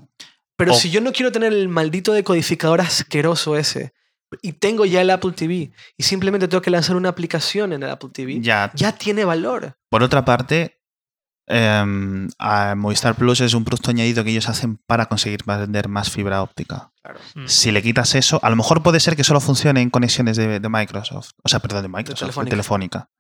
Pero 0.57 0.73
O- 0.73 0.77
si 0.77 0.91
yo 0.91 1.01
no 1.01 1.13
quiero 1.13 1.31
tener 1.31 1.53
el 1.53 1.69
maldito 1.69 2.13
decodificador 2.13 2.81
asqueroso 2.81 3.57
ese 3.59 3.93
y 4.41 4.53
tengo 4.55 4.85
ya 4.87 5.01
el 5.03 5.11
Apple 5.11 5.33
TV 5.33 5.73
y 5.97 6.03
simplemente 6.03 6.49
tengo 6.49 6.63
que 6.63 6.71
lanzar 6.71 6.97
una 6.97 7.09
aplicación 7.11 7.73
en 7.73 7.83
el 7.83 7.91
Apple 7.91 8.11
TV, 8.13 8.41
ya, 8.41 8.71
Ya, 8.75 8.93
tiene 8.93 9.25
valor. 9.25 9.77
por 9.91 10.03
otra 10.03 10.25
parte, 10.25 10.81
em, 11.47 12.29
a 12.39 12.75
Movistar 12.75 13.15
Plus 13.15 13.41
es 13.43 13.53
un 13.55 13.65
producto 13.65 13.91
añadido 13.91 14.25
que 14.25 14.31
ellos 14.31 14.49
hacen 14.49 14.79
para 14.87 15.07
conseguir 15.07 15.41
vender 15.45 15.89
más 15.89 16.11
fibra 16.11 16.43
óptica. 16.43 16.91
Mm. 17.35 17.47
Si 17.47 17.71
le 17.71 17.83
quitas 17.83 18.15
eso, 18.15 18.41
a 18.43 18.49
lo 18.51 18.57
mejor 18.57 18.83
puede 18.83 18.99
ser 19.01 19.15
que 19.17 19.25
solo 19.25 19.41
funcione 19.41 19.83
en 19.83 19.91
conexiones 19.91 20.37
de, 20.37 20.59
de 20.61 20.69
Microsoft. 20.69 21.33
O 21.43 21.49
sea, 21.49 21.61
perdón, 21.61 21.83
de 21.83 21.89
Microsoft, 21.89 22.21
de 22.21 22.27
Telefónica. 22.27 22.51
Telefónica. 22.51 23.11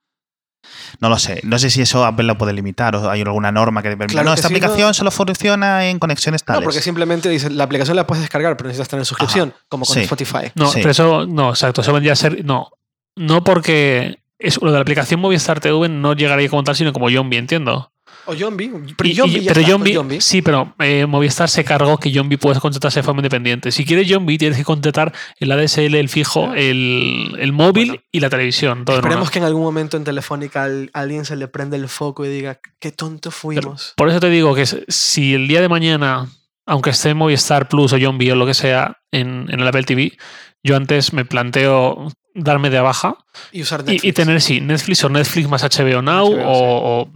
No 1.01 1.09
lo 1.09 1.19
sé. 1.19 1.41
No 1.45 1.59
sé 1.59 1.71
si 1.71 1.83
eso 1.83 2.05
Apple 2.05 2.25
lo 2.25 2.39
puede 2.39 2.53
limitar 2.53 2.95
o 2.97 3.11
hay 3.11 3.23
alguna 3.23 3.53
norma 3.53 3.83
que 3.83 3.89
permita. 3.91 4.13
Claro 4.13 4.25
no, 4.29 4.35
que 4.35 4.41
esta 4.41 4.49
sí, 4.49 4.55
aplicación 4.55 4.89
no. 4.89 4.95
solo 4.95 5.11
funciona 5.11 5.87
en 5.89 5.99
conexiones 5.99 6.45
tales. 6.45 6.61
No, 6.61 6.65
porque 6.65 6.81
simplemente 6.81 7.29
dice, 7.29 7.51
la 7.51 7.65
aplicación 7.65 7.97
la 7.97 8.07
puedes 8.07 8.23
descargar, 8.23 8.57
pero 8.57 8.69
necesitas 8.69 8.89
tener 8.89 9.05
suscripción, 9.07 9.53
como 9.69 9.85
con 9.85 9.95
Sí. 9.95 10.01
Spotify. 10.03 10.53
No, 10.55 10.67
Sí. 10.69 10.79
pero 10.81 10.91
eso, 10.91 11.27
no, 11.27 11.51
exacto, 11.51 11.81
eso 11.81 11.93
vendría 11.93 12.13
a 12.13 12.17
ser, 12.17 12.45
no, 12.45 12.71
no 13.17 13.45
porque 13.45 14.19
es, 14.39 14.61
lo 14.61 14.69
de 14.71 14.75
la 14.79 14.83
aplicación 14.83 15.21
Movistar 15.21 15.61
TV 15.61 15.89
no 15.89 16.15
llegaría 16.15 16.49
como 16.49 16.65
tal, 16.65 16.77
sino 16.77 16.93
como 16.93 17.11
Yombi, 17.11 17.37
entiendo. 17.37 17.93
O 18.27 18.35
Yombi. 18.35 18.69
Pero 18.97 19.09
Y- 19.09 19.13
y- 19.13 19.15
Yombi 19.15 19.41
pero 19.47 19.61
Yombi, 19.61 19.93
Yombi. 19.93 20.21
sí, 20.21 20.43
pero 20.43 20.75
eh, 20.79 21.07
Movistar 21.07 21.49
se 21.49 21.65
cargó 21.65 21.99
que 21.99 22.11
Yombi 22.11 22.37
puedes 22.37 22.59
contratarse 22.61 23.01
de 23.01 23.03
forma 23.05 23.21
independiente. 23.21 23.71
Si 23.73 23.85
quieres 23.85 24.09
Yombi, 24.09 24.39
tienes 24.39 24.57
que 24.59 24.65
contratar 24.65 25.13
el 25.39 25.53
ADSL, 25.53 25.95
el 25.99 26.09
fijo, 26.09 26.53
el, 26.55 27.37
el 27.39 27.53
móvil 27.53 27.89
Bueno. 27.89 28.03
y 28.13 28.21
la 28.21 28.31
televisión. 28.31 28.85
Todo 28.85 28.97
Esperemos 28.97 29.31
que 29.31 29.39
en 29.41 29.45
algún 29.45 29.63
momento 29.63 29.97
en 29.97 30.05
Telefónica 30.05 30.65
al- 30.65 30.91
alguien 30.95 31.25
se 31.25 31.37
le 31.37 31.49
prende 31.49 31.77
el 31.77 31.89
foco 31.89 32.25
y 32.25 32.29
diga, 32.29 32.61
qué 32.79 32.93
tonto 32.93 33.31
fuimos. 33.31 33.95
Por 33.97 34.09
eso 34.09 34.21
te 34.21 34.31
digo 34.31 34.55
que 34.55 34.65
si 34.89 35.35
el 35.35 35.47
día 35.49 35.61
de 35.61 35.69
mañana 35.69 36.29
aunque 36.67 36.91
esté 36.91 37.13
Movistar 37.13 37.69
Plus 37.69 37.93
o 37.93 37.99
John 38.01 38.19
o 38.19 38.35
lo 38.35 38.47
que 38.47 38.55
sea 38.55 38.99
en, 39.13 39.47
en 39.51 39.61
el 39.61 39.69
Apple 39.69 39.83
TV, 39.85 40.17
yo 40.63 40.77
antes 40.77 41.13
me 41.13 41.27
planteo 41.27 42.11
darme 42.35 42.71
de 42.71 42.81
baja 42.81 43.17
Y 43.53 43.61
usar 43.63 43.81
y, 43.81 43.85
Netflix. 43.93 44.05
y 44.05 44.13
tener, 44.13 44.41
sí, 44.41 44.61
Netflix 44.63 45.05
o 45.05 45.11
Netflix 45.11 45.49
más 45.49 45.63
HBO 45.63 46.01
Now 46.01 46.27
HBO, 46.33 46.43
o, 46.49 47.01
o 47.03 47.13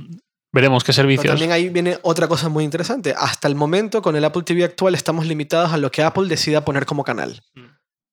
veremos 0.53 0.83
qué 0.85 0.89
Pero 0.89 0.97
servicios. 0.97 1.27
también 1.27 1.53
ahí 1.53 1.69
viene 1.69 1.99
otra 2.03 2.27
cosa 2.29 2.49
muy 2.49 2.65
interesante. 2.65 3.15
Hasta 3.17 3.49
el 3.49 3.55
momento, 3.55 4.03
con 4.03 4.17
el 4.17 4.25
Apple 4.25 4.43
TV 4.43 4.65
actual, 4.65 4.95
estamos 4.95 5.27
limitados 5.27 5.73
a 5.73 5.77
lo 5.77 5.91
que 5.91 6.03
Apple 6.03 6.29
decida 6.29 6.65
poner 6.65 6.87
como 6.87 7.05
canal. 7.05 7.43
Mm. 7.55 7.65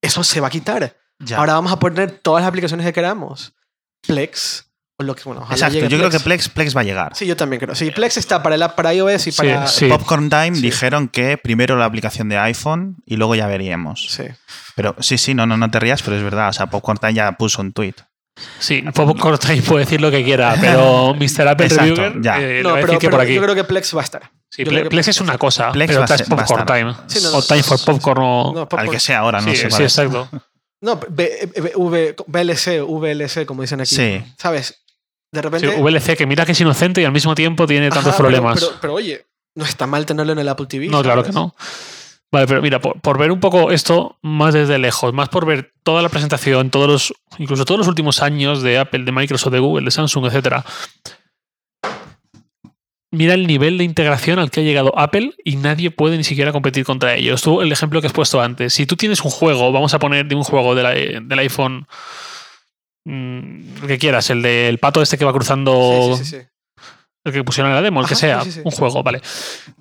Eso 0.01 0.23
se 0.23 0.39
va 0.41 0.47
a 0.47 0.51
quitar. 0.51 0.97
Ya. 1.19 1.38
Ahora 1.38 1.53
vamos 1.53 1.71
a 1.71 1.79
poner 1.79 2.11
todas 2.19 2.41
las 2.43 2.49
aplicaciones 2.49 2.86
que 2.86 2.93
queramos. 2.93 3.53
Plex, 4.05 4.65
o 4.97 5.03
lo 5.03 5.15
que, 5.15 5.23
bueno, 5.23 5.45
Exacto, 5.49 5.77
yo 5.79 5.97
creo 5.97 6.09
que 6.09 6.19
Plex, 6.19 6.49
Plex 6.49 6.75
va 6.75 6.81
a 6.81 6.83
llegar. 6.83 7.15
Sí, 7.15 7.25
yo 7.25 7.36
también 7.36 7.59
creo. 7.59 7.73
Sí, 7.75 7.91
Plex 7.91 8.17
está 8.17 8.43
para, 8.43 8.75
para 8.75 8.93
iOS 8.93 9.27
y 9.27 9.31
Sí, 9.31 9.38
para... 9.38 9.67
sí. 9.67 9.88
Popcorn 9.88 10.29
Time 10.29 10.55
Sí. 10.55 10.61
dijeron 10.61 11.07
que 11.09 11.38
primero 11.38 11.75
la 11.77 11.86
aplicación 11.86 12.29
de 12.29 12.38
iPhone 12.38 12.97
y 13.05 13.17
luego 13.17 13.36
ya 13.36 13.47
veríamos. 13.47 14.07
Sí. 14.09 14.23
Pero 14.75 14.95
sí, 14.99 15.17
sí, 15.17 15.33
no, 15.33 15.45
no, 15.45 15.57
no 15.57 15.69
te 15.71 15.79
rías, 15.79 16.01
pero 16.03 16.15
es 16.17 16.23
verdad. 16.23 16.49
O 16.49 16.53
sea, 16.53 16.67
Popcorn 16.67 16.97
Time 16.99 17.13
ya 17.13 17.31
puso 17.33 17.61
un 17.61 17.73
tweet. 17.73 17.95
Sí, 18.59 18.83
Popcorn 18.93 19.38
Time 19.38 19.61
puede 19.61 19.86
decir 19.86 20.01
lo 20.01 20.11
que 20.11 20.23
quiera, 20.23 20.55
pero 20.59 21.13
Mr. 21.19 21.47
Apple 21.47 21.65
Exacto, 21.67 21.95
Reviewer 21.95 22.21
ya. 22.21 22.41
eh, 22.41 22.61
No, 22.63 22.73
pero, 22.73 22.86
decir 22.88 22.99
que 22.99 23.07
pero 23.07 23.11
por 23.11 23.21
aquí. 23.21 23.33
yo 23.36 23.41
creo 23.41 23.55
que 23.55 23.63
Plex 23.63 23.95
va 23.95 24.01
a 24.01 24.03
estar. 24.03 24.31
Sí, 24.49 24.63
yo 24.63 24.71
Ple- 24.71 24.73
creo 24.73 24.83
que 24.83 24.89
Plex 24.89 25.07
es 25.07 25.21
una 25.21 25.38
cosa, 25.38 25.71
Plex 25.71 25.88
pero 25.91 26.03
otra 26.03 26.15
es 26.15 26.23
Popcorn. 26.23 26.65
Time. 26.65 26.95
Sí, 27.07 27.19
no, 27.23 27.31
no, 27.31 27.38
o 27.38 27.41
Time 27.41 27.63
for 27.63 27.77
sí, 27.77 27.86
sí, 27.86 27.91
Popcorn 27.91 28.21
o... 28.23 28.53
No, 28.53 28.67
Al 28.77 28.89
que 28.89 28.99
sea 28.99 29.19
ahora, 29.19 29.39
no 29.41 29.49
sí, 29.51 29.55
sé 29.55 29.71
sí, 29.71 29.83
exacto. 29.83 30.29
No, 30.81 30.97
B- 31.09 31.49
B- 31.55 31.73
V- 31.75 32.15
VLC, 32.27 32.81
VLC, 32.86 33.45
como 33.45 33.61
dicen 33.61 33.81
aquí. 33.81 33.95
Sí. 33.95 34.21
¿Sabes? 34.38 34.83
De 35.31 35.39
Sí, 35.39 35.41
repente... 35.41 35.81
VLC, 35.81 36.15
que 36.17 36.25
mira 36.27 36.45
que 36.45 36.51
es 36.51 36.61
inocente 36.61 37.01
y 37.01 37.05
al 37.05 37.11
mismo 37.11 37.33
tiempo 37.36 37.65
tiene 37.65 37.89
tantos 37.89 38.07
Ajá, 38.09 38.17
pero- 38.17 38.27
problemas. 38.29 38.59
Pero, 38.59 38.73
pero, 38.81 38.93
oye, 38.93 39.25
no 39.55 39.65
está 39.65 39.88
mal 39.88 40.05
tenerlo 40.05 40.33
en 40.33 40.39
el 40.39 40.49
Apple 40.49 40.67
TV. 40.67 40.88
no, 40.89 41.01
claro 41.01 41.23
que 41.23 41.31
¿sabes? 41.31 41.36
no. 41.36 41.55
Vale, 42.36 42.47
pero 42.47 42.61
mira, 42.61 42.81
por, 42.81 42.99
por 42.99 43.17
ver 43.17 43.31
un 43.31 43.39
poco 43.39 43.71
esto 43.71 44.17
más 44.21 44.53
desde 44.53 44.77
lejos, 44.77 45.13
más 45.13 45.29
por 45.29 45.45
ver 45.45 45.71
toda 45.83 46.01
la 46.01 46.09
presentación, 46.09 46.69
todos 46.69 46.89
los, 46.89 47.13
incluso 47.38 47.63
todos 47.63 47.77
los 47.77 47.88
últimos 47.88 48.21
años 48.21 48.61
de 48.61 48.77
Apple, 48.77 49.05
de 49.05 49.13
Microsoft, 49.13 49.53
de 49.53 49.59
Google, 49.59 49.86
de 49.86 49.91
Samsung, 49.91 50.25
etcétera. 50.25 50.65
Mira 53.09 53.36
el 53.36 53.47
nivel 53.47 53.77
de 53.77 53.86
integración 53.86 54.38
al 54.38 54.51
que 54.51 54.59
ha 54.59 54.63
llegado 54.63 54.91
Apple 54.99 55.33
y 55.45 55.55
nadie 55.55 55.91
puede 55.91 56.17
ni 56.17 56.25
siquiera 56.25 56.51
competir 56.51 56.83
contra 56.83 57.15
ellos. 57.15 57.41
Tú, 57.41 57.61
el 57.61 57.71
ejemplo 57.71 58.01
que 58.01 58.07
has 58.07 58.13
puesto 58.13 58.41
antes, 58.41 58.73
si 58.73 58.86
tú 58.86 58.97
tienes 58.97 59.21
un 59.21 59.31
juego, 59.31 59.71
vamos 59.71 59.93
a 59.93 59.99
poner 59.99 60.25
de 60.25 60.36
un 60.36 60.43
juego 60.43 60.75
de 60.75 61.21
del 61.23 61.39
iPhone, 61.39 61.88
mm, 63.05 63.86
que 63.88 63.97
quieras, 63.97 64.29
el 64.29 64.41
del 64.41 64.77
pato 64.79 65.01
este 65.01 65.17
que 65.17 65.23
va 65.23 65.31
cruzando 65.31 66.17
sí, 66.17 66.25
sí, 66.25 66.31
sí. 66.31 66.47
El 67.26 67.34
que 67.34 67.43
pusieron 67.43 67.71
en 67.71 67.76
la 67.76 67.82
demo, 67.82 67.99
el 68.01 68.07
que 68.07 68.15
sea, 68.15 68.41
sí, 68.41 68.51
sí, 68.51 68.59
sí. 68.59 68.61
un 68.63 68.71
juego, 68.71 69.03
vale. 69.03 69.21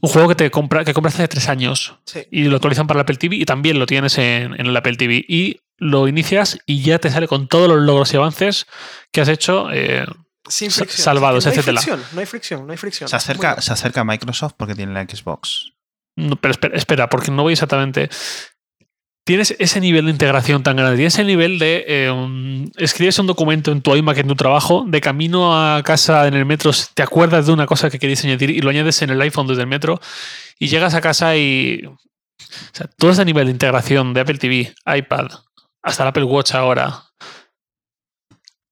Un 0.00 0.10
juego 0.10 0.28
que 0.28 0.34
te 0.34 0.50
compra, 0.50 0.84
que 0.84 0.92
compras 0.94 1.14
hace 1.14 1.28
tres 1.28 1.48
años 1.48 1.94
Sí. 2.04 2.26
y 2.30 2.44
lo 2.44 2.56
actualizan 2.56 2.86
para 2.88 2.98
el 2.98 3.02
Apple 3.02 3.16
TV 3.16 3.36
y 3.36 3.44
también 3.44 3.78
lo 3.78 3.86
tienes 3.86 4.18
en, 4.18 4.58
en 4.58 4.66
el 4.66 4.76
Apple 4.76 4.96
TV 4.96 5.24
y 5.28 5.60
lo 5.76 6.08
inicias 6.08 6.58
y 6.66 6.82
ya 6.82 6.98
te 6.98 7.10
sale 7.10 7.28
con 7.28 7.46
todos 7.48 7.68
los 7.68 7.78
logros 7.80 8.12
y 8.12 8.16
avances 8.16 8.66
que 9.12 9.20
has 9.20 9.28
hecho. 9.28 9.70
eh, 9.72 10.04
Sin 10.48 10.70
Sa- 10.70 10.80
fricción. 10.84 11.04
salvados, 11.04 11.44
no 11.44 11.50
hay 11.50 11.56
etcétera. 11.58 11.80
fricción, 11.80 12.04
no 12.12 12.20
hay 12.20 12.26
fricción, 12.26 12.66
no 12.66 12.72
hay 12.72 12.76
fricción. 12.78 13.08
Se 13.08 13.16
acerca, 13.16 13.60
se 13.60 13.72
acerca 13.72 14.00
a 14.02 14.04
Microsoft 14.04 14.54
porque 14.56 14.74
tiene 14.74 14.92
la 14.92 15.02
Xbox. 15.04 15.72
no, 16.16 16.36
pero 16.36 16.52
espera, 16.52 16.76
espera, 16.76 17.08
porque 17.08 17.30
no 17.30 17.42
voy 17.42 17.54
exactamente. 17.54 18.08
Tienes 19.26 19.56
ese 19.58 19.80
nivel 19.80 20.04
de 20.04 20.10
integración 20.10 20.62
tan 20.62 20.76
grande, 20.76 20.96
tienes 20.96 21.14
ese 21.14 21.24
nivel 21.24 21.58
de 21.58 21.84
eh, 21.88 22.68
escribes 22.76 23.18
un 23.18 23.26
documento 23.26 23.72
en 23.72 23.80
tu 23.80 23.96
iMac 23.96 24.18
en 24.18 24.28
tu 24.28 24.34
trabajo, 24.34 24.84
de 24.86 25.00
camino 25.00 25.54
a 25.58 25.82
casa 25.82 26.28
en 26.28 26.34
el 26.34 26.44
metro, 26.44 26.72
te 26.92 27.02
acuerdas 27.02 27.46
de 27.46 27.52
una 27.52 27.64
cosa 27.66 27.88
que 27.88 27.98
querías 27.98 28.22
añadir 28.24 28.50
y 28.50 28.60
lo 28.60 28.68
añades 28.68 29.00
en 29.00 29.08
el 29.08 29.20
iPhone 29.22 29.46
desde 29.46 29.62
el 29.62 29.66
metro 29.68 29.98
y 30.58 30.68
llegas 30.68 30.94
a 30.94 31.00
casa 31.00 31.36
y. 31.36 31.82
O 31.86 31.96
sea, 32.72 32.86
todo 32.98 33.12
ese 33.12 33.24
nivel 33.24 33.46
de 33.46 33.52
integración 33.52 34.12
de 34.12 34.20
Apple 34.20 34.36
TV, 34.38 34.74
iPad, 34.94 35.28
hasta 35.82 36.02
el 36.02 36.08
Apple 36.10 36.24
Watch 36.24 36.52
ahora. 36.54 37.04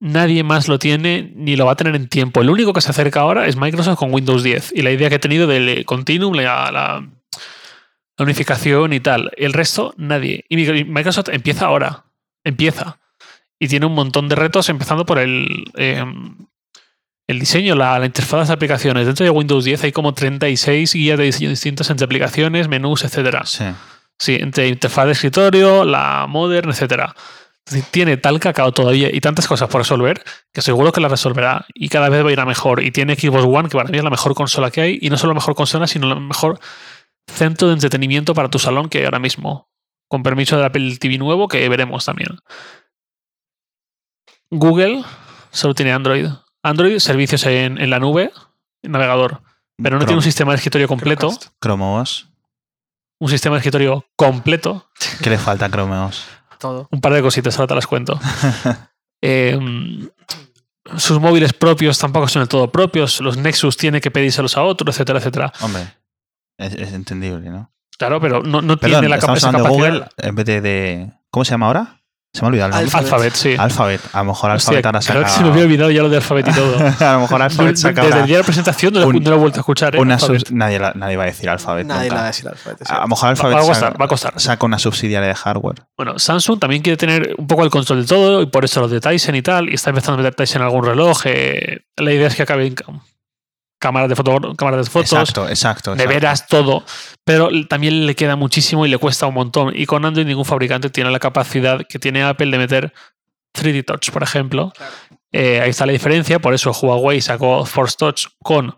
Nadie 0.00 0.42
más 0.42 0.68
lo 0.68 0.78
tiene 0.78 1.32
ni 1.34 1.56
lo 1.56 1.64
va 1.66 1.72
a 1.72 1.76
tener 1.76 1.94
en 1.94 2.08
tiempo. 2.08 2.42
El 2.42 2.50
único 2.50 2.72
que 2.72 2.80
se 2.80 2.90
acerca 2.90 3.20
ahora 3.20 3.46
es 3.46 3.56
Microsoft 3.56 3.98
con 3.98 4.12
Windows 4.12 4.42
10 4.42 4.72
y 4.74 4.82
la 4.82 4.90
idea 4.90 5.08
que 5.08 5.14
he 5.14 5.20
tenido 5.20 5.46
del 5.46 5.84
Continuum, 5.86 6.34
la, 6.34 6.70
la- 6.72 7.08
la 8.18 8.24
unificación 8.24 8.92
y 8.92 9.00
tal. 9.00 9.30
El 9.36 9.52
resto, 9.52 9.94
nadie. 9.96 10.44
Y 10.48 10.56
Mi- 10.56 10.84
Microsoft 10.84 11.28
empieza 11.30 11.66
ahora. 11.66 12.04
Empieza. 12.44 12.98
Y 13.58 13.68
tiene 13.68 13.86
un 13.86 13.94
montón 13.94 14.28
de 14.28 14.34
retos, 14.34 14.68
empezando 14.68 15.06
por 15.06 15.18
el, 15.18 15.64
eh, 15.76 16.04
el 17.28 17.38
diseño, 17.38 17.74
la, 17.76 17.98
la 17.98 18.06
interfaz 18.06 18.32
de 18.32 18.38
las 18.38 18.50
aplicaciones. 18.50 19.06
Dentro 19.06 19.24
de 19.24 19.30
Windows 19.30 19.64
10 19.64 19.84
hay 19.84 19.92
como 19.92 20.12
36 20.14 20.92
guías 20.94 21.18
de 21.18 21.24
diseño 21.24 21.50
distintas 21.50 21.88
entre 21.90 22.04
aplicaciones, 22.04 22.68
menús, 22.68 23.04
etcétera. 23.04 23.46
Sí. 23.46 23.64
Sí, 24.18 24.36
entre 24.40 24.68
interfaz 24.68 25.06
de 25.06 25.12
escritorio, 25.12 25.84
la 25.84 26.26
modern, 26.28 26.70
etcétera. 26.70 27.14
Tiene 27.92 28.16
tal 28.16 28.40
cacao 28.40 28.72
todavía 28.72 29.08
y 29.14 29.20
tantas 29.20 29.46
cosas 29.46 29.68
por 29.68 29.80
resolver 29.80 30.22
que 30.52 30.62
seguro 30.62 30.90
que 30.92 31.00
la 31.00 31.08
resolverá 31.08 31.64
y 31.74 31.88
cada 31.88 32.08
vez 32.08 32.24
va 32.24 32.28
a 32.28 32.32
ir 32.32 32.40
a 32.40 32.44
mejor. 32.44 32.82
Y 32.82 32.90
tiene 32.90 33.14
Xbox 33.14 33.44
One, 33.44 33.68
que 33.68 33.76
para 33.76 33.88
mí 33.88 33.98
es 33.98 34.04
la 34.04 34.10
mejor 34.10 34.34
consola 34.34 34.70
que 34.72 34.80
hay, 34.80 34.98
y 35.00 35.10
no 35.10 35.16
solo 35.16 35.30
la 35.32 35.36
mejor 35.36 35.54
consola, 35.54 35.86
sino 35.86 36.12
el 36.12 36.20
mejor 36.20 36.58
centro 37.32 37.68
de 37.68 37.74
entretenimiento 37.74 38.34
para 38.34 38.48
tu 38.48 38.58
salón 38.58 38.88
que 38.88 38.98
hay 38.98 39.04
ahora 39.04 39.18
mismo. 39.18 39.68
Con 40.08 40.22
permiso 40.22 40.56
del 40.56 40.66
Apple 40.66 40.96
TV 40.98 41.18
nuevo, 41.18 41.48
que 41.48 41.68
veremos 41.68 42.04
también. 42.04 42.38
Google 44.50 45.04
solo 45.50 45.74
tiene 45.74 45.92
Android. 45.92 46.28
Android, 46.62 46.98
servicios 46.98 47.44
en, 47.46 47.80
en 47.80 47.90
la 47.90 47.98
nube, 47.98 48.30
navegador. 48.82 49.42
Pero 49.82 49.98
no 49.98 50.04
tiene 50.04 50.18
un 50.18 50.22
sistema 50.22 50.52
de 50.52 50.56
escritorio 50.56 50.86
completo. 50.86 51.30
Chrome 51.60 51.84
OS. 51.84 52.28
Un 53.18 53.28
sistema 53.28 53.56
de 53.56 53.60
escritorio 53.60 54.04
completo. 54.16 54.90
¿Qué 55.22 55.30
le 55.30 55.38
falta 55.38 55.66
a 55.66 55.70
Chrome 55.70 55.96
OS? 55.96 56.26
Todo. 56.58 56.88
Un 56.90 57.00
par 57.00 57.14
de 57.14 57.22
cositas, 57.22 57.56
ahora 57.58 57.68
te 57.68 57.74
las 57.74 57.86
cuento. 57.86 58.20
Eh, 59.24 59.56
sus 60.96 61.20
móviles 61.20 61.52
propios 61.52 61.96
tampoco 61.96 62.26
son 62.26 62.42
del 62.42 62.48
todo 62.48 62.72
propios. 62.72 63.20
Los 63.20 63.36
Nexus 63.36 63.76
tiene 63.76 64.00
que 64.00 64.10
pedírselos 64.10 64.56
a 64.56 64.62
otro, 64.62 64.90
etcétera, 64.90 65.20
etcétera. 65.20 65.52
Hombre, 65.60 65.94
es, 66.62 66.74
es 66.74 66.92
entendible, 66.92 67.50
¿no? 67.50 67.70
Claro, 67.98 68.20
pero 68.20 68.42
no, 68.42 68.62
no 68.62 68.76
Perdón, 68.78 69.00
tiene 69.00 69.08
la 69.08 69.16
estamos 69.16 69.44
hablando 69.44 69.68
de 69.68 69.74
capacidad. 69.76 70.06
Google 70.16 70.28
en 70.28 70.34
vez 70.34 70.46
de, 70.46 70.60
de- 70.60 71.12
¿Cómo 71.30 71.44
se 71.44 71.50
llama 71.52 71.66
ahora? 71.66 71.98
Se 72.34 72.40
me 72.40 72.46
ha 72.46 72.48
olvidado 72.48 72.68
el 72.68 72.72
nombre. 72.72 72.86
Alphabet. 72.98 73.12
Alphabet, 73.12 73.34
sí. 73.34 73.54
Alphabet. 73.58 74.00
A 74.14 74.18
lo 74.20 74.24
mejor 74.24 74.50
Hostia, 74.52 74.78
Alphabet 74.78 74.86
ahora 74.86 75.00
claro 75.00 75.20
saca... 75.20 75.24
que 75.30 75.36
se 75.38 75.44
me 75.44 75.50
había 75.50 75.64
olvidado 75.64 75.90
ya 75.90 76.02
lo 76.02 76.08
de 76.08 76.16
Alphabet 76.16 76.48
y 76.48 76.52
todo. 76.54 76.76
a 77.00 77.12
lo 77.12 77.20
mejor 77.20 77.42
Alphabet 77.42 77.76
saca 77.76 78.02
Desde 78.06 78.20
el 78.20 78.26
día 78.26 78.36
de 78.36 78.42
la 78.42 78.46
presentación 78.46 78.94
no, 78.94 79.00
lo- 79.00 79.08
un- 79.08 79.22
no 79.22 79.30
lo 79.30 79.36
he 79.36 79.38
vuelto 79.38 79.58
a 79.58 79.60
escuchar. 79.60 79.94
¿eh? 79.94 80.00
una 80.00 80.18
sub- 80.18 80.38
nadie, 80.50 80.78
la- 80.78 80.94
nadie 80.94 81.16
va 81.18 81.24
a 81.24 81.26
decir 81.26 81.50
Alphabet 81.50 81.86
Nadie 81.86 82.08
nunca. 82.08 82.14
va 82.14 82.22
a 82.22 82.26
decir 82.28 82.48
Alphabet. 82.48 82.78
A 82.90 83.00
lo 83.02 83.08
mejor 83.08 83.26
Va, 83.26 83.30
Alphabet 83.32 83.54
va 83.56 83.60
a 83.60 83.62
saca, 83.62 83.68
costar, 83.74 84.00
va 84.00 84.04
a 84.06 84.08
costar. 84.08 84.32
saca 84.40 84.64
una 84.66 84.78
subsidiaria 84.78 85.28
de 85.28 85.34
hardware. 85.34 85.82
Bueno, 85.94 86.18
Samsung 86.18 86.58
también 86.58 86.80
quiere 86.82 86.96
tener 86.96 87.34
un 87.36 87.46
poco 87.46 87.64
el 87.64 87.70
control 87.70 88.00
de 88.00 88.06
todo 88.08 88.40
y 88.40 88.46
por 88.46 88.64
eso 88.64 88.80
los 88.80 88.90
de 88.90 89.00
Tyson 89.02 89.34
y 89.34 89.42
tal. 89.42 89.68
Y 89.68 89.74
está 89.74 89.90
empezando 89.90 90.14
a 90.14 90.16
meter 90.22 90.34
Tyson 90.34 90.62
en 90.62 90.66
algún 90.68 90.86
reloj. 90.86 91.20
eh, 91.26 91.80
la 91.98 92.12
idea 92.14 92.28
es 92.28 92.34
que 92.34 92.44
acaben 92.44 92.74
cam- 92.74 93.02
cámaras 93.82 94.08
de, 94.08 94.14
foto, 94.14 94.54
cámaras 94.54 94.86
de 94.86 94.90
fotos. 94.90 95.12
Exacto, 95.12 95.48
exacto. 95.48 95.92
exacto. 95.92 95.96
neveras, 95.96 96.46
todo. 96.46 96.84
Pero 97.24 97.50
también 97.68 98.06
le 98.06 98.14
queda 98.14 98.36
muchísimo 98.36 98.86
y 98.86 98.88
le 98.88 98.96
cuesta 98.96 99.26
un 99.26 99.34
montón. 99.34 99.72
Y 99.74 99.86
con 99.86 100.04
Android 100.04 100.24
ningún 100.24 100.44
fabricante 100.44 100.88
tiene 100.88 101.10
la 101.10 101.18
capacidad 101.18 101.84
que 101.86 101.98
tiene 101.98 102.22
Apple 102.22 102.50
de 102.50 102.58
meter 102.58 102.92
3D 103.58 103.84
Touch, 103.84 104.10
por 104.10 104.22
ejemplo. 104.22 104.72
Claro. 104.76 104.92
Eh, 105.32 105.60
ahí 105.60 105.70
está 105.70 105.84
la 105.84 105.92
diferencia. 105.92 106.38
Por 106.38 106.54
eso 106.54 106.70
Huawei 106.70 107.20
sacó 107.20 107.66
Force 107.66 107.96
Touch 107.98 108.26
con 108.42 108.76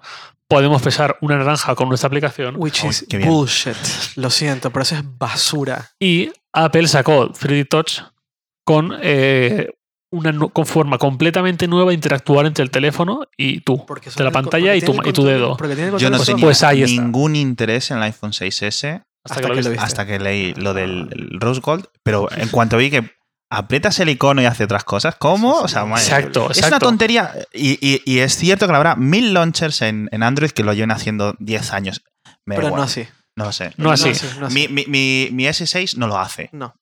podemos 0.49 0.83
pesar 0.83 1.19
una 1.21 1.37
naranja 1.37 1.75
con 1.75 1.89
nuestra 1.89 2.09
aplicación. 2.09 2.55
Which 2.57 2.85
is 2.85 3.07
bullshit. 3.25 3.77
Lo 4.17 4.31
siento, 4.31 4.71
pero 4.71 4.85
eso 4.85 4.95
es 4.95 5.03
basura. 5.05 5.91
Y 6.01 6.31
Apple 6.53 6.89
sacó 6.89 7.31
3D 7.31 7.69
Touch 7.69 8.01
con, 8.65 8.97
eh, 9.03 9.69
una 10.15 10.49
con 10.49 10.67
forma 10.67 10.99
completamente 10.99 11.67
nueva 11.69 11.91
de 11.91 11.95
interactuar 11.95 12.47
entre 12.47 12.63
el 12.65 12.71
teléfono 12.71 13.27
y 13.37 13.61
tú. 13.61 13.85
Porque 13.87 14.11
De 14.11 14.25
la 14.25 14.31
pantalla 14.31 14.75
y 14.75 14.81
tu, 14.81 14.93
y 15.05 15.13
tu 15.13 15.25
dedo. 15.25 15.57
Yo 15.99 16.11
no 16.11 16.19
tenía 16.23 16.45
Pues 16.45 16.63
ahí 16.63 16.83
está. 16.83 17.03
ningún 17.03 17.37
interés 17.37 17.91
en 17.91 17.99
el 17.99 18.03
iPhone 18.05 18.33
6S 18.33 19.03
Hasta, 19.03 19.05
hasta 19.25 19.41
que 19.41 19.43
lo 19.43 19.49
que 19.49 19.49
lo 19.49 19.57
viste. 19.57 19.71
viste. 19.71 19.85
hasta 19.85 20.07
que 20.07 20.19
leí 20.19 20.55
lo 20.55 20.75
del 20.75 21.09
el 21.13 21.41
Rose 21.41 21.61
Gold, 21.61 21.87
pero 22.03 22.29
en 22.37 22.49
cuanto 22.49 22.77
vi 22.77 22.91
que 22.91 23.11
aprietas 23.51 24.01
el 24.01 24.09
icono 24.09 24.43
y 24.43 24.47
hace 24.47 24.65
otras 24.65 24.85
cosas, 24.85 25.15
¿cómo? 25.17 25.61
O 25.61 25.69
sea, 25.69 25.85
madre- 25.85 26.03
Exacto, 26.03 26.51
Es 26.51 26.67
una 26.67 26.79
tontería 26.79 27.33
y, 27.53 27.73
y- 27.81 28.03
y 28.05 28.19
es 28.19 28.37
cierto 28.37 28.67
que 28.67 28.75
habrá 28.75 28.97
mil 28.97 29.33
launchers 29.35 29.83
en, 29.83 30.09
en 30.13 30.23
Android 30.23 30.51
que 30.51 30.65
lo 30.65 30.73
lleven 30.73 30.91
haciendo 30.91 31.35
10 31.39 31.73
años. 31.73 32.03
Me 32.47 32.57
Pero 32.57 32.69
igual, 32.69 32.81
no 32.81 32.85
así. 32.85 33.07
no 33.37 33.45
lo 33.45 33.53
sé. 33.53 33.73
No 33.77 33.91
así. 33.93 34.13
no 34.41 34.47
así. 34.47 34.55
Mi, 34.55 34.69
mi- 34.69 34.87
mi- 34.89 35.29
mi 35.33 35.45
S6 35.47 35.97
no 35.97 36.07
lo 36.09 36.19
hace. 36.19 36.49
No. 36.53 36.75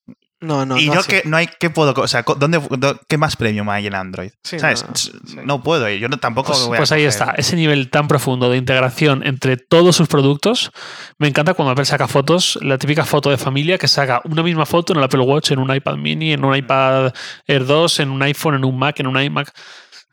No, 0.43 0.66
no, 0.66 0.76
y 0.76 0.88
no 0.88 0.95
yo 0.95 1.01
así. 1.01 1.09
que 1.11 1.22
no 1.24 1.36
hay 1.36 1.49
qué 1.59 1.70
puedo, 1.70 1.95
o 1.97 2.09
sea, 2.09 2.24
¿dónde, 2.36 2.59
dó- 2.59 3.01
qué 3.09 3.16
más 3.16 3.36
premium 3.36 3.68
hay 3.70 3.86
en 3.86 3.95
Android? 3.95 4.30
Sí, 4.43 4.59
¿Sabes? 4.59 4.82
no, 4.82 4.88
no, 4.90 4.97
sí. 4.97 5.12
No 5.45 5.62
puedo, 5.62 5.88
yo 5.88 6.09
no 6.09 6.18
tampoco 6.18 6.49
Pues, 6.53 6.66
voy 6.66 6.76
a 6.76 6.78
pues 6.78 6.93
ahí 6.93 7.05
está, 7.05 7.32
ese 7.36 7.55
nivel 7.57 7.88
tan 7.90 8.09
profundo 8.09 8.51
de 8.51 8.57
integración 8.57 9.24
entre 9.24 9.57
todos 9.57 9.95
sus 9.97 10.09
productos. 10.09 10.70
Me 11.18 11.28
encanta 11.28 11.55
cuando 11.55 11.70
Apple 11.72 11.84
saca 11.84 12.09
fotos, 12.09 12.59
la 12.61 12.76
típica 12.76 13.05
foto 13.05 13.30
de 13.30 13.38
familia 13.38 13.78
que 13.78 13.86
saca 13.88 14.20
una 14.24 14.43
misma 14.43 14.66
foto 14.66 14.93
en 14.93 14.99
el 14.99 15.05
Apple 15.05 15.20
Watch, 15.20 15.53
en 15.53 15.61
un 15.61 15.74
iPad 15.74 15.95
mini, 15.97 16.32
en 16.32 16.45
un 16.45 16.55
iPad 16.57 17.12
Air 17.47 17.64
2, 17.64 18.01
en 18.01 18.11
un 18.11 18.22
iPhone, 18.22 18.57
en 18.57 18.64
un 18.64 18.78
Mac, 18.78 18.99
en 19.01 19.07
un 19.07 19.20
iMac. 19.20 19.53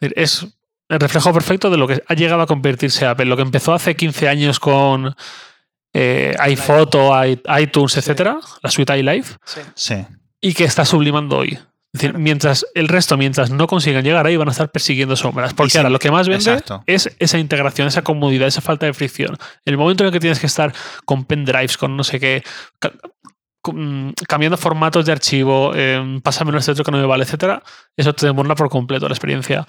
Es 0.02 0.46
el 0.90 1.00
reflejo 1.00 1.34
perfecto 1.34 1.70
de 1.70 1.78
lo 1.78 1.88
que 1.88 2.04
ha 2.08 2.14
llegado 2.14 2.42
a 2.44 2.48
convertirse 2.48 3.06
Apple. 3.06 3.26
Lo 3.26 3.36
que 3.36 3.42
empezó 3.42 3.74
hace 3.74 3.96
15 3.96 4.28
años 4.30 4.60
con 4.60 5.16
eh, 5.94 6.36
iPhoto, 6.40 7.12
iTunes, 7.60 7.94
Sí. 7.94 8.00
etcétera, 8.00 8.38
la 8.62 8.70
suite 8.70 8.98
iLife, 8.98 9.36
Sí. 9.44 9.62
Sí. 9.76 9.96
Y 10.42 10.54
que 10.54 10.64
está 10.64 10.86
sublimando 10.86 11.38
hoy. 11.38 11.54
Es 11.92 11.94
decir, 12.02 12.12
Claro. 12.12 12.24
mientras 12.24 12.66
el 12.76 12.88
resto, 12.88 13.18
mientras 13.18 13.50
no 13.50 13.66
consigan 13.66 14.04
llegar 14.04 14.26
ahí, 14.28 14.38
van 14.38 14.48
a 14.48 14.52
estar 14.52 14.70
persiguiendo 14.72 15.16
sombras. 15.16 15.54
Porque 15.56 15.72
sí, 15.72 15.78
ahora 15.80 15.90
lo 15.90 15.98
que 15.98 16.12
más 16.12 16.28
vende 16.30 16.52
exacto. 16.52 16.84
es 16.86 17.10
esa 17.18 17.40
integración, 17.40 17.88
esa 17.88 18.04
comodidad, 18.04 18.48
esa 18.48 18.62
falta 18.62 18.86
de 18.86 18.94
fricción. 18.94 19.36
El 19.66 19.76
momento 19.78 20.04
en 20.04 20.08
el 20.08 20.14
que 20.14 20.20
tienes 20.20 20.40
que 20.40 20.46
estar 20.46 20.72
con 21.06 21.26
pendrives, 21.26 21.78
con 21.78 21.98
no 21.98 22.04
sé 22.04 22.20
qué, 22.20 22.44
con- 23.62 24.14
cambiando 24.28 24.58
formatos 24.58 25.06
de 25.06 25.12
archivo, 25.12 25.72
eh, 25.76 26.20
pásamelo 26.24 26.60
este 26.60 26.72
otro 26.72 26.84
que 26.84 26.92
no 26.92 26.98
me 27.00 27.06
vale, 27.06 27.24
etcétera, 27.24 27.62
eso 27.98 28.14
te 28.14 28.26
demora 28.28 28.56
por 28.56 28.70
completo 28.70 29.08
la 29.08 29.14
experiencia. 29.14 29.66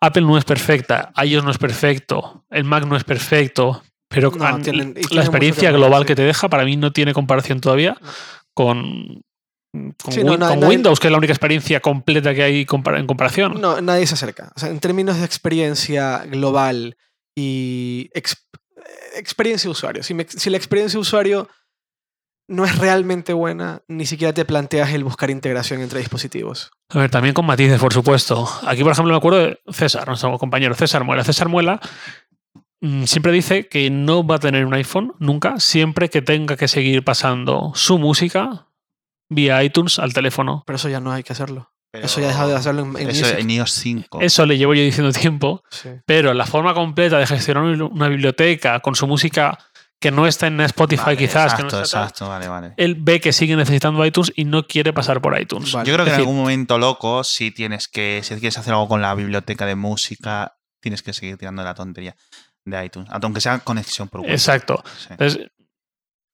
Apple 0.00 0.22
no 0.22 0.36
es 0.38 0.44
perfecta, 0.44 1.10
iOS 1.24 1.42
no 1.44 1.50
es 1.50 1.58
perfecto, 1.58 2.44
el 2.50 2.64
Mac 2.64 2.84
no 2.86 2.96
es 2.96 3.04
perfecto, 3.04 3.82
pero 4.08 4.30
No, 4.30 4.58
tienen- 4.60 4.94
la 5.10 5.22
experiencia 5.22 5.70
que 5.70 5.76
global 5.76 6.04
que 6.04 6.12
sí. 6.12 6.16
te 6.16 6.22
deja 6.22 6.48
para 6.48 6.64
mí 6.64 6.76
no 6.76 6.92
tiene 6.92 7.14
comparación 7.14 7.60
todavía 7.60 7.96
No. 8.00 8.08
con, 8.54 9.22
con, 9.72 10.12
Sí, 10.12 10.22
no, 10.22 10.32
Win- 10.32 10.38
na- 10.40 10.48
con 10.48 10.60
nadie- 10.60 10.68
Windows, 10.68 11.00
que 11.00 11.06
es 11.08 11.12
la 11.12 11.18
única 11.18 11.32
experiencia 11.32 11.80
completa 11.80 12.34
que 12.34 12.42
hay 12.42 12.60
en 12.68 13.06
comparación. 13.06 13.60
No, 13.60 13.80
nadie 13.80 14.06
se 14.06 14.14
acerca. 14.14 14.52
O 14.54 14.60
sea, 14.60 14.68
en 14.68 14.80
términos 14.80 15.18
de 15.18 15.24
experiencia 15.24 16.18
global 16.26 16.96
y 17.34 18.10
ex- 18.14 18.46
experiencia 19.16 19.68
de 19.68 19.72
usuario. 19.72 20.02
Si, 20.02 20.12
me- 20.14 20.26
si 20.28 20.50
la 20.50 20.56
experiencia 20.58 20.98
de 20.98 21.00
usuario 21.02 21.48
no 22.48 22.64
es 22.66 22.76
realmente 22.76 23.32
buena, 23.32 23.82
ni 23.88 24.04
siquiera 24.04 24.34
te 24.34 24.44
planteas 24.44 24.90
el 24.92 25.04
buscar 25.04 25.30
integración 25.30 25.80
entre 25.80 26.00
dispositivos. 26.00 26.70
A 26.90 26.98
ver, 26.98 27.10
también 27.10 27.32
con 27.34 27.46
matices, 27.46 27.80
por 27.80 27.94
supuesto. 27.94 28.46
Aquí, 28.66 28.82
por 28.82 28.92
ejemplo, 28.92 29.12
me 29.12 29.16
acuerdo 29.16 29.38
de 29.38 29.60
César, 29.70 30.06
nuestro 30.06 30.36
compañero 30.38 30.74
César 30.74 31.04
Muela. 31.04 31.24
César 31.24 31.48
Muela 31.48 31.80
mm, 32.82 33.04
siempre 33.04 33.32
dice 33.32 33.68
que 33.68 33.88
no 33.90 34.26
va 34.26 34.34
a 34.36 34.40
tener 34.40 34.66
un 34.66 34.74
iPhone 34.74 35.14
nunca, 35.18 35.60
siempre 35.60 36.10
que 36.10 36.20
tenga 36.20 36.56
que 36.58 36.68
seguir 36.68 37.04
pasando 37.04 37.72
su 37.74 37.98
música 37.98 38.66
vía 39.34 39.62
iTunes 39.64 39.98
al 39.98 40.12
teléfono. 40.12 40.62
Pero 40.66 40.76
eso 40.76 40.88
ya 40.88 41.00
no 41.00 41.12
hay 41.12 41.22
que 41.22 41.32
hacerlo. 41.32 41.70
Pero 41.90 42.06
Eso 42.06 42.20
ya 42.20 42.26
ha 42.26 42.30
dejado 42.30 42.48
de 42.50 42.56
hacerlo 42.56 42.82
en, 42.82 42.96
en 42.96 43.10
Eso 43.10 43.26
en 43.36 43.50
iOS 43.50 43.70
5. 43.72 44.20
Eso 44.22 44.46
le 44.46 44.56
llevo 44.56 44.72
yo 44.74 44.82
diciendo 44.82 45.12
tiempo, 45.18 45.62
Sí. 45.70 45.90
pero 46.06 46.32
la 46.32 46.46
forma 46.46 46.72
completa 46.72 47.18
de 47.18 47.26
gestionar 47.26 47.64
una 47.64 48.08
biblioteca 48.08 48.80
con 48.80 48.94
su 48.94 49.06
música 49.06 49.58
que 50.00 50.10
no 50.10 50.26
está 50.26 50.46
en 50.48 50.60
Spotify 50.62 51.02
Vale, 51.04 51.16
quizás, 51.18 51.54
que 51.54 51.60
Exacto, 51.62 51.76
no 51.76 51.82
está 51.82 51.98
tal, 51.98 52.02
exacto, 52.08 52.28
vale, 52.28 52.48
vale. 52.48 52.74
él 52.76 52.96
ve 52.98 53.20
que 53.20 53.32
sigue 53.32 53.54
necesitando 53.56 54.04
iTunes 54.04 54.32
y 54.34 54.46
no 54.46 54.66
quiere 54.66 54.92
pasar 54.92 55.20
por 55.20 55.38
iTunes. 55.40 55.70
Vale. 55.70 55.86
Yo 55.86 55.94
creo 55.94 56.04
que 56.04 56.10
Es 56.10 56.16
en 56.16 56.22
decir- 56.22 56.28
algún 56.28 56.40
momento 56.42 56.78
loco, 56.78 57.22
si 57.24 57.50
tienes 57.52 57.86
que, 57.88 58.20
si 58.24 58.34
quieres 58.36 58.58
hacer 58.58 58.72
algo 58.72 58.88
con 58.88 59.00
la 59.02 59.14
biblioteca 59.14 59.64
de 59.66 59.76
música, 59.76 60.56
tienes 60.80 61.02
que 61.02 61.12
seguir 61.12 61.36
tirando 61.36 61.62
la 61.62 61.74
tontería 61.74 62.16
de 62.64 62.84
iTunes, 62.84 63.08
aunque 63.12 63.40
sea 63.40 63.58
conexión 63.60 64.08
por 64.08 64.20
Wi-Fi. 64.22 64.32
Exacto. 64.32 64.82
Sí. 64.98 65.08
Entonces, 65.10 65.50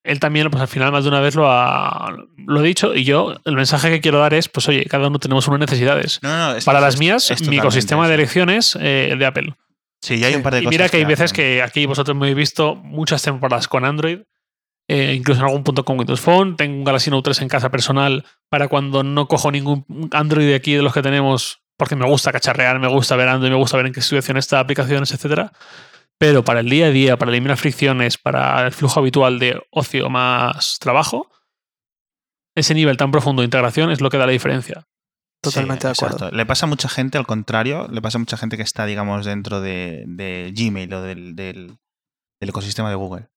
él 0.05 0.21
también, 0.21 0.49
pues 0.51 0.61
al 0.63 0.69
final, 0.69 0.93
más 0.93 1.05
de 1.05 1.11
una 1.11 1.21
vez 1.21 1.35
lo 1.35 1.51
ha, 1.51 2.15
lo 2.37 2.61
ha 2.61 2.63
dicho. 2.63 2.95
Y 2.95 3.05
yo, 3.05 3.35
el 3.45 3.55
mensaje 3.55 3.91
que 3.91 4.01
quiero 4.01 4.19
dar 4.19 4.33
es: 4.35 4.49
pues 4.49 4.69
oye, 4.69 4.85
cada 4.87 5.09
uno 5.09 5.19
tenemos 5.19 5.47
unas 5.49 5.61
necesidades. 5.61 6.21
No, 6.23 6.55
no, 6.55 6.61
Para 6.65 6.81
las 6.81 6.99
mías, 6.99 7.31
es 7.31 7.47
mi 7.49 7.59
ecosistema 7.59 8.09
de 8.09 8.15
elecciones 8.15 8.77
eh, 8.81 9.09
el 9.13 9.19
de 9.19 9.27
Apple. 9.27 9.55
Sí, 10.01 10.19
ya 10.19 10.29
hay 10.29 10.35
un 10.37 10.43
par 10.43 10.55
de 10.55 10.61
Y 10.61 10.65
cosas. 10.65 10.71
mira 10.71 10.89
que 10.89 10.97
hay 10.99 11.05
veces 11.05 11.33
que 11.33 11.61
aquí 11.63 11.85
vosotros 11.87 12.17
me 12.17 12.27
habéis 12.27 12.37
visto 12.37 12.77
muchas 12.77 13.21
temporadas 13.23 13.67
con 13.67 13.85
Android, 13.85 14.21
eh, 14.87 15.13
incluso 15.17 15.41
en 15.41 15.47
algún 15.47 15.65
punto 15.65 15.85
con 15.85 15.99
Windows 15.99 16.21
Phone. 16.21 16.57
Tengo 16.57 16.77
un 16.77 16.85
Galaxy 16.85 17.11
Note 17.11 17.25
3 17.25 17.43
en 17.43 17.49
casa 17.49 17.71
personal 17.71 18.25
para 18.49 18.69
cuando 18.69 19.03
no 19.03 19.27
cojo 19.27 19.51
ningún 19.51 19.85
Android 20.13 20.47
de 20.47 20.55
aquí 20.55 20.75
de 20.75 20.83
los 20.83 20.95
que 20.95 21.03
tenemos, 21.03 21.61
porque 21.77 21.97
me 21.97 22.07
gusta 22.07 22.31
cacharrear, 22.31 22.79
me 22.79 22.87
gusta 22.89 23.17
ver 23.17 23.29
Android, 23.29 23.51
me 23.51 23.59
gusta 23.59 23.77
ver 23.77 23.87
en 23.87 23.93
qué 23.93 24.01
situación 24.01 24.37
está, 24.37 24.61
aplicaciones, 24.61 25.11
etcétera. 25.13 25.53
Pero 26.19 26.45
para 26.45 26.61
el 26.61 26.69
día 26.69 26.87
a 26.87 26.91
día, 26.91 27.17
para 27.17 27.31
eliminar 27.31 27.57
fricciones, 27.57 28.19
para 28.19 28.67
el 28.67 28.73
flujo 28.73 28.99
habitual 29.01 29.39
de 29.39 29.63
ocio 29.71 30.11
más 30.11 30.79
trabajo, 30.81 31.31
ese 32.57 32.75
nivel 32.75 32.97
tan 32.97 33.11
profundo 33.13 33.43
de 33.43 33.47
integración 33.47 33.91
es 33.91 34.01
lo 34.01 34.11
que 34.11 34.17
da 34.19 34.27
la 34.27 34.33
diferencia. 34.33 34.89
Totalmente 35.41 35.87
de 35.87 35.93
acuerdo. 35.93 36.17
exacto. 36.17 36.37
Le 36.37 36.47
pasa 36.47 36.67
a 36.67 36.69
mucha 36.69 36.89
gente, 36.89 37.17
al 37.19 37.27
contrario, 37.27 37.87
le 37.89 38.03
pasa 38.03 38.19
a 38.19 38.21
mucha 38.21 38.37
gente 38.37 38.57
que 38.57 38.65
está, 38.65 38.85
digamos, 38.87 39.25
dentro 39.25 39.61
de, 39.61 40.03
de 40.09 40.53
Gmail 40.57 40.93
o 40.93 41.03
del, 41.03 41.37
del- 41.37 41.79
del 42.41 42.49
ecosistema 42.51 42.89
de 42.91 42.97
Google. 42.97 43.29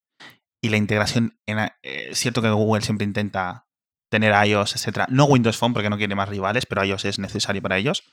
Y 0.63 0.69
la 0.69 0.77
integración, 0.77 1.37
en, 1.47 1.59
a- 1.59 1.77
eh, 1.83 2.07
es 2.11 2.17
cierto 2.19 2.41
que 2.41 2.49
Google 2.49 2.81
siempre 2.81 3.05
intenta 3.05 3.67
tener 4.11 4.33
iOS, 4.47 4.75
etcétera. 4.75 5.05
No 5.09 5.25
Windows 5.25 5.57
Phone 5.57 5.73
porque 5.73 5.89
no 5.91 5.97
quiere 5.97 6.15
más 6.15 6.29
rivales, 6.29 6.65
pero 6.65 6.83
iOS 6.83 7.05
es 7.05 7.19
necesario 7.19 7.61
para 7.61 7.77
ellos. 7.77 8.03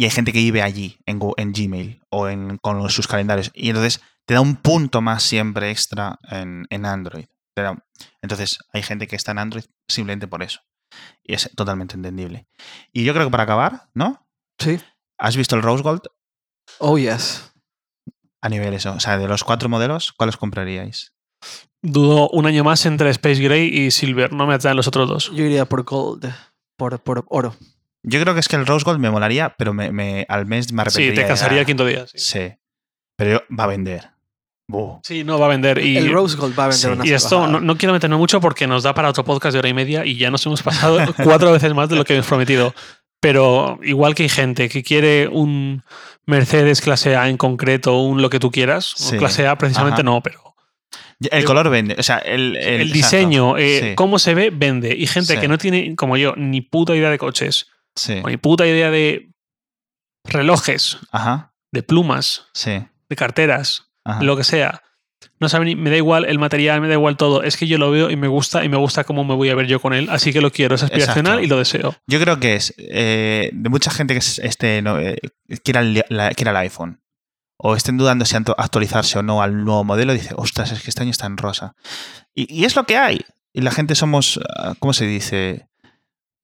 Y 0.00 0.04
hay 0.04 0.10
gente 0.10 0.32
que 0.32 0.38
vive 0.38 0.62
allí, 0.62 0.96
en, 1.04 1.20
en 1.36 1.52
Gmail 1.52 2.00
o 2.08 2.26
en, 2.26 2.56
con 2.56 2.88
sus 2.88 3.06
calendarios. 3.06 3.50
Y 3.52 3.68
entonces 3.68 4.00
te 4.24 4.32
da 4.32 4.40
un 4.40 4.56
punto 4.56 5.02
más 5.02 5.22
siempre 5.22 5.70
extra 5.70 6.18
en, 6.30 6.64
en 6.70 6.86
Android. 6.86 7.26
Da- 7.54 7.84
entonces 8.22 8.60
hay 8.72 8.82
gente 8.82 9.06
que 9.06 9.14
está 9.16 9.32
en 9.32 9.40
Android 9.40 9.64
simplemente 9.88 10.26
por 10.26 10.42
eso. 10.42 10.60
Y 11.22 11.34
es 11.34 11.50
totalmente 11.54 11.96
entendible. 11.96 12.46
Y 12.94 13.04
yo 13.04 13.12
creo 13.12 13.26
que 13.26 13.30
para 13.30 13.42
acabar, 13.42 13.90
¿no? 13.92 14.26
Sí. 14.58 14.80
¿Has 15.18 15.36
visto 15.36 15.54
el 15.54 15.60
Rose 15.60 15.82
Gold? 15.82 16.04
Oh, 16.78 16.96
yes. 16.96 17.52
A 18.40 18.48
nivel 18.48 18.72
eso. 18.72 18.94
O 18.94 19.00
sea, 19.00 19.18
de 19.18 19.28
los 19.28 19.44
cuatro 19.44 19.68
modelos, 19.68 20.14
¿cuáles 20.14 20.38
compraríais? 20.38 21.12
Dudo 21.82 22.30
un 22.30 22.46
año 22.46 22.64
más 22.64 22.86
entre 22.86 23.10
Space 23.10 23.42
Gray 23.42 23.68
y 23.68 23.90
Silver. 23.90 24.32
No 24.32 24.46
me 24.46 24.54
atraen 24.54 24.78
los 24.78 24.88
otros 24.88 25.10
dos. 25.10 25.30
Yo 25.34 25.44
iría 25.44 25.66
por 25.66 25.82
gold, 25.84 26.32
por, 26.78 27.02
por 27.02 27.26
oro. 27.28 27.54
Yo 28.02 28.20
creo 28.20 28.34
que 28.34 28.40
es 28.40 28.48
que 28.48 28.56
el 28.56 28.66
Rose 28.66 28.84
Gold 28.84 28.98
me 28.98 29.10
molaría, 29.10 29.54
pero 29.58 29.74
me, 29.74 29.92
me- 29.92 30.24
al 30.28 30.46
mes 30.46 30.72
me 30.72 30.82
arrepentiría. 30.82 31.10
Sí, 31.36 31.44
te 31.44 31.48
dar- 31.48 31.58
el 31.58 31.66
quinto 31.66 31.84
día. 31.86 32.06
Sí, 32.06 32.18
Sí. 32.18 32.52
Pero 33.16 33.42
va 33.58 33.64
a 33.64 33.66
vender. 33.66 34.10
Buh. 34.66 35.00
Sí, 35.02 35.24
no 35.24 35.38
va 35.38 35.46
a 35.46 35.48
vender. 35.50 35.84
Y, 35.84 35.96
el 35.98 36.10
rose 36.12 36.36
gold 36.36 36.58
va 36.58 36.64
a 36.64 36.68
vender 36.68 36.80
sí. 36.80 36.86
una 36.86 37.06
y 37.06 37.12
esto 37.12 37.46
no, 37.48 37.60
no 37.60 37.76
quiero 37.76 37.92
meterme 37.92 38.16
mucho 38.16 38.40
porque 38.40 38.66
nos 38.66 38.82
da 38.84 38.94
para 38.94 39.08
otro 39.10 39.24
podcast 39.24 39.52
de 39.52 39.58
hora 39.58 39.68
y 39.68 39.74
media 39.74 40.06
y 40.06 40.16
ya 40.16 40.30
nos 40.30 40.46
hemos 40.46 40.62
pasado 40.62 40.98
cuatro 41.24 41.52
veces 41.52 41.74
más 41.74 41.88
de 41.88 41.96
lo 41.96 42.04
que 42.04 42.14
hemos 42.14 42.26
prometido. 42.26 42.72
Pero 43.20 43.78
igual 43.82 44.14
que 44.14 44.22
hay 44.22 44.28
gente 44.30 44.68
que 44.70 44.82
quiere 44.82 45.28
un 45.28 45.82
Mercedes 46.24 46.80
clase 46.80 47.16
A 47.16 47.28
en 47.28 47.36
concreto, 47.36 47.98
un 48.00 48.22
lo 48.22 48.30
que 48.30 48.38
tú 48.38 48.50
quieras, 48.50 48.94
Sí. 48.96 49.18
clase 49.18 49.46
A 49.46 49.58
precisamente 49.58 49.96
Ajá. 49.96 50.02
no, 50.04 50.22
pero 50.22 50.54
El 51.30 51.44
color 51.44 51.68
vende. 51.68 51.96
O 51.98 52.02
sea, 52.02 52.16
el, 52.18 52.56
el, 52.56 52.90
diseño, 52.92 53.58
eh, 53.58 53.80
Sí, 53.90 53.94
cómo 53.96 54.18
se 54.18 54.32
ve, 54.34 54.50
vende. 54.50 54.94
Y 54.96 55.06
gente 55.06 55.34
Sí. 55.34 55.40
que 55.40 55.48
no 55.48 55.58
tiene, 55.58 55.94
como 55.96 56.16
yo, 56.16 56.32
ni 56.36 56.62
puta 56.62 56.94
idea 56.96 57.10
de 57.10 57.18
coches, 57.18 57.66
sí. 58.00 58.20
o 58.24 58.28
ni 58.28 58.36
puta 58.36 58.66
idea 58.66 58.90
de 58.90 59.30
relojes, 60.24 60.98
Ajá. 61.12 61.52
de 61.72 61.82
plumas, 61.82 62.46
Sí. 62.52 62.82
de 63.08 63.16
carteras, 63.16 63.90
Ajá. 64.04 64.22
lo 64.22 64.36
que 64.36 64.44
sea. 64.44 64.82
No 65.38 65.48
sabe 65.48 65.66
ni, 65.66 65.76
me 65.76 65.90
da 65.90 65.96
igual 65.96 66.24
el 66.24 66.38
material, 66.38 66.80
me 66.80 66.88
da 66.88 66.94
igual 66.94 67.16
todo. 67.16 67.42
Es 67.42 67.56
que 67.56 67.66
yo 67.66 67.76
lo 67.78 67.90
veo 67.90 68.10
y 68.10 68.16
me 68.16 68.28
gusta 68.28 68.64
y 68.64 68.68
me 68.68 68.76
gusta 68.78 69.04
cómo 69.04 69.24
me 69.24 69.34
voy 69.34 69.50
a 69.50 69.54
ver 69.54 69.66
yo 69.66 69.80
con 69.80 69.92
él. 69.92 70.08
Así 70.10 70.32
que 70.32 70.40
lo 70.40 70.50
quiero, 70.50 70.74
es 70.74 70.82
aspiracional 70.82 71.34
Exacto. 71.34 71.44
y 71.44 71.48
lo 71.48 71.58
deseo. 71.58 71.94
Yo 72.06 72.20
creo 72.20 72.40
que 72.40 72.54
es 72.54 72.74
eh, 72.78 73.50
de 73.52 73.68
mucha 73.68 73.90
gente 73.90 74.14
que 74.14 74.18
es- 74.18 74.38
este, 74.38 74.80
no, 74.82 74.98
eh, 74.98 75.18
quiera, 75.62 75.80
el, 75.80 76.04
la- 76.08 76.30
quiera 76.30 76.50
el 76.52 76.56
iPhone 76.58 77.02
o 77.58 77.74
estén 77.76 77.98
dudando 77.98 78.24
si 78.24 78.34
actualizarse 78.36 79.18
o 79.18 79.22
no 79.22 79.42
al 79.42 79.64
nuevo 79.64 79.84
modelo, 79.84 80.14
dice, 80.14 80.32
ostras, 80.36 80.72
es 80.72 80.82
que 80.82 80.88
este 80.90 81.02
año 81.02 81.10
está 81.10 81.26
en 81.26 81.36
rosa. 81.36 81.74
Y, 82.34 82.50
y 82.54 82.64
es 82.64 82.74
lo 82.76 82.84
que 82.84 82.96
hay. 82.96 83.20
Y 83.52 83.60
la 83.60 83.70
gente 83.72 83.94
somos, 83.94 84.40
ah, 84.56 84.74
¿cómo 84.78 84.94
se 84.94 85.06
dice? 85.06 85.68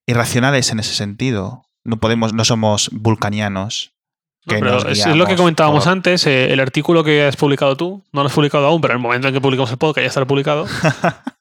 Irracionales 0.06 0.70
en 0.70 0.78
ese 0.80 0.94
sentido. 0.94 1.62
No 1.84 1.98
podemos, 1.98 2.32
no 2.32 2.44
somos 2.44 2.88
vulcanianos. 2.92 3.92
No, 4.46 4.54
pero 4.60 4.88
es, 4.88 5.04
lo 5.06 5.26
que 5.26 5.34
comentábamos 5.34 5.84
por- 5.84 5.92
antes, 5.92 6.24
eh, 6.26 6.52
el 6.52 6.60
artículo 6.60 7.02
que 7.02 7.24
has 7.24 7.36
publicado 7.36 7.76
tú, 7.76 8.04
no 8.12 8.22
lo 8.22 8.28
has 8.28 8.34
publicado 8.34 8.66
aún, 8.66 8.80
pero 8.80 8.94
en 8.94 8.98
el 8.98 9.02
momento 9.02 9.26
en 9.26 9.34
que 9.34 9.40
publicamos 9.40 9.70
el 9.72 9.78
podcast 9.78 10.04
ya 10.04 10.08
estará 10.08 10.26
publicado. 10.26 10.66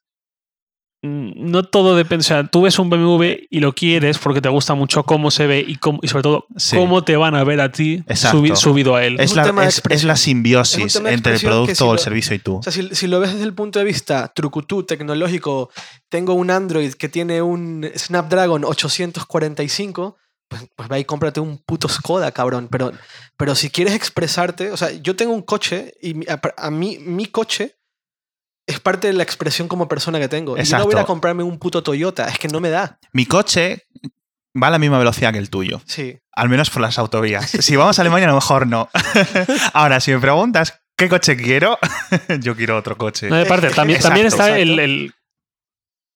No 1.46 1.64
todo 1.64 1.96
depende, 1.96 2.22
o 2.22 2.28
sea, 2.28 2.46
tú 2.48 2.62
ves 2.64 2.78
un 2.80 2.90
BMW 2.90 3.24
y 3.50 3.60
lo 3.60 3.74
quieres 3.74 4.18
porque 4.18 4.42
te 4.42 4.50
gusta 4.50 4.74
mucho 4.74 5.04
cómo 5.04 5.32
se 5.32 5.48
ve 5.48 5.64
y, 5.68 5.76
cómo- 5.78 6.00
y 6.02 6.08
sobre 6.08 6.24
todo 6.24 6.46
Sí. 6.58 6.76
cómo 6.76 7.04
te 7.04 7.16
van 7.18 7.36
a 7.36 7.44
ver 7.44 7.62
a 7.62 7.72
ti 7.72 8.04
subi- 8.10 8.56
subido 8.56 8.96
a 8.96 9.06
él. 9.06 9.20
Es 9.20 9.36
la, 9.36 9.46
es- 9.90 10.04
la 10.04 10.16
simbiosis 10.16 10.96
entre 10.98 11.36
el 11.36 11.40
producto 11.42 11.76
si 11.76 11.84
o 11.84 11.92
el 11.92 11.96
lo- 11.98 12.02
servicio 12.02 12.36
y 12.36 12.40
tú. 12.40 12.56
O 12.58 12.64
sea, 12.64 12.72
si, 12.74 12.90
si 12.94 13.08
lo 13.08 13.20
ves 13.20 13.32
desde 13.34 13.46
el 13.46 13.54
punto 13.54 13.80
de 13.80 13.86
vista 13.86 14.32
trucutú, 14.36 14.84
tecnológico, 14.84 15.70
tengo 16.10 16.34
un 16.34 16.52
Android 16.52 16.94
que 16.94 17.10
tiene 17.10 17.42
un 17.42 17.90
Snapdragon 17.96 18.64
845, 19.30 20.18
pues, 20.48 20.64
pues 20.76 20.90
ve 20.90 21.00
y 21.00 21.06
cómprate 21.06 21.40
un 21.40 21.58
puto 21.58 21.88
Skoda, 21.90 22.32
cabrón. 22.32 22.68
Pero, 22.70 22.92
pero 23.38 23.56
si 23.56 23.70
quieres 23.70 23.94
expresarte, 23.96 24.72
o 24.72 24.78
sea, 24.78 24.92
yo 24.92 25.16
tengo 25.16 25.34
un 25.34 25.42
coche 25.42 25.94
y 26.02 26.30
a, 26.30 26.40
a 26.58 26.72
mí 26.72 26.98
mi 27.02 27.26
coche 27.28 27.76
es 28.68 28.80
parte 28.80 29.08
de 29.08 29.14
la 29.14 29.24
expresión 29.24 29.68
como 29.68 29.88
persona 29.88 30.20
que 30.20 30.28
tengo. 30.28 30.58
Y 30.58 30.64
yo 30.64 30.78
no 30.78 30.84
voy 30.86 30.92
a 30.92 30.94
ir 30.94 30.98
a 30.98 31.02
Exacto. 31.02 31.08
comprarme 31.08 31.44
un 31.44 31.60
puto 31.60 31.84
Toyota, 31.84 32.28
es 32.28 32.40
que 32.40 32.48
no 32.48 32.60
me 32.60 32.70
da. 32.70 33.00
Mi 33.14 33.26
coche 33.26 33.84
va 34.62 34.68
a 34.68 34.72
la 34.72 34.80
misma 34.80 34.98
velocidad 34.98 35.32
que 35.34 35.38
el 35.40 35.50
tuyo. 35.50 35.82
Sí. 35.86 36.18
Al 36.34 36.50
menos 36.50 36.70
por 36.70 36.82
las 36.82 36.98
autovías. 36.98 37.50
Si 37.50 37.76
vamos 37.76 37.98
a 38.00 38.02
Alemania, 38.02 38.28
a 38.28 38.32
lo 38.32 38.36
mejor 38.36 38.68
no. 38.68 38.90
Ahora, 39.74 40.00
si 40.00 40.12
me 40.12 40.20
preguntas 40.20 40.82
qué 40.98 41.10
coche 41.10 41.36
quiero, 41.38 41.78
yo 42.40 42.56
quiero 42.56 42.78
otro 42.78 42.98
coche. 42.98 43.30
No, 43.30 43.36
aparte, 43.38 43.70
también, 43.70 43.98
Exacto, 43.98 44.08
también 44.10 44.28
está 44.28 44.44
exacto. 44.58 44.62
el, 44.64 44.80
el- 44.80 45.14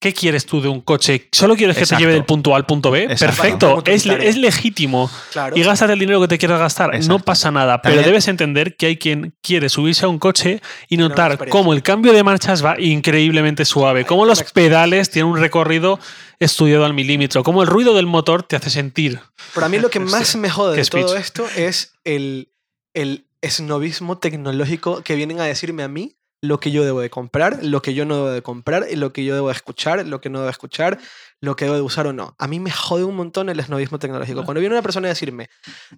¿Qué 0.02 0.14
quieres 0.14 0.46
tú 0.46 0.62
de 0.62 0.70
un 0.70 0.80
coche? 0.80 1.28
¿Solo 1.34 1.58
quieres 1.58 1.76
que 1.76 1.84
Exacto. 1.84 1.98
te 2.00 2.04
lleve 2.04 2.14
del 2.14 2.24
punto 2.24 2.54
A 2.54 2.58
al 2.58 2.66
punto 2.66 2.90
B? 2.90 3.04
Exacto. 3.04 3.26
Perfecto, 3.42 3.84
es, 3.86 4.06
es 4.06 4.38
legítimo. 4.38 5.12
Claro. 5.34 5.58
Y 5.58 5.62
gástate 5.62 5.92
el 5.92 6.00
dinero 6.00 6.22
que 6.22 6.30
te 6.30 6.38
quieras 6.38 6.58
gastar. 6.60 6.98
No 7.04 7.20
pasa 7.20 7.52
nada. 7.52 7.82
Pero 7.82 7.96
También- 7.96 8.10
debes 8.10 8.28
entender 8.30 8.78
que 8.78 8.86
hay 8.86 8.98
quien 8.98 9.36
quiere 9.42 9.68
subirse 9.68 10.06
a 10.06 10.08
un 10.08 10.18
coche 10.18 10.62
y 10.88 10.96
notar 10.96 11.50
cómo 11.50 11.74
el 11.74 11.84
cambio 11.84 12.14
de 12.14 12.24
marchas 12.24 12.64
va 12.64 12.80
increíblemente 12.80 13.66
suave. 13.66 14.06
Cómo 14.06 14.26
los 14.26 14.42
pedales 14.54 15.10
tienen 15.10 15.32
un 15.34 15.38
recorrido 15.38 16.00
estudiado 16.40 16.86
al 16.86 16.94
milímetro. 16.94 17.44
Cómo 17.44 17.62
el 17.62 17.68
ruido 17.68 17.94
del 17.94 18.06
motor 18.06 18.44
te 18.44 18.56
hace 18.56 18.70
sentir. 18.70 19.20
Pero 19.54 19.66
a 19.66 19.70
mí 19.70 19.80
lo 19.80 19.90
que 19.90 20.00
más 20.00 20.34
me 20.38 20.50
jode 20.50 20.78
de 20.78 20.86
todo 20.86 21.18
esto 21.18 21.46
es 21.58 21.92
el, 22.06 22.54
el 22.94 23.26
snobismo 23.46 24.18
tecnológico 24.18 25.02
que 25.04 25.16
vienen 25.16 25.42
a 25.42 25.44
decirme 25.44 25.84
a 25.84 25.90
mí 25.90 26.16
lo 26.42 26.60
que 26.60 26.72
yo 26.72 26.86
debo 26.86 27.02
de 27.02 27.10
comprar, 27.10 27.64
lo 27.64 27.82
que 27.82 27.94
yo 27.94 28.06
no 28.06 28.16
debo 28.16 28.30
de 28.30 28.42
comprar, 28.42 28.86
lo 28.96 29.12
que 29.12 29.26
yo 29.26 29.36
debo 29.36 29.48
de 29.48 29.54
escuchar, 29.54 30.06
lo 30.08 30.22
que 30.22 30.30
no 30.30 30.40
debo 30.40 30.46
de 30.46 30.52
escuchar, 30.52 30.98
lo 31.42 31.56
que 31.56 31.66
debo 31.66 31.76
de 31.76 31.82
usar 31.82 32.08
o 32.08 32.14
no. 32.14 32.36
A 32.40 32.48
mí 32.48 32.60
me 32.60 32.72
jode 32.72 33.04
un 33.04 33.16
montón 33.16 33.50
el 33.50 33.62
snobismo 33.62 34.00
tecnológico. 34.00 34.46
Cuando 34.46 34.62
viene 34.62 34.76
una 34.76 34.82
persona 34.82 35.08
a 35.08 35.10
decirme, 35.10 35.50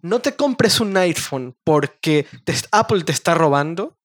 no 0.01 0.19
te 0.19 0.35
compres 0.35 0.79
un 0.79 0.95
iPhone 0.97 1.55
porque 1.63 2.25
te- 2.43 2.55
Apple 2.71 3.03
te 3.03 3.11
está 3.11 3.35
robando, 3.35 3.97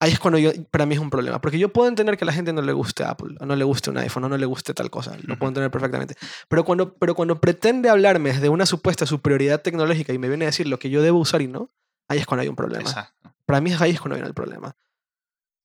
ahí 0.00 0.10
es 0.10 0.18
cuando 0.18 0.38
yo, 0.38 0.50
para 0.72 0.84
mí 0.84 0.94
es 0.96 1.00
un 1.00 1.10
problema. 1.10 1.40
Porque 1.40 1.60
yo 1.60 1.68
puedo 1.72 1.88
entender 1.88 2.16
que 2.16 2.24
a 2.24 2.26
la 2.26 2.32
gente 2.32 2.52
no 2.52 2.62
le 2.62 2.72
guste 2.72 3.04
Apple, 3.04 3.36
o 3.38 3.46
no 3.46 3.54
le 3.54 3.62
guste 3.64 3.90
un 3.90 3.98
iPhone, 3.98 4.24
o 4.24 4.28
no 4.28 4.36
le 4.36 4.46
guste 4.46 4.74
tal 4.74 4.90
cosa. 4.90 5.16
Lo 5.22 5.38
puedo 5.38 5.50
entender 5.50 5.70
perfectamente. 5.70 6.16
Pero 6.48 6.64
cuando, 6.64 6.94
pero 6.94 7.14
cuando 7.14 7.40
pretende 7.40 7.88
hablarme 7.88 8.32
de 8.32 8.48
una 8.48 8.66
supuesta 8.66 9.06
superioridad 9.06 9.62
tecnológica 9.62 10.12
y 10.12 10.18
me 10.18 10.26
viene 10.28 10.44
a 10.44 10.48
decir 10.48 10.66
lo 10.66 10.80
que 10.80 10.90
yo 10.90 11.02
debo 11.02 11.20
usar 11.20 11.40
y 11.40 11.46
no, 11.46 11.70
ahí 12.08 12.18
es 12.18 12.26
cuando 12.26 12.42
hay 12.42 12.48
un 12.48 12.56
problema. 12.56 12.82
Exacto. 12.82 13.32
Para 13.46 13.60
mí 13.60 13.70
es 13.72 13.80
ahí 13.80 13.92
es 13.92 14.00
cuando 14.00 14.16
viene 14.16 14.26
el 14.28 14.34
problema. 14.34 14.74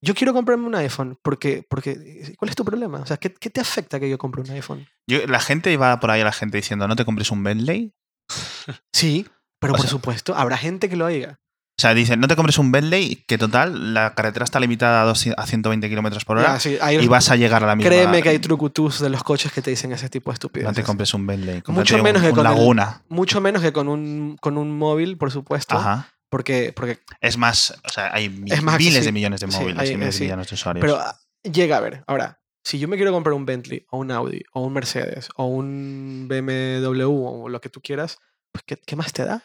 Yo 0.00 0.14
quiero 0.14 0.32
comprarme 0.32 0.66
un 0.66 0.74
iPhone 0.76 1.18
porque, 1.22 1.64
porque 1.68 2.34
¿cuál 2.38 2.48
es 2.50 2.56
tu 2.56 2.64
problema? 2.64 2.98
O 3.00 3.06
sea, 3.06 3.16
¿qué, 3.16 3.32
qué 3.34 3.50
te 3.50 3.60
afecta 3.60 3.98
que 3.98 4.08
yo 4.08 4.16
compre 4.18 4.42
un 4.42 4.50
iPhone? 4.50 4.86
Yo- 5.08 5.26
la 5.26 5.40
gente 5.40 5.72
iba 5.72 5.98
por 5.98 6.10
ahí, 6.10 6.22
la 6.22 6.32
gente 6.32 6.56
diciendo, 6.56 6.86
no 6.86 6.94
te 6.96 7.04
compres 7.04 7.30
un 7.30 7.42
Bentley. 7.42 7.92
Sí, 8.92 9.26
pero 9.60 9.72
O 9.72 9.76
por 9.76 9.82
sea- 9.86 9.90
supuesto, 9.90 10.34
habrá 10.36 10.56
gente 10.56 10.88
que 10.88 10.96
lo 10.96 11.06
diga. 11.08 11.38
O 11.40 11.80
sea, 11.80 11.94
dicen, 11.94 12.18
no 12.18 12.26
te 12.26 12.34
compres 12.34 12.58
un 12.58 12.72
Bentley, 12.72 13.24
que 13.28 13.38
total, 13.38 13.94
la 13.94 14.12
carretera 14.14 14.42
está 14.44 14.58
limitada 14.58 15.02
a, 15.02 15.04
200 15.04 15.40
a 15.40 15.46
120 15.46 15.88
kilómetros 15.88 16.24
por 16.24 16.38
hora 16.38 16.58
sí, 16.58 16.76
y 17.00 17.06
vas 17.06 17.30
a 17.30 17.36
llegar 17.36 17.62
a 17.62 17.68
la 17.68 17.76
misma. 17.76 17.88
créeme 17.88 18.20
que 18.20 18.30
hay 18.30 18.40
trucutus 18.40 18.98
de 18.98 19.08
los 19.10 19.22
coches 19.22 19.52
que 19.52 19.62
te 19.62 19.70
dicen 19.70 19.92
ese 19.92 20.08
tipo 20.08 20.30
de 20.32 20.34
estupideces. 20.34 20.68
No 20.70 20.74
te 20.74 20.82
compres 20.82 21.14
un 21.14 21.24
Bentley. 21.24 21.62
Mucho 21.68 22.02
menos 22.02 22.20
un, 22.22 22.26
que 22.26 22.30
un 22.32 22.36
con 22.36 22.46
el- 22.46 22.52
Laguna. 22.52 23.02
Mucho 23.08 23.40
menos 23.40 23.62
que 23.62 23.72
con 23.72 23.88
un, 23.88 24.36
con 24.40 24.58
un 24.58 24.76
móvil, 24.76 25.16
por 25.18 25.30
supuesto. 25.30 25.76
Ajá. 25.76 26.08
Porque, 26.30 26.72
porque 26.74 26.98
Es 27.20 27.36
más, 27.38 27.74
o 27.84 27.88
sea, 27.88 28.12
hay 28.12 28.28
mi- 28.28 28.50
Es 28.50 28.62
más 28.62 28.78
miles 28.78 29.04
de 29.04 29.12
millones 29.12 29.40
de 29.40 29.50
Sí, 29.50 29.58
móviles 29.58 29.78
hay- 29.78 29.90
y 29.92 29.96
miles 29.96 30.14
sí. 30.14 30.20
de 30.20 30.26
millones 30.26 30.48
de 30.48 30.54
usuarios. 30.54 30.82
Pero 30.82 30.96
ah, 30.96 31.18
llega 31.42 31.76
a 31.78 31.80
ver, 31.80 32.04
ahora, 32.06 32.40
si 32.64 32.78
yo 32.78 32.86
me 32.88 32.96
quiero 32.96 33.12
comprar 33.12 33.32
un 33.32 33.46
Bentley 33.46 33.86
o 33.90 33.98
un 33.98 34.10
Audi 34.10 34.42
o 34.52 34.60
un 34.62 34.72
Mercedes 34.74 35.28
o 35.36 35.46
un 35.46 36.26
BMW 36.28 37.04
o 37.44 37.48
lo 37.48 37.60
que 37.60 37.70
tú 37.70 37.80
quieras, 37.80 38.18
pues 38.52 38.62
¿qué, 38.66 38.76
qué 38.84 38.94
más 38.96 39.12
te 39.12 39.24
da? 39.24 39.42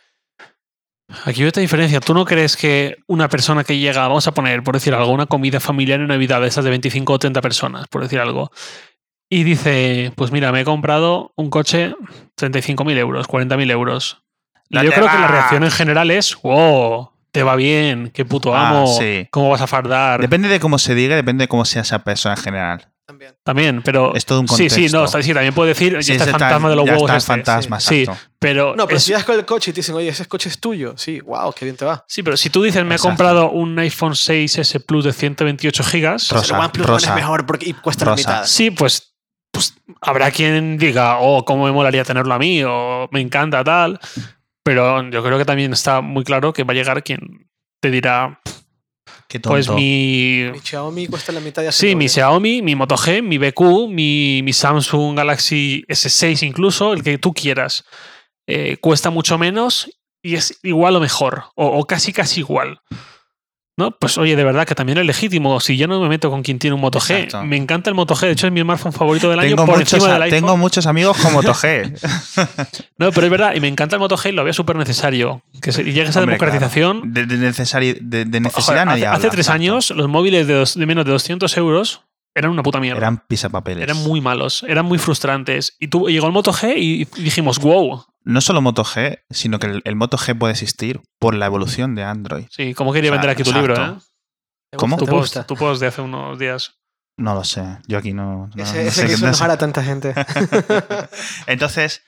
Aquí 1.26 1.42
hay 1.44 1.48
otra 1.48 1.62
diferencia. 1.62 2.00
¿Tú 2.00 2.14
no 2.14 2.26
crees 2.26 2.58
que 2.58 2.98
una 3.08 3.30
persona 3.30 3.64
que 3.64 3.78
llega, 3.78 4.08
vamos 4.08 4.28
a 4.28 4.34
poner, 4.34 4.64
por 4.64 4.74
decir 4.74 4.94
algo, 4.94 5.12
una 5.12 5.26
comida 5.28 5.60
familiar 5.60 6.00
en 6.02 6.08
Navidad 6.08 6.42
de 6.42 6.48
esas 6.48 6.64
de 6.64 6.70
25 6.72 7.14
o 7.14 7.20
30 7.20 7.42
personas, 7.42 7.88
por 7.88 8.02
decir 8.02 8.20
algo, 8.20 8.52
y 9.30 9.44
dice, 9.44 10.12
pues 10.16 10.32
mira, 10.32 10.52
me 10.52 10.62
he 10.62 10.66
comprado 10.66 11.32
un 11.36 11.50
coche 11.50 11.94
35.000 12.36 12.98
euros, 12.98 13.28
40.000 13.28 13.70
euros. 13.72 14.23
Y 14.74 14.76
La 14.78 14.84
yo 14.84 14.92
creo 14.92 15.08
que 15.10 15.18
la 15.20 15.28
reacción 15.28 15.64
en 15.64 15.72
general 15.72 16.12
es, 16.12 16.36
wow, 16.42 17.12
te 17.32 17.44
va 17.44 17.56
bien, 17.56 18.12
qué 18.14 18.26
puto 18.26 18.56
Ah, 18.56 18.70
amo, 18.70 18.88
sí. 19.00 19.28
cómo 19.32 19.50
vas 19.50 19.62
a 19.62 19.68
fardar. 19.68 20.20
Depende 20.20 20.48
de 20.50 20.60
cómo 20.60 20.78
se 20.80 20.94
diga, 20.96 21.16
depende 21.16 21.44
de 21.44 21.48
cómo 21.48 21.64
sea 21.66 21.84
esa 21.84 22.00
persona 22.00 22.36
en 22.36 22.42
general. 22.42 22.88
También. 23.06 23.36
También, 23.44 23.82
pero... 23.84 24.16
Es 24.16 24.26
todo 24.26 24.40
un 24.40 24.48
Sí, 24.48 24.70
sí, 24.70 24.86
no, 24.88 25.00
contexto. 25.00 25.22
sí, 25.22 25.34
también 25.34 25.54
puede 25.54 25.70
decir, 25.70 25.98
Sí, 26.02 26.08
ya 26.10 26.14
está 26.14 26.24
el 26.24 26.30
ese 26.30 26.32
tal- 26.32 26.40
fantasma 26.40 26.70
de 26.70 26.76
los 26.78 26.86
ya 26.86 26.92
huevos 26.94 27.04
está 27.12 27.14
el 27.14 27.18
este. 27.18 27.52
fantasma, 27.52 27.80
Sí, 27.80 28.00
exacto. 28.04 28.22
pero... 28.40 28.76
No, 28.76 28.86
pero 28.88 28.98
es- 28.98 29.04
si 29.04 29.14
vas 29.14 29.24
con 29.26 29.36
el 29.36 29.46
coche 29.46 29.72
y 29.72 29.74
te 29.74 29.80
dicen, 29.82 29.96
oye, 29.96 30.08
ese 30.10 30.26
coche 30.26 30.48
es 30.50 30.60
tuyo, 30.60 30.94
sí, 30.98 31.20
wow, 31.20 31.54
qué 31.54 31.66
bien 31.66 31.76
te 31.78 31.84
va. 31.86 32.06
Sí, 32.08 32.24
pero 32.24 32.38
si 32.38 32.50
tú 32.50 32.64
dices, 32.64 32.82
me 32.84 32.92
he 32.92 32.96
Exacto. 32.96 33.10
comprado 33.10 33.52
un 33.52 33.78
iPhone 33.78 34.14
6S 34.16 34.80
Plus 34.86 35.04
de 35.06 35.14
128 35.14 35.84
gigas, 35.84 36.30
Rosa, 36.30 36.56
el 36.56 36.62
OnePlus 36.62 36.86
One 36.86 36.94
rosa. 36.96 37.10
es 37.10 37.16
mejor 37.16 37.46
porque 37.46 37.68
y 37.70 37.74
cuesta 37.74 38.06
la 38.06 38.12
Rosa. 38.12 38.30
mitad. 38.30 38.46
sí, 38.46 38.72
pues, 38.72 39.14
pues 39.52 39.76
habrá 40.02 40.32
quien 40.32 40.78
diga, 40.78 41.18
oh, 41.20 41.44
cómo 41.46 41.66
me 41.66 41.72
molaría 41.74 42.04
tenerlo 42.06 42.34
a 42.34 42.40
mí, 42.40 42.64
o 42.66 43.10
me 43.12 43.20
encanta 43.20 43.64
tal. 43.66 44.00
Pero 44.64 45.10
yo 45.10 45.24
creo 45.24 45.38
que 45.38 45.46
también 45.46 45.74
está 45.74 46.02
muy 46.02 46.24
claro 46.24 46.54
que 46.54 46.64
va 46.64 46.72
a 46.72 46.76
llegar 46.76 47.04
quien 47.04 47.50
te 47.82 47.92
dirá, 47.92 48.40
Qué 49.28 49.40
tonto. 49.40 49.56
pues 49.56 49.70
mi... 49.70 50.50
Mi 50.52 50.60
Xiaomi 50.60 51.08
cuesta 51.08 51.32
la 51.32 51.42
mitad 51.42 51.62
de 51.62 51.72
Sí, 51.72 51.96
mi 51.96 52.08
Xiaomi, 52.08 52.62
mi 52.62 52.76
Moto 52.76 52.96
G, 52.96 53.22
mi 53.22 53.38
BQ, 53.38 53.90
mi, 53.90 54.42
mi 54.44 54.54
Samsung 54.54 55.18
Galaxy 55.18 55.84
S6 55.90 56.48
incluso, 56.48 56.94
el 56.94 57.04
que 57.04 57.18
tú 57.18 57.34
quieras. 57.34 57.84
Eh, 58.48 58.78
cuesta 58.78 59.10
mucho 59.10 59.38
menos 59.38 59.90
y 60.22 60.36
es 60.36 60.60
igual 60.64 60.96
o 60.96 61.00
mejor, 61.02 61.44
o, 61.56 61.68
o 61.68 61.86
casi 61.86 62.14
casi 62.14 62.40
igual. 62.40 62.80
¿No? 63.76 63.90
Pues 63.90 64.20
oye, 64.20 64.36
de 64.36 64.44
verdad 64.44 64.68
que 64.68 64.76
también 64.76 65.00
es 65.00 65.06
legítimo. 65.08 65.60
Si 65.60 65.78
yo 65.78 65.88
no 65.88 66.00
me 66.00 66.08
meto 66.08 66.30
con 66.30 66.44
quien 66.44 66.60
tiene 66.60 66.76
un 66.76 66.82
Moto 66.82 67.00
G, 67.00 67.44
me 67.44 67.58
encanta 67.58 67.90
el 67.90 67.96
Moto 67.96 68.14
G. 68.16 68.28
De 68.28 68.32
hecho, 68.34 68.46
es 68.46 68.54
mi 68.54 68.62
smartphone 68.62 68.94
favorito 68.94 69.32
del 69.32 69.40
año 69.40 69.50
tengo, 69.56 69.66
por 69.66 69.78
muchos, 69.80 69.94
encima 69.94 70.14
del 70.14 70.22
iPhone. 70.22 70.40
tengo 70.42 70.58
muchos 70.58 70.86
amigos 70.86 71.18
con 71.18 71.34
Moto 71.34 71.54
G. 71.56 71.92
No, 73.00 73.12
pero 73.12 73.26
es 73.26 73.32
verdad, 73.32 73.56
y 73.56 73.60
me 73.60 73.68
encanta 73.68 73.96
el 73.96 74.00
Moto 74.00 74.16
G 74.16 74.30
y 74.30 74.32
lo 74.34 74.44
veo 74.44 74.54
súper 74.54 74.76
necesario. 74.76 75.42
Que 75.62 75.72
se, 75.72 75.82
y 75.82 75.86
llegue 75.86 76.04
esa 76.10 76.20
Hombre, 76.20 76.36
democratización. 76.36 77.12
claro. 77.12 77.28
De, 77.28 77.38
de 77.38 77.50
necesari- 77.50 77.98
de- 78.00 78.26
de 78.26 78.26
Joder, 78.26 78.42
necesidad 78.44 78.78
hace, 78.78 78.86
nadie 78.86 79.06
hace 79.08 79.16
habla, 79.16 79.30
tres 79.32 79.50
años, 79.50 79.90
los 79.90 80.08
móviles 80.08 80.46
de, 80.46 80.54
dos- 80.54 80.76
de 80.78 80.86
menos 80.86 81.06
de 81.06 81.12
200 81.12 81.58
euros 81.58 82.02
eran 82.36 82.52
una 82.52 82.64
puta 82.64 82.80
mierda. 82.80 82.98
Eran 82.98 83.20
pisapapeles. 83.28 83.84
Eran 83.84 83.98
muy 84.04 84.20
malos, 84.22 84.64
eran 84.68 84.86
muy 84.86 84.98
frustrantes. 84.98 85.76
Y 85.80 85.88
tú 85.90 86.08
llegó 86.10 86.28
el 86.28 86.34
Moto 86.34 86.52
G 86.54 86.74
y 86.78 87.06
dijimos, 87.22 87.60
wow. 87.60 88.06
No 88.24 88.42
solo 88.42 88.62
Moto 88.62 88.84
G, 88.84 89.22
sino 89.30 89.60
que 89.60 89.68
el, 89.68 89.82
el 89.86 89.96
Moto 89.96 90.18
G 90.18 90.38
puede 90.38 90.54
existir 90.54 91.02
por 91.20 91.36
la 91.36 91.46
evolución 91.46 91.94
de 91.96 92.04
Android. 92.04 92.46
Sí, 92.50 92.74
¿cómo 92.74 92.94
quería 92.94 93.12
O 93.12 93.14
sea, 93.14 93.22
vender 93.22 93.30
aquí 93.32 93.44
tu 93.44 93.50
exacto. 93.52 93.68
libro? 93.76 93.98
¿eh? 93.98 94.00
¿Te 94.72 94.78
¿Cómo? 94.78 94.98
Tu 94.98 95.06
¿Te 95.06 95.12
post, 95.12 95.38
tu 95.46 95.56
post 95.56 95.82
de 95.82 95.88
hace 95.88 96.02
unos 96.02 96.40
días. 96.40 96.80
No 97.18 97.36
lo 97.36 97.44
sé. 97.44 97.78
Yo 97.88 98.00
aquí 98.00 98.14
no. 98.14 98.50
no- 98.56 98.64
Ese, 98.64 98.76
no 98.84 98.90
ese 98.90 99.02
sé 99.02 99.08
que 99.08 99.14
enojar 99.26 99.52
a 99.52 99.58
tanta 99.58 99.84
gente. 99.84 100.16
Entonces, 101.48 102.02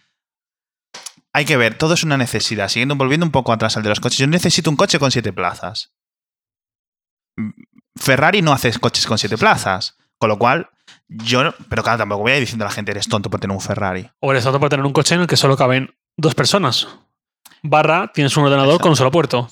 hay 1.34 1.46
que 1.46 1.58
ver, 1.58 1.78
todo 1.78 1.94
es 1.94 2.04
una 2.04 2.18
necesidad. 2.18 2.70
Siguiendo, 2.70 2.96
volviendo 2.96 3.26
un 3.26 3.32
poco 3.32 3.52
atrás 3.54 3.78
al 3.78 3.84
de 3.84 3.90
los 3.90 4.00
coches, 4.00 4.18
yo 4.18 4.28
necesito 4.28 4.70
un 4.70 4.78
coche 4.78 4.98
con 4.98 5.12
siete 5.12 5.34
plazas. 5.34 5.94
Mm, 7.38 7.50
Ferrari 7.98 8.42
no 8.42 8.52
hace 8.54 8.72
coches 8.80 9.06
con 9.06 9.18
siete 9.18 9.38
plazas. 9.38 9.98
Con 10.26 10.30
lo 10.30 10.40
cual, 10.40 10.70
yo. 11.08 11.54
Pero 11.70 11.84
claro, 11.84 12.00
tampoco 12.00 12.24
voy 12.24 12.32
a 12.32 12.36
ir 12.38 12.42
diciendo 12.42 12.66
a 12.66 12.68
la 12.70 12.74
gente 12.74 12.90
eres 12.92 13.08
tonto 13.08 13.30
por 13.30 13.40
tener 13.40 13.56
un 13.56 13.62
Ferrari. 13.62 14.10
O 14.22 14.32
eres 14.32 14.44
tonto 14.44 14.60
por 14.60 14.70
tener 14.70 14.84
un 14.86 14.92
coche 14.92 15.14
en 15.16 15.22
el 15.22 15.28
que 15.28 15.38
solo 15.38 15.56
caben 15.56 15.94
dos 16.18 16.34
personas. 16.34 16.88
Barra, 17.62 18.12
tienes 18.14 18.36
un 18.38 18.46
ordenador 18.46 18.82
con 18.82 18.90
un 18.90 18.96
solo 18.96 19.12
puerto. 19.12 19.48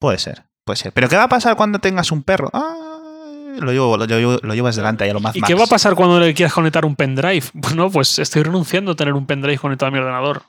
Puede 0.00 0.18
ser, 0.18 0.44
puede 0.64 0.76
ser. 0.76 0.92
Pero 0.92 1.08
¿qué 1.08 1.16
va 1.16 1.24
a 1.24 1.28
pasar 1.28 1.56
cuando 1.56 1.78
tengas 1.80 2.12
un 2.12 2.22
perro? 2.22 2.50
Ah, 2.52 3.56
lo, 3.58 3.72
llevo, 3.72 3.96
lo, 3.96 4.04
llevo- 4.06 4.38
lo 4.42 4.54
llevas 4.54 4.76
delante 4.76 5.04
ahí 5.04 5.10
a 5.10 5.14
lo 5.14 5.20
más 5.20 5.34
¿Y 5.36 5.42
qué 5.42 5.54
va 5.54 5.64
a 5.64 5.68
pasar 5.68 5.94
cuando 5.94 6.20
le 6.20 6.32
quieras 6.34 6.52
conectar 6.54 6.84
un 6.84 6.96
pendrive? 6.96 7.44
Bueno, 7.52 7.90
pues 7.90 8.18
estoy 8.18 8.42
renunciando 8.42 8.92
a 8.92 8.96
tener 8.96 9.14
un 9.14 9.26
pendrive 9.26 9.58
conectado 9.58 9.88
a 9.88 9.90
mi 9.90 9.98
ordenador. 9.98 10.42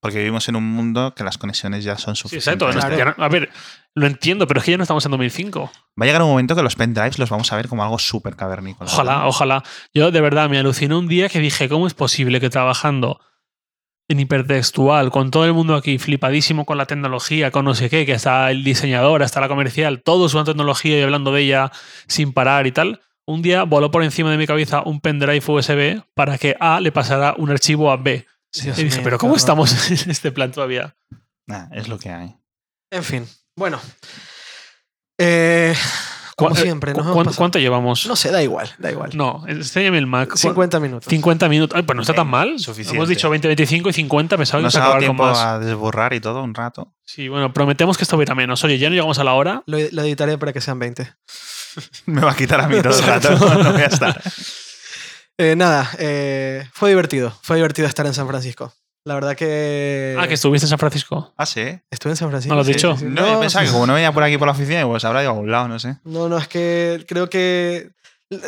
Porque 0.00 0.18
vivimos 0.18 0.48
en 0.48 0.56
un 0.56 0.64
mundo 0.70 1.14
que 1.14 1.24
las 1.24 1.38
conexiones 1.38 1.82
ya 1.84 1.96
son 1.98 2.14
Sí, 2.14 2.22
suficientes. 2.22 2.68
exacto. 2.76 2.94
Claro. 2.94 3.14
A 3.18 3.28
ver, 3.28 3.50
lo 3.94 4.06
entiendo, 4.06 4.46
pero 4.46 4.58
es 4.58 4.64
que 4.64 4.72
ya 4.72 4.76
no 4.76 4.82
estamos 4.82 5.04
en 5.04 5.12
2005. 5.12 5.70
Va 6.00 6.04
a 6.04 6.06
llegar 6.06 6.22
un 6.22 6.28
momento 6.28 6.56
que 6.56 6.62
los 6.62 6.74
pendrives 6.74 7.18
los 7.18 7.30
vamos 7.30 7.52
a 7.52 7.56
ver 7.56 7.68
como 7.68 7.84
algo 7.84 7.98
súper 7.98 8.34
cavernícola. 8.34 8.90
Ojalá, 8.90 9.26
ojalá. 9.26 9.62
Yo 9.92 10.10
de 10.10 10.20
verdad 10.20 10.50
me 10.50 10.58
aluciné 10.58 10.94
un 10.96 11.06
día 11.06 11.28
que 11.28 11.38
dije, 11.38 11.68
¿cómo 11.68 11.86
es 11.86 11.94
posible 11.94 12.40
que 12.40 12.50
trabajando 12.50 13.20
en 14.08 14.20
hipertextual, 14.20 15.10
con 15.10 15.30
todo 15.30 15.46
el 15.46 15.54
mundo 15.54 15.74
aquí 15.74 15.98
flipadísimo 15.98 16.66
con 16.66 16.76
la 16.76 16.86
tecnología, 16.86 17.50
con 17.50 17.64
no 17.64 17.74
sé 17.74 17.88
qué, 17.88 18.04
que 18.04 18.12
está 18.12 18.50
el 18.50 18.62
diseñador, 18.64 19.22
hasta 19.22 19.40
la 19.40 19.48
comercial, 19.48 20.02
todo 20.02 20.28
una 20.34 20.44
tecnología 20.44 20.98
y 20.98 21.02
hablando 21.02 21.32
de 21.32 21.42
ella 21.42 21.72
sin 22.06 22.32
parar 22.32 22.66
y 22.66 22.72
tal, 22.72 23.00
un 23.26 23.40
día 23.40 23.62
voló 23.62 23.90
por 23.90 24.02
encima 24.02 24.30
de 24.30 24.36
mi 24.36 24.46
cabeza 24.46 24.82
un 24.84 25.00
pendrive 25.00 25.42
USB 25.46 26.02
para 26.14 26.36
que 26.36 26.54
A 26.60 26.80
le 26.80 26.92
pasara 26.92 27.34
un 27.38 27.50
archivo 27.50 27.90
a 27.90 27.96
B. 27.96 28.26
Dios 28.52 28.78
y 28.78 28.84
dije, 28.84 28.96
mío, 28.96 29.04
pero 29.04 29.18
¿cómo 29.18 29.36
estamos 29.36 29.90
en 29.90 30.10
este 30.10 30.30
plan 30.30 30.52
todavía? 30.52 30.94
Nah, 31.46 31.68
es 31.72 31.88
lo 31.88 31.98
que 31.98 32.10
hay. 32.10 32.36
En 32.90 33.02
fin, 33.02 33.26
bueno. 33.56 33.80
Eh, 35.18 35.74
como 36.36 36.50
¿Cu- 36.50 36.56
siempre, 36.56 36.90
hemos 36.90 37.36
¿cuánto, 37.36 37.60
llevamos? 37.60 38.06
No 38.06 38.16
sé, 38.16 38.32
da 38.32 38.42
igual, 38.42 38.68
da 38.78 38.90
igual. 38.90 39.10
No, 39.14 39.44
enséñame 39.46 39.98
el 39.98 40.06
Mac. 40.08 40.34
50 40.34 40.80
minutos. 40.80 41.08
50 41.08 41.48
minutos. 41.48 41.76
Ay, 41.76 41.84
pues 41.84 41.94
no 41.94 42.02
está 42.02 42.14
tan 42.14 42.26
mal. 42.26 42.58
suficiente. 42.58 42.96
Hemos 42.96 43.08
dicho 43.08 43.30
20, 43.30 43.46
25 43.46 43.90
y 43.90 43.92
50. 43.92 44.36
Pensaba 44.36 44.58
que 44.60 44.64
Nos 44.64 44.74
ha 44.74 44.78
dado 44.80 44.90
acabar 44.94 45.06
con 45.06 45.16
tiempo 45.16 45.24
más. 45.32 45.38
a 45.38 45.58
desborrar 45.60 46.12
y 46.14 46.20
todo 46.20 46.42
un 46.42 46.54
rato. 46.54 46.92
Sí, 47.04 47.28
bueno, 47.28 47.52
prometemos 47.52 47.96
que 47.96 48.02
esto 48.02 48.16
va 48.16 48.22
a 48.22 48.24
ir 48.24 48.30
a 48.32 48.34
menos. 48.34 48.64
Oye, 48.64 48.78
ya 48.78 48.88
no 48.88 48.94
llegamos 48.94 49.18
a 49.20 49.24
la 49.24 49.34
hora. 49.34 49.62
Lo, 49.66 49.78
lo 49.78 50.02
editaré 50.02 50.36
para 50.36 50.52
que 50.52 50.60
sean 50.60 50.80
20. 50.80 51.08
Me 52.06 52.20
va 52.22 52.32
a 52.32 52.36
quitar 52.36 52.60
a 52.60 52.66
mí 52.66 52.80
todo 52.82 52.98
el 52.98 53.04
rato. 53.04 53.28
No 53.62 53.72
voy 53.72 53.82
a 53.82 53.86
estar. 53.86 54.20
Eh, 55.38 55.54
nada, 55.56 55.90
eh, 55.98 56.68
fue 56.72 56.88
divertido. 56.90 57.36
Fue 57.42 57.56
divertido 57.56 57.86
estar 57.86 58.06
en 58.06 58.14
San 58.14 58.26
Francisco. 58.26 58.72
La 59.06 59.14
verdad 59.14 59.36
que. 59.36 60.16
Ah, 60.18 60.26
que 60.26 60.34
estuviste 60.34 60.64
en 60.64 60.70
San 60.70 60.78
Francisco. 60.78 61.34
Ah, 61.36 61.44
sí. 61.44 61.60
Estuve 61.90 62.12
en 62.12 62.16
San 62.16 62.30
Francisco. 62.30 62.50
¿No 62.50 62.56
lo 62.56 62.60
has 62.62 62.66
sí, 62.66 62.72
dicho? 62.72 62.96
sí, 62.96 63.04
sí. 63.04 63.10
No, 63.10 63.26
yo 63.26 63.40
pensaba 63.40 63.64
que 63.64 63.70
como 63.70 63.86
no 63.86 63.94
venía 63.94 64.12
por 64.12 64.22
aquí 64.22 64.38
por 64.38 64.46
la 64.46 64.52
oficina, 64.52 64.86
pues 64.86 65.04
habrá 65.04 65.20
ido 65.22 65.30
a 65.30 65.34
algún 65.34 65.50
lado, 65.50 65.68
no 65.68 65.78
sé. 65.78 65.98
No, 66.04 66.28
no, 66.28 66.38
es 66.38 66.48
que 66.48 67.04
creo 67.06 67.28
que 67.28 67.90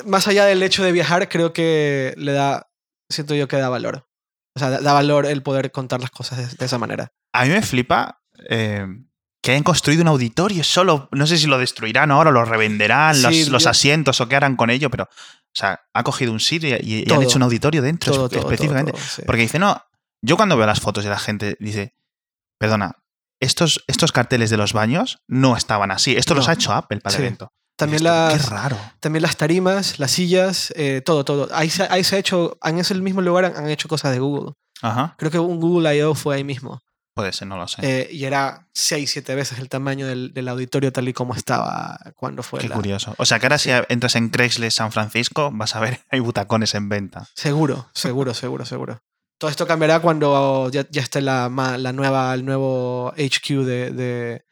más 0.07 0.27
allá 0.29 0.47
del 0.47 0.63
hecho 0.63 0.83
de 0.83 0.93
viajar, 0.93 1.29
creo 1.29 1.53
que 1.53 2.15
le 2.17 2.33
da, 2.33 2.69
siento 3.11 3.35
yo 3.35 3.49
que 3.49 3.57
da 3.59 3.69
valor. 3.69 4.09
O 4.55 4.59
sea, 4.59 4.71
da, 4.71 4.93
valor 4.95 5.27
el 5.27 5.43
poder 5.43 5.71
contar 5.71 6.01
las 6.01 6.11
cosas 6.11 6.39
de, 6.39 6.47
de 6.57 6.65
esa 6.65 6.79
manera. 6.79 7.13
A 7.35 7.45
mí 7.45 7.51
me 7.51 7.61
flipa 7.61 8.23
eh, 8.49 8.87
que 9.43 9.51
hayan 9.51 9.63
construido 9.63 10.01
un 10.01 10.09
auditorio 10.09 10.65
solo. 10.65 11.11
No 11.13 11.27
sé 11.27 11.37
si 11.37 11.47
lo 11.47 11.59
destruirán 11.59 12.11
ahora, 12.11 12.31
lo 12.31 12.47
revenderán, 12.47 13.15
Sí, 13.15 13.41
los, 13.41 13.49
los 13.51 13.67
asientos 13.67 14.19
o 14.23 14.29
qué 14.29 14.37
harán 14.37 14.57
con 14.57 14.71
ello, 14.71 14.91
pero. 14.91 15.05
O 15.05 15.59
sea, 15.59 15.81
ha 15.95 16.03
cogido 16.03 16.33
un 16.33 16.41
sitio 16.41 16.77
y, 16.81 17.05
y 17.09 17.13
han 17.13 17.23
hecho 17.23 17.37
un 17.37 17.43
auditorio 17.43 17.81
dentro 17.81 18.13
Todo, 18.13 18.27
espe- 18.27 18.31
todo, 18.31 18.41
todo, 18.43 18.51
específicamente. 18.53 18.93
todo, 18.93 19.01
sí. 19.03 19.23
Porque 19.25 19.43
dice, 19.43 19.59
no. 19.59 19.83
Yo 20.23 20.37
cuando 20.37 20.57
veo 20.57 20.67
las 20.67 20.81
fotos 20.81 21.05
de 21.05 21.11
la 21.11 21.19
gente, 21.19 21.57
dice, 21.61 21.95
perdona, 22.59 22.97
estos, 23.41 23.85
estos 23.87 24.13
carteles 24.13 24.51
de 24.51 24.57
los 24.57 24.73
baños 24.73 25.19
no 25.29 25.57
estaban 25.57 25.91
así. 25.91 26.17
Esto 26.17 26.35
los 26.35 26.49
ha 26.49 26.55
hecho 26.55 26.73
Apple 26.73 27.01
para 27.01 27.17
el 27.17 27.23
evento. 27.23 27.53
También 27.79 28.05
las, 28.05 28.45
Qué 28.45 28.51
raro. 28.51 28.79
también 29.01 29.23
las 29.23 29.37
tarimas, 29.37 29.99
las 29.99 30.11
sillas, 30.13 30.73
eh, 30.77 31.03
todo, 31.05 31.25
todo. 31.27 31.49
Ahí 31.55 31.69
se, 31.69 31.83
ahí 31.91 32.03
se 32.05 32.17
ha 32.17 32.19
hecho, 32.19 32.57
en 32.63 32.79
ese 32.79 32.95
mismo 32.95 33.21
lugar 33.21 33.45
han, 33.45 33.57
han 33.57 33.69
hecho 33.69 33.87
cosas 33.89 34.13
de 34.13 34.19
Google. 34.19 34.53
Ajá. 34.81 35.15
Creo 35.19 35.31
que 35.31 35.39
un 35.39 35.61
Google 35.61 35.95
I.O. 35.95 36.15
fue 36.15 36.37
ahí 36.37 36.45
mismo. 36.45 36.81
Puede 37.15 37.33
ser, 37.35 37.49
no 37.49 37.57
lo 37.59 37.69
sé. 37.69 37.81
Eh, 37.83 38.09
y 38.11 38.25
era 38.25 38.67
6, 38.75 39.11
7 39.11 39.35
veces 39.35 39.59
el 39.59 39.69
tamaño 39.69 40.07
del, 40.07 40.33
del 40.33 40.49
auditorio 40.49 40.91
tal 40.93 41.09
y 41.09 41.13
como 41.13 41.35
estaba 41.35 41.99
cuando 42.15 42.43
fue 42.43 42.61
Qué 42.61 42.69
la- 42.69 42.75
curioso. 42.75 43.15
O 43.19 43.27
sea, 43.27 43.39
que 43.39 43.47
ahora 43.47 43.59
si 43.59 43.71
entras 43.91 44.17
en 44.17 44.31
Craigslist 44.31 44.79
San 44.79 44.93
Francisco, 44.93 45.51
vas 45.53 45.77
a 45.77 45.81
ver, 45.81 46.01
hay 46.11 46.21
butacones 46.21 46.75
en 46.75 46.89
venta. 46.89 47.27
Seguro, 47.35 47.89
seguro, 47.95 48.33
seguro, 48.33 48.65
seguro. 48.65 49.03
Todo 49.39 49.51
esto 49.51 49.67
cambiará 49.67 50.01
cuando 50.01 50.71
ya, 50.71 50.87
ya 50.91 51.03
esté 51.03 51.21
la, 51.21 51.49
nueva, 51.93 52.33
el 52.35 52.45
nuevo 52.45 53.13
HQ 53.17 53.65
de, 53.65 53.91
de- 53.91 54.45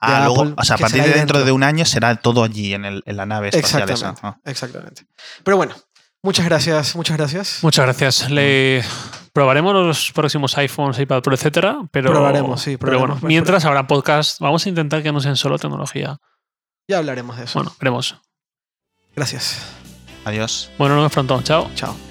Ah, 0.00 0.26
luego, 0.26 0.54
o 0.56 0.62
sea, 0.64 0.76
a 0.76 0.78
partir 0.78 1.02
de 1.02 1.08
dentro 1.08 1.38
dentro. 1.38 1.44
de 1.44 1.50
un 1.50 1.64
año 1.64 1.84
será 1.84 2.14
todo 2.16 2.44
allí 2.44 2.72
en, 2.72 2.84
el- 2.84 3.02
en 3.04 3.16
la 3.16 3.26
nave 3.26 3.48
espacial 3.48 3.82
esa. 3.90 3.92
Exactamente, 4.10 4.20
Ah. 4.22 4.50
exactamente. 4.50 5.06
Pero 5.42 5.56
bueno, 5.56 5.74
muchas 6.22 6.44
gracias, 6.44 6.94
muchas 6.94 7.16
gracias. 7.16 7.58
Muchas 7.62 7.84
gracias. 7.84 8.30
Le 8.30 8.84
probaremos 9.32 9.74
los 9.74 10.12
próximos 10.12 10.56
iPhones, 10.56 11.00
iPad 11.00 11.20
Pro, 11.22 11.34
etcétera, 11.34 11.78
pero 11.90 12.10
Probaremos, 12.12 12.60
sí, 12.60 12.76
Pero 12.76 12.92
probaremos. 12.92 13.20
bueno, 13.22 13.26
mientras 13.28 13.64
habrá 13.64 13.88
podcast, 13.88 14.38
vamos 14.40 14.64
a 14.64 14.68
intentar 14.68 15.02
que 15.02 15.10
no 15.10 15.20
sean 15.20 15.34
solo 15.36 15.58
tecnología. 15.58 16.18
Ya 16.88 16.98
hablaremos 16.98 17.36
de 17.36 17.44
eso. 17.44 17.58
Bueno, 17.58 17.74
veremos. 17.80 18.16
Gracias. 19.16 19.58
Adiós. 20.24 20.70
Bueno, 20.78 20.94
nos 20.94 21.02
vemos 21.02 21.12
pronto. 21.12 21.42
Chao. 21.42 21.68
Chao. 21.74 22.07